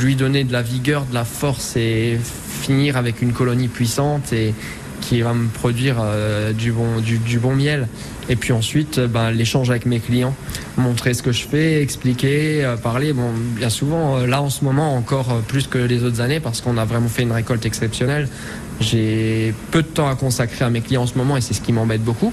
lui 0.00 0.14
donner 0.14 0.44
de 0.44 0.52
la 0.52 0.62
vigueur, 0.62 1.04
de 1.04 1.14
la 1.14 1.24
force 1.24 1.74
et 1.76 2.16
finir 2.62 2.96
avec 2.96 3.22
une 3.22 3.32
colonie 3.32 3.66
puissante 3.66 4.32
et 4.32 4.54
qui 5.00 5.20
va 5.20 5.34
me 5.34 5.48
produire 5.48 5.96
euh, 6.00 6.52
du 6.52 6.70
bon 6.70 7.00
du, 7.00 7.18
du 7.18 7.40
bon 7.40 7.56
miel. 7.56 7.88
Et 8.28 8.36
puis 8.36 8.52
ensuite, 8.52 8.98
euh, 8.98 9.06
ben, 9.06 9.30
l'échange 9.30 9.70
avec 9.70 9.86
mes 9.86 10.00
clients, 10.00 10.34
montrer 10.76 11.14
ce 11.14 11.22
que 11.22 11.32
je 11.32 11.46
fais, 11.46 11.82
expliquer, 11.82 12.64
euh, 12.64 12.76
parler. 12.76 13.12
Bon, 13.12 13.30
bien 13.56 13.70
souvent, 13.70 14.18
euh, 14.18 14.26
là 14.26 14.42
en 14.42 14.50
ce 14.50 14.64
moment 14.64 14.96
encore 14.96 15.40
plus 15.46 15.66
que 15.66 15.78
les 15.78 16.02
autres 16.02 16.20
années 16.20 16.40
parce 16.40 16.60
qu'on 16.60 16.76
a 16.76 16.84
vraiment 16.84 17.08
fait 17.08 17.22
une 17.22 17.32
récolte 17.32 17.64
exceptionnelle. 17.66 18.28
J'ai 18.78 19.54
peu 19.70 19.82
de 19.82 19.86
temps 19.86 20.08
à 20.08 20.16
consacrer 20.16 20.64
à 20.64 20.70
mes 20.70 20.82
clients 20.82 21.04
en 21.04 21.06
ce 21.06 21.16
moment 21.16 21.36
et 21.36 21.40
c'est 21.40 21.54
ce 21.54 21.62
qui 21.62 21.72
m'embête 21.72 22.02
beaucoup. 22.02 22.30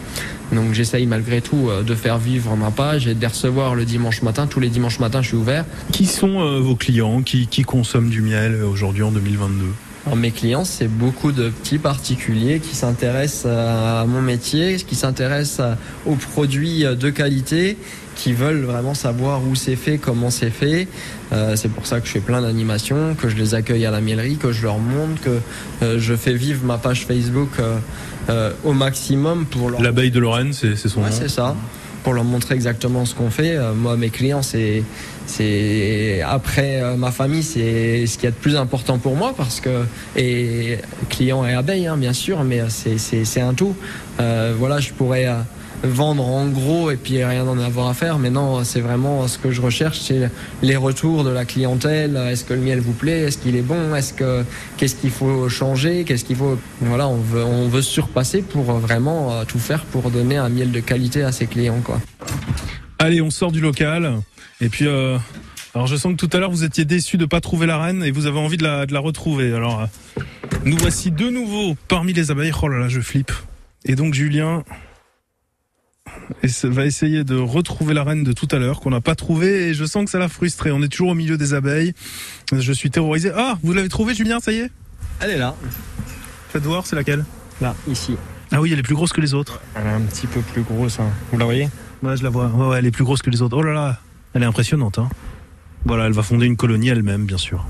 Donc 0.51 0.73
j'essaye 0.73 1.05
malgré 1.05 1.41
tout 1.41 1.69
de 1.85 1.95
faire 1.95 2.17
vivre 2.17 2.57
ma 2.57 2.69
page 2.69 3.07
et 3.07 3.13
de 3.13 3.21
les 3.21 3.27
recevoir 3.27 3.75
le 3.75 3.85
dimanche 3.85 4.21
matin. 4.23 4.45
Tous 4.45 4.59
les 4.59 4.67
dimanches 4.67 4.99
matins, 4.99 5.21
je 5.21 5.29
suis 5.29 5.37
ouvert. 5.37 5.63
Qui 5.93 6.05
sont 6.05 6.59
vos 6.59 6.75
clients? 6.75 7.21
Qui, 7.21 7.47
consomment 7.63 8.09
du 8.09 8.21
miel 8.21 8.61
aujourd'hui 8.61 9.03
en 9.03 9.11
2022 9.11 9.67
Alors, 10.05 10.17
mes 10.17 10.31
clients, 10.31 10.65
c'est 10.65 10.89
beaucoup 10.89 11.31
de 11.31 11.49
petits 11.49 11.77
particuliers 11.77 12.59
qui 12.59 12.75
s'intéressent 12.75 13.45
à 13.51 14.05
mon 14.05 14.21
métier, 14.21 14.75
qui 14.75 14.95
s'intéressent 14.95 15.77
aux 16.05 16.15
produits 16.15 16.83
de 16.83 17.09
qualité, 17.09 17.77
qui 18.15 18.33
veulent 18.33 18.63
vraiment 18.63 18.93
savoir 18.95 19.41
où 19.47 19.55
c'est 19.55 19.77
fait, 19.77 19.97
comment 19.97 20.29
c'est 20.29 20.49
fait. 20.49 20.89
Euh, 21.31 21.55
c'est 21.55 21.69
pour 21.69 21.85
ça 21.87 22.01
que 22.01 22.07
je 22.07 22.11
fais 22.11 22.19
plein 22.19 22.41
d'animations, 22.41 23.15
que 23.15 23.29
je 23.29 23.35
les 23.37 23.55
accueille 23.55 23.85
à 23.85 23.91
la 23.91 24.01
miellerie, 24.01 24.35
que 24.35 24.51
je 24.51 24.63
leur 24.63 24.77
montre, 24.77 25.21
que 25.21 25.39
euh, 25.83 25.99
je 25.99 26.15
fais 26.15 26.33
vivre 26.33 26.65
ma 26.65 26.77
page 26.77 27.05
Facebook 27.05 27.49
euh, 27.59 27.77
euh, 28.29 28.51
au 28.65 28.73
maximum 28.73 29.45
pour 29.45 29.69
leur 29.69 29.81
L'abeille 29.81 30.11
de 30.11 30.19
Lorraine, 30.19 30.51
c'est 30.51 30.75
c'est 30.75 30.89
son 30.89 30.99
Ouais, 31.01 31.09
nom. 31.11 31.15
c'est 31.17 31.29
ça. 31.29 31.55
Pour 32.03 32.13
leur 32.13 32.23
montrer 32.23 32.55
exactement 32.55 33.05
ce 33.05 33.15
qu'on 33.15 33.29
fait. 33.29 33.55
Euh, 33.55 33.73
moi, 33.73 33.95
mes 33.95 34.09
clients, 34.09 34.41
c'est, 34.41 34.83
c'est 35.25 36.21
après 36.21 36.81
euh, 36.81 36.95
ma 36.95 37.11
famille, 37.11 37.43
c'est 37.43 38.05
ce 38.05 38.17
qui 38.17 38.25
est 38.25 38.31
de 38.31 38.35
plus 38.35 38.57
important 38.57 38.97
pour 38.97 39.15
moi 39.15 39.33
parce 39.35 39.61
que 39.61 39.85
et 40.15 40.79
clients 41.09 41.45
et 41.45 41.53
abeilles, 41.53 41.87
hein, 41.87 41.97
bien 41.97 42.13
sûr, 42.13 42.43
mais 42.43 42.61
c'est, 42.69 43.41
un 43.41 43.53
tout. 43.53 43.75
Euh, 44.19 44.53
voilà, 44.57 44.79
je 44.79 44.91
pourrais 44.91 45.27
vendre 45.83 46.25
en 46.25 46.47
gros 46.47 46.91
et 46.91 46.95
puis 46.95 47.23
rien 47.23 47.45
en 47.45 47.59
avoir 47.59 47.87
à 47.89 47.93
faire, 47.93 48.17
mais 48.19 48.29
non, 48.29 48.63
c'est 48.63 48.79
vraiment 48.79 49.27
ce 49.27 49.37
que 49.37 49.51
je 49.51 49.61
recherche, 49.61 49.99
c'est 49.99 50.29
les 50.61 50.75
retours 50.75 51.23
de 51.23 51.29
la 51.29 51.45
clientèle. 51.45 52.15
Est-ce 52.15 52.45
que 52.45 52.53
le 52.53 52.61
miel 52.61 52.79
vous 52.79 52.93
plaît? 52.93 53.21
Est-ce 53.21 53.37
qu'il 53.37 53.55
est 53.55 53.61
bon? 53.61 53.93
Est-ce 53.93 54.13
que 54.13 54.43
qu'est-ce 54.77 54.95
qu'il 54.95 55.11
faut 55.11 55.49
changer? 55.49 56.03
Qu'est-ce 56.05 56.25
qu'il 56.25 56.37
faut 56.37 56.57
Voilà, 56.81 57.07
on 57.07 57.17
veut 57.17 57.43
on 57.43 57.67
veut 57.67 57.81
se 57.81 57.91
surpasser 57.91 58.41
pour 58.41 58.63
vraiment 58.63 59.31
euh, 59.31 59.43
tout 59.45 59.59
faire 59.59 59.83
pour 59.85 60.09
donner 60.09 60.37
un 60.37 60.49
miel 60.49 60.71
de 60.71 60.79
qualité 60.79 61.23
à 61.23 61.31
ses 61.31 61.47
clients, 61.47 61.81
quoi. 61.83 61.99
Allez, 62.99 63.21
on 63.21 63.29
sort 63.29 63.51
du 63.51 63.59
local. 63.59 64.19
Et 64.61 64.69
puis, 64.69 64.87
euh, 64.87 65.17
alors 65.75 65.87
je 65.87 65.95
sens 65.95 66.13
que 66.13 66.17
tout 66.17 66.29
à 66.31 66.39
l'heure 66.39 66.51
vous 66.51 66.63
étiez 66.63 66.85
déçu 66.85 67.17
de 67.17 67.25
pas 67.25 67.41
trouver 67.41 67.65
la 67.65 67.77
reine 67.77 68.03
et 68.03 68.11
vous 68.11 68.27
avez 68.27 68.39
envie 68.39 68.57
de 68.57 68.63
la, 68.63 68.85
de 68.85 68.93
la 68.93 68.99
retrouver. 68.99 69.53
Alors, 69.53 69.81
euh, 69.81 70.21
nous 70.63 70.77
voici 70.77 71.11
de 71.11 71.29
nouveau 71.29 71.75
parmi 71.87 72.13
les 72.13 72.31
abeilles. 72.31 72.53
Oh 72.61 72.67
là 72.69 72.79
là, 72.79 72.87
je 72.87 73.01
flippe. 73.01 73.31
Et 73.85 73.95
donc 73.95 74.13
Julien 74.13 74.63
va 76.63 76.85
essayer 76.85 77.23
de 77.23 77.35
retrouver 77.35 77.93
la 77.93 78.03
reine 78.03 78.23
de 78.23 78.33
tout 78.33 78.47
à 78.51 78.57
l'heure 78.59 78.79
qu'on 78.79 78.89
n'a 78.89 79.01
pas 79.01 79.15
trouvée 79.15 79.69
et 79.69 79.73
je 79.73 79.85
sens 79.85 80.05
que 80.05 80.11
ça 80.11 80.19
l'a 80.19 80.29
frustré. 80.29 80.71
On 80.71 80.81
est 80.81 80.87
toujours 80.87 81.09
au 81.09 81.15
milieu 81.15 81.37
des 81.37 81.53
abeilles. 81.53 81.93
Je 82.51 82.73
suis 82.73 82.91
terrorisé. 82.91 83.31
Ah, 83.35 83.57
vous 83.63 83.73
l'avez 83.73 83.89
trouvée 83.89 84.13
Julien, 84.13 84.39
ça 84.39 84.51
y 84.51 84.57
est? 84.57 84.71
Elle 85.19 85.31
est 85.31 85.37
là, 85.37 85.55
Faites 86.49 86.63
voir, 86.63 86.85
c'est 86.85 86.95
laquelle? 86.95 87.23
Là, 87.61 87.75
ici. 87.87 88.15
Ah 88.51 88.61
oui, 88.61 88.71
elle 88.73 88.79
est 88.79 88.83
plus 88.83 88.95
grosse 88.95 89.13
que 89.13 89.21
les 89.21 89.33
autres. 89.33 89.59
Elle 89.75 89.87
est 89.87 89.89
un 89.89 90.01
petit 90.01 90.27
peu 90.27 90.41
plus 90.41 90.61
grosse, 90.61 90.99
hein. 90.99 91.09
vous 91.31 91.37
la 91.37 91.45
voyez? 91.45 91.69
Ouais, 92.03 92.17
je 92.17 92.23
la 92.23 92.29
vois. 92.29 92.47
Ouais, 92.47 92.67
ouais, 92.67 92.79
elle 92.79 92.85
est 92.85 92.91
plus 92.91 93.03
grosse 93.03 93.21
que 93.21 93.29
les 93.29 93.41
autres. 93.41 93.57
Oh 93.57 93.63
là 93.63 93.73
là, 93.73 93.99
elle 94.33 94.43
est 94.43 94.45
impressionnante. 94.45 94.99
Hein. 94.99 95.09
Voilà, 95.85 96.05
elle 96.05 96.13
va 96.13 96.23
fonder 96.23 96.45
une 96.45 96.57
colonie 96.57 96.89
elle-même, 96.89 97.25
bien 97.25 97.37
sûr. 97.37 97.65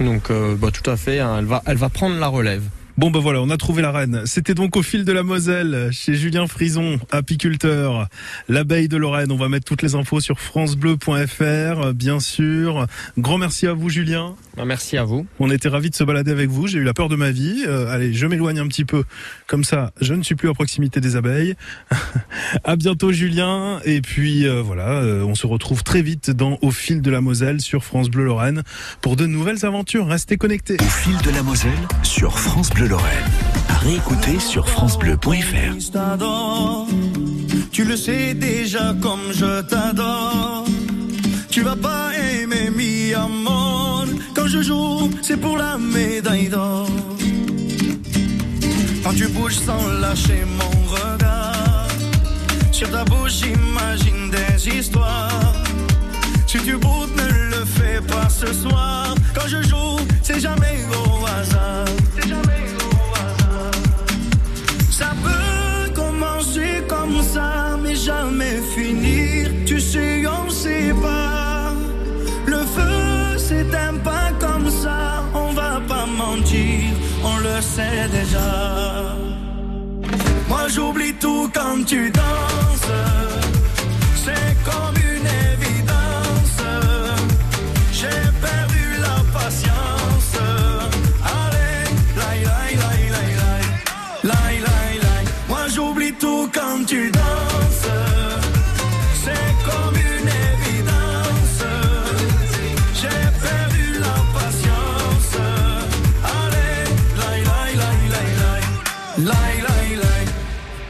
Donc, 0.00 0.30
euh, 0.30 0.56
bah, 0.56 0.70
tout 0.72 0.88
à 0.90 0.96
fait, 0.96 1.20
hein, 1.20 1.36
elle, 1.38 1.44
va, 1.44 1.62
elle 1.66 1.76
va 1.76 1.88
prendre 1.88 2.18
la 2.18 2.26
relève. 2.26 2.62
Bon 2.98 3.10
ben 3.10 3.20
voilà, 3.20 3.42
on 3.42 3.50
a 3.50 3.58
trouvé 3.58 3.82
la 3.82 3.92
reine. 3.92 4.22
C'était 4.24 4.54
donc 4.54 4.74
au 4.74 4.82
fil 4.82 5.04
de 5.04 5.12
la 5.12 5.22
Moselle, 5.22 5.90
chez 5.92 6.14
Julien 6.14 6.46
Frison, 6.46 6.98
apiculteur, 7.10 8.08
l'abeille 8.48 8.88
de 8.88 8.96
Lorraine. 8.96 9.30
On 9.30 9.36
va 9.36 9.50
mettre 9.50 9.66
toutes 9.66 9.82
les 9.82 9.94
infos 9.94 10.20
sur 10.20 10.40
francebleu.fr, 10.40 11.92
bien 11.92 12.20
sûr. 12.20 12.86
Grand 13.18 13.36
merci 13.36 13.66
à 13.66 13.74
vous 13.74 13.90
Julien. 13.90 14.34
Bah, 14.56 14.64
merci 14.64 14.96
à 14.96 15.04
vous. 15.04 15.26
On 15.38 15.50
était 15.50 15.68
ravis 15.68 15.90
de 15.90 15.94
se 15.94 16.04
balader 16.04 16.30
avec 16.30 16.48
vous. 16.48 16.68
J'ai 16.68 16.78
eu 16.78 16.84
la 16.84 16.94
peur 16.94 17.10
de 17.10 17.16
ma 17.16 17.30
vie. 17.32 17.64
Euh, 17.66 17.92
allez, 17.92 18.14
je 18.14 18.26
m'éloigne 18.26 18.60
un 18.60 18.66
petit 18.66 18.86
peu. 18.86 19.04
Comme 19.46 19.64
ça, 19.64 19.92
je 20.00 20.14
ne 20.14 20.22
suis 20.22 20.34
plus 20.34 20.48
à 20.48 20.54
proximité 20.54 20.98
des 20.98 21.16
abeilles. 21.16 21.54
à 22.64 22.76
bientôt 22.76 23.12
Julien. 23.12 23.78
Et 23.84 24.00
puis 24.00 24.48
euh, 24.48 24.62
voilà, 24.62 25.02
euh, 25.02 25.22
on 25.22 25.34
se 25.34 25.46
retrouve 25.46 25.84
très 25.84 26.00
vite 26.00 26.30
dans 26.30 26.58
Au 26.62 26.70
fil 26.70 27.02
de 27.02 27.10
la 27.10 27.20
Moselle 27.20 27.60
sur 27.60 27.84
France 27.84 28.08
Bleu 28.08 28.24
Lorraine 28.24 28.62
pour 29.02 29.16
de 29.16 29.26
nouvelles 29.26 29.66
aventures. 29.66 30.06
Restez 30.06 30.38
connectés. 30.38 30.78
Au 30.80 30.84
fil 30.84 31.18
de 31.18 31.30
la 31.30 31.42
Moselle 31.42 31.72
sur 32.02 32.38
France 32.38 32.70
Bleu 32.70 32.85
Lorraine. 32.88 33.24
À 33.68 33.74
réécouter 33.78 34.38
sur 34.38 34.68
francebleu.fr. 34.68 35.74
Tu 37.72 37.84
le 37.84 37.96
sais 37.96 38.34
déjà 38.34 38.94
comme 39.00 39.32
je 39.32 39.62
t'adore. 39.62 40.64
Tu 41.50 41.62
vas 41.62 41.76
pas 41.76 42.10
aimer 42.14 42.70
mi 42.70 43.14
amor. 43.14 44.04
Quand 44.34 44.46
je 44.46 44.62
joue, 44.62 45.10
c'est 45.22 45.36
pour 45.36 45.56
la 45.56 45.78
médaille 45.78 46.48
d'or. 46.48 46.88
Quand 49.02 49.14
tu 49.14 49.28
bouges 49.28 49.58
sans 49.58 49.86
lâcher 50.00 50.44
mon 50.58 50.94
regard. 50.94 51.88
Sur 52.72 52.90
ta 52.90 53.04
bouche, 53.04 53.42
j'imagine 53.42 54.30
des 54.30 54.68
histoires. 54.68 55.54
Si 56.46 56.58
tu 56.58 56.76
boutes, 56.76 57.16
ne 57.16 57.28
le 57.50 57.64
fais 57.64 58.00
pas 58.06 58.28
ce 58.28 58.52
soir. 58.52 59.14
Quand 59.34 59.48
je 59.48 59.62
joue. 59.62 59.96
C'est 60.22 60.40
jamais 60.40 60.80
au 60.90 61.24
hasard. 61.24 61.86
Ça 64.98 65.12
peut 65.22 65.92
commencer 65.92 66.82
comme 66.88 67.20
ça, 67.20 67.76
mais 67.82 67.94
jamais 67.94 68.62
finir. 68.74 69.50
Tu 69.66 69.78
sais, 69.78 70.22
on 70.26 70.48
sait 70.48 70.94
pas. 71.02 71.74
Le 72.46 72.60
feu 72.74 73.36
s'éteint 73.36 73.98
pas 74.02 74.30
comme 74.40 74.70
ça. 74.70 75.22
On 75.34 75.52
va 75.52 75.82
pas 75.86 76.06
mentir, 76.06 76.94
on 77.22 77.36
le 77.46 77.60
sait 77.60 78.08
déjà. 78.10 79.16
Moi 80.48 80.64
j'oublie 80.68 81.12
tout 81.12 81.50
quand 81.52 81.84
tu 81.84 82.10
danses. 82.10 83.25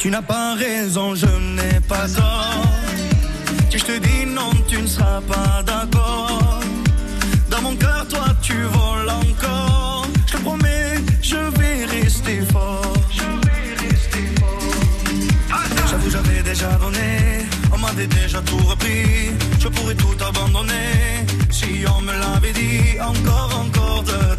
Tu 0.07 0.13
n'as 0.13 0.23
pas 0.23 0.55
raison, 0.55 1.17
je 1.17 1.27
n'ai 1.27 1.81
pas 1.81 2.07
tort. 2.07 2.63
Si 3.69 3.77
je 3.77 3.85
te 3.85 3.99
dis 3.99 4.25
non, 4.25 4.51
tu 4.69 4.81
ne 4.81 4.87
seras 4.87 5.21
pas 5.23 5.65
d'accord. 5.65 6.61
Dans 7.51 7.61
mon 7.61 7.75
cœur, 7.75 8.07
toi, 8.09 8.27
tu 8.41 8.55
voles 8.55 9.11
encore. 9.11 10.07
Je 10.29 10.37
te 10.37 10.43
promets, 10.43 11.03
je 11.21 11.35
vais 11.59 11.87
rester 11.87 12.41
fort. 12.53 12.95
J'avoue, 15.91 16.11
j'avais 16.11 16.41
déjà 16.45 16.71
donné. 16.75 17.45
On 17.73 17.79
m'avait 17.79 18.07
déjà 18.07 18.41
tout 18.43 18.59
repris. 18.59 19.33
Je 19.59 19.67
pourrais 19.67 19.97
tout 19.97 20.17
abandonner. 20.25 21.27
Si 21.51 21.85
on 21.99 22.01
me 22.03 22.13
l'avait 22.13 22.53
dit, 22.53 23.01
encore, 23.01 23.67
encore 23.67 24.05
de 24.05 24.36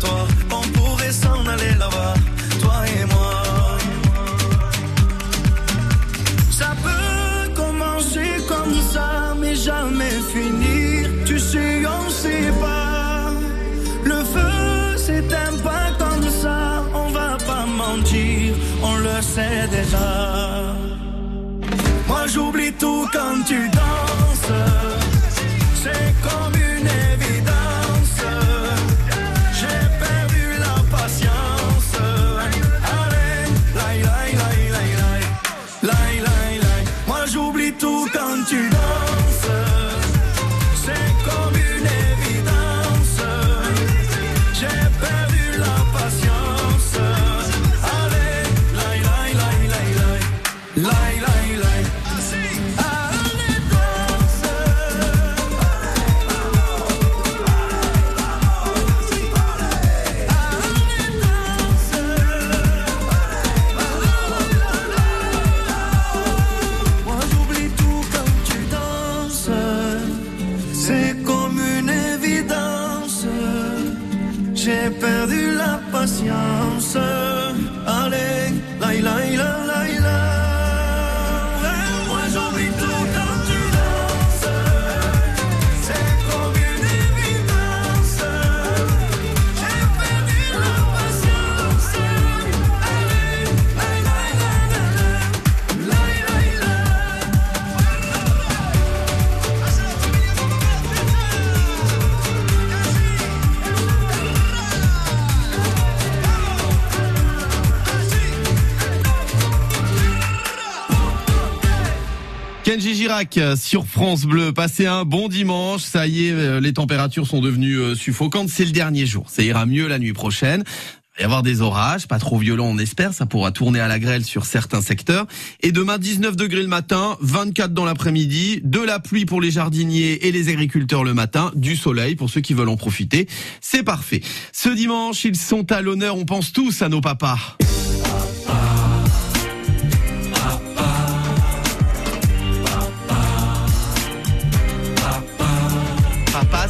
Kenji 112.78 112.94
Girac 112.94 113.40
euh, 113.40 113.56
sur 113.56 113.88
France 113.88 114.26
Bleu. 114.26 114.54
Passez 114.54 114.86
un 114.86 115.04
bon 115.04 115.30
dimanche. 115.30 115.82
Ça 115.82 116.06
y 116.06 116.28
est, 116.28 116.32
euh, 116.32 116.60
les 116.60 116.74
températures 116.74 117.26
sont 117.26 117.42
devenues 117.42 117.80
euh, 117.80 117.96
suffocantes. 117.96 118.50
C'est 118.50 118.66
le 118.66 118.72
dernier 118.72 119.08
jour. 119.08 119.32
Ça 119.32 119.42
ira 119.42 119.66
mieux 119.66 119.88
la 119.88 119.98
nuit 119.98 120.14
prochaine. 120.14 120.64
Il 120.64 121.18
va 121.18 121.22
y 121.22 121.26
avoir 121.26 121.42
des 121.42 121.62
orages, 121.62 122.08
pas 122.08 122.20
trop 122.20 122.38
violents 122.38 122.68
on 122.68 122.78
espère, 122.78 123.16
ça 123.16 123.26
pourra 123.26 123.52
tourner 123.52 123.80
à 123.80 123.88
la 123.88 123.98
grêle 123.98 124.24
sur 124.24 124.46
certains 124.46 124.82
secteurs. 124.82 125.26
Et 125.64 125.72
demain 125.72 125.98
19 125.98 126.36
degrés 126.36 126.62
le 126.62 126.68
matin, 126.68 127.18
24 127.22 127.74
dans 127.74 127.86
l'après-midi, 127.86 128.62
de 128.64 128.82
la 128.82 129.00
pluie 129.00 129.26
pour 129.26 129.42
les 129.42 129.50
jardiniers 129.50 130.28
et 130.28 130.32
les 130.32 130.50
agriculteurs 130.50 131.04
le 131.04 131.16
matin, 131.16 131.52
du 131.56 131.76
soleil 131.76 132.16
pour 132.16 132.30
ceux 132.30 132.42
qui 132.42 132.54
veulent 132.54 132.70
en 132.70 132.78
profiter. 132.78 133.28
C'est 133.60 133.82
parfait. 133.82 134.22
Ce 134.54 134.70
dimanche, 134.70 135.26
ils 135.26 135.36
sont 135.36 135.72
à 135.72 135.82
l'honneur, 135.82 136.16
on 136.16 136.26
pense 136.26 136.54
tous 136.54 136.84
à 136.84 136.90
nos 136.90 137.02
papas. 137.02 137.58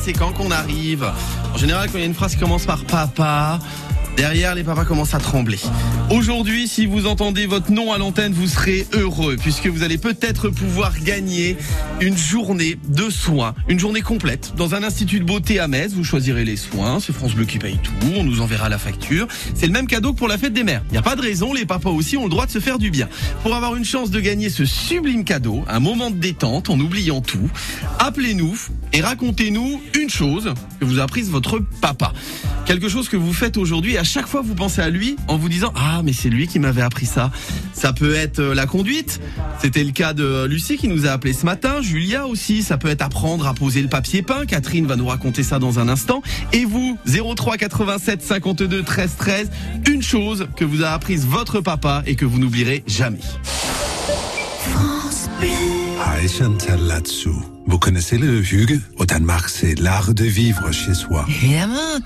C'est 0.07 0.13
quand 0.13 0.31
qu'on 0.31 0.51
arrive. 0.51 1.05
En 1.53 1.57
général, 1.57 1.89
quand 1.91 1.97
il 1.97 1.99
y 1.99 2.03
a 2.03 2.07
une 2.07 2.13
phrase 2.13 2.33
qui 2.33 2.39
commence 2.39 2.65
par 2.65 2.81
papa, 2.85 3.59
derrière, 4.17 4.55
les 4.55 4.63
papas 4.63 4.85
commencent 4.85 5.13
à 5.13 5.19
trembler. 5.19 5.59
Aujourd'hui, 6.09 6.67
si 6.67 6.85
vous 6.85 7.07
entendez 7.07 7.45
votre 7.47 7.71
nom 7.71 7.91
à 7.91 7.97
l'antenne, 7.97 8.33
vous 8.33 8.47
serez 8.47 8.85
heureux, 8.93 9.35
puisque 9.39 9.67
vous 9.67 9.83
allez 9.83 9.97
peut-être 9.97 10.49
pouvoir 10.49 10.93
gagner 10.99 11.57
une 11.99 12.15
journée 12.15 12.77
de 12.87 13.09
soins, 13.09 13.55
une 13.67 13.79
journée 13.79 14.01
complète, 14.01 14.53
dans 14.55 14.75
un 14.75 14.83
institut 14.83 15.19
de 15.19 15.25
beauté 15.25 15.59
à 15.59 15.67
Metz. 15.67 15.93
Vous 15.93 16.03
choisirez 16.03 16.45
les 16.45 16.57
soins, 16.57 16.99
c'est 16.99 17.13
France 17.13 17.33
Bleu 17.33 17.45
qui 17.45 17.57
paye 17.57 17.79
tout, 17.81 17.91
on 18.15 18.23
nous 18.23 18.41
enverra 18.41 18.69
la 18.69 18.77
facture. 18.77 19.27
C'est 19.55 19.67
le 19.67 19.73
même 19.73 19.87
cadeau 19.87 20.13
que 20.13 20.17
pour 20.17 20.27
la 20.27 20.37
fête 20.37 20.53
des 20.53 20.63
mères. 20.63 20.83
Il 20.89 20.91
n'y 20.91 20.97
a 20.97 21.03
pas 21.03 21.15
de 21.15 21.21
raison, 21.21 21.53
les 21.53 21.65
papas 21.65 21.89
aussi 21.89 22.17
ont 22.17 22.25
le 22.25 22.29
droit 22.29 22.45
de 22.45 22.51
se 22.51 22.59
faire 22.59 22.77
du 22.77 22.91
bien. 22.91 23.09
Pour 23.43 23.55
avoir 23.55 23.75
une 23.75 23.85
chance 23.85 24.11
de 24.11 24.19
gagner 24.19 24.49
ce 24.49 24.65
sublime 24.65 25.23
cadeau, 25.23 25.63
un 25.67 25.79
moment 25.79 26.11
de 26.11 26.17
détente 26.17 26.69
en 26.69 26.79
oubliant 26.79 27.21
tout, 27.21 27.49
appelez-nous 27.99 28.57
et 28.93 29.01
racontez-nous 29.01 29.81
une 29.95 30.09
chose 30.09 30.53
que 30.79 30.85
vous 30.85 30.99
a 30.99 31.07
apprise 31.07 31.31
votre 31.31 31.59
papa. 31.79 32.11
Quelque 32.65 32.89
chose 32.89 33.07
que 33.07 33.15
vous 33.15 33.31
faites 33.31 33.55
aujourd'hui 33.55 33.97
à 33.97 34.03
chaque 34.07 34.27
fois 34.27 34.41
vous 34.41 34.55
pensez 34.55 34.81
à 34.81 34.89
lui 34.89 35.17
en 35.27 35.37
vous 35.37 35.49
disant 35.49 35.71
ah 35.75 36.01
mais 36.03 36.13
c'est 36.13 36.29
lui 36.29 36.47
qui 36.47 36.59
m'avait 36.59 36.81
appris 36.81 37.05
ça. 37.05 37.31
Ça 37.73 37.93
peut 37.93 38.15
être 38.15 38.39
euh, 38.39 38.55
la 38.55 38.65
conduite. 38.65 39.19
C'était 39.61 39.83
le 39.83 39.91
cas 39.91 40.13
de 40.13 40.45
Lucie 40.45 40.77
qui 40.77 40.87
nous 40.87 41.05
a 41.05 41.09
appelé 41.09 41.33
ce 41.33 41.45
matin. 41.45 41.81
Julia 41.81 42.25
aussi. 42.25 42.63
Ça 42.63 42.77
peut 42.77 42.87
être 42.87 43.01
apprendre 43.01 43.45
à 43.45 43.53
poser 43.53 43.81
le 43.81 43.89
papier 43.89 44.21
peint. 44.21 44.45
Catherine 44.45 44.87
va 44.87 44.95
nous 44.95 45.07
raconter 45.07 45.43
ça 45.43 45.59
dans 45.59 45.79
un 45.79 45.89
instant. 45.89 46.21
Et 46.53 46.65
vous 46.65 46.97
03 47.05 47.57
87 47.57 48.23
52 48.23 48.83
13 48.83 49.15
13. 49.17 49.51
Une 49.89 50.01
chose 50.01 50.47
que 50.55 50.65
vous 50.65 50.83
a 50.83 50.89
apprise 50.89 51.25
votre 51.25 51.61
papa 51.61 52.01
et 52.05 52.15
que 52.15 52.25
vous 52.25 52.39
n'oublierez 52.39 52.83
jamais. 52.87 53.19
Chantal 56.27 56.81
là-dessous. 56.85 57.41
Vous 57.67 57.79
connaissez 57.79 58.17
le 58.17 58.41
Hugues? 58.41 58.81
Au 58.97 59.05
Danemark, 59.05 59.49
c'est 59.49 59.79
l'art 59.79 60.13
de 60.13 60.25
vivre 60.25 60.71
chez 60.71 60.93
soi. 60.93 61.25
Évidemment, 61.29 61.99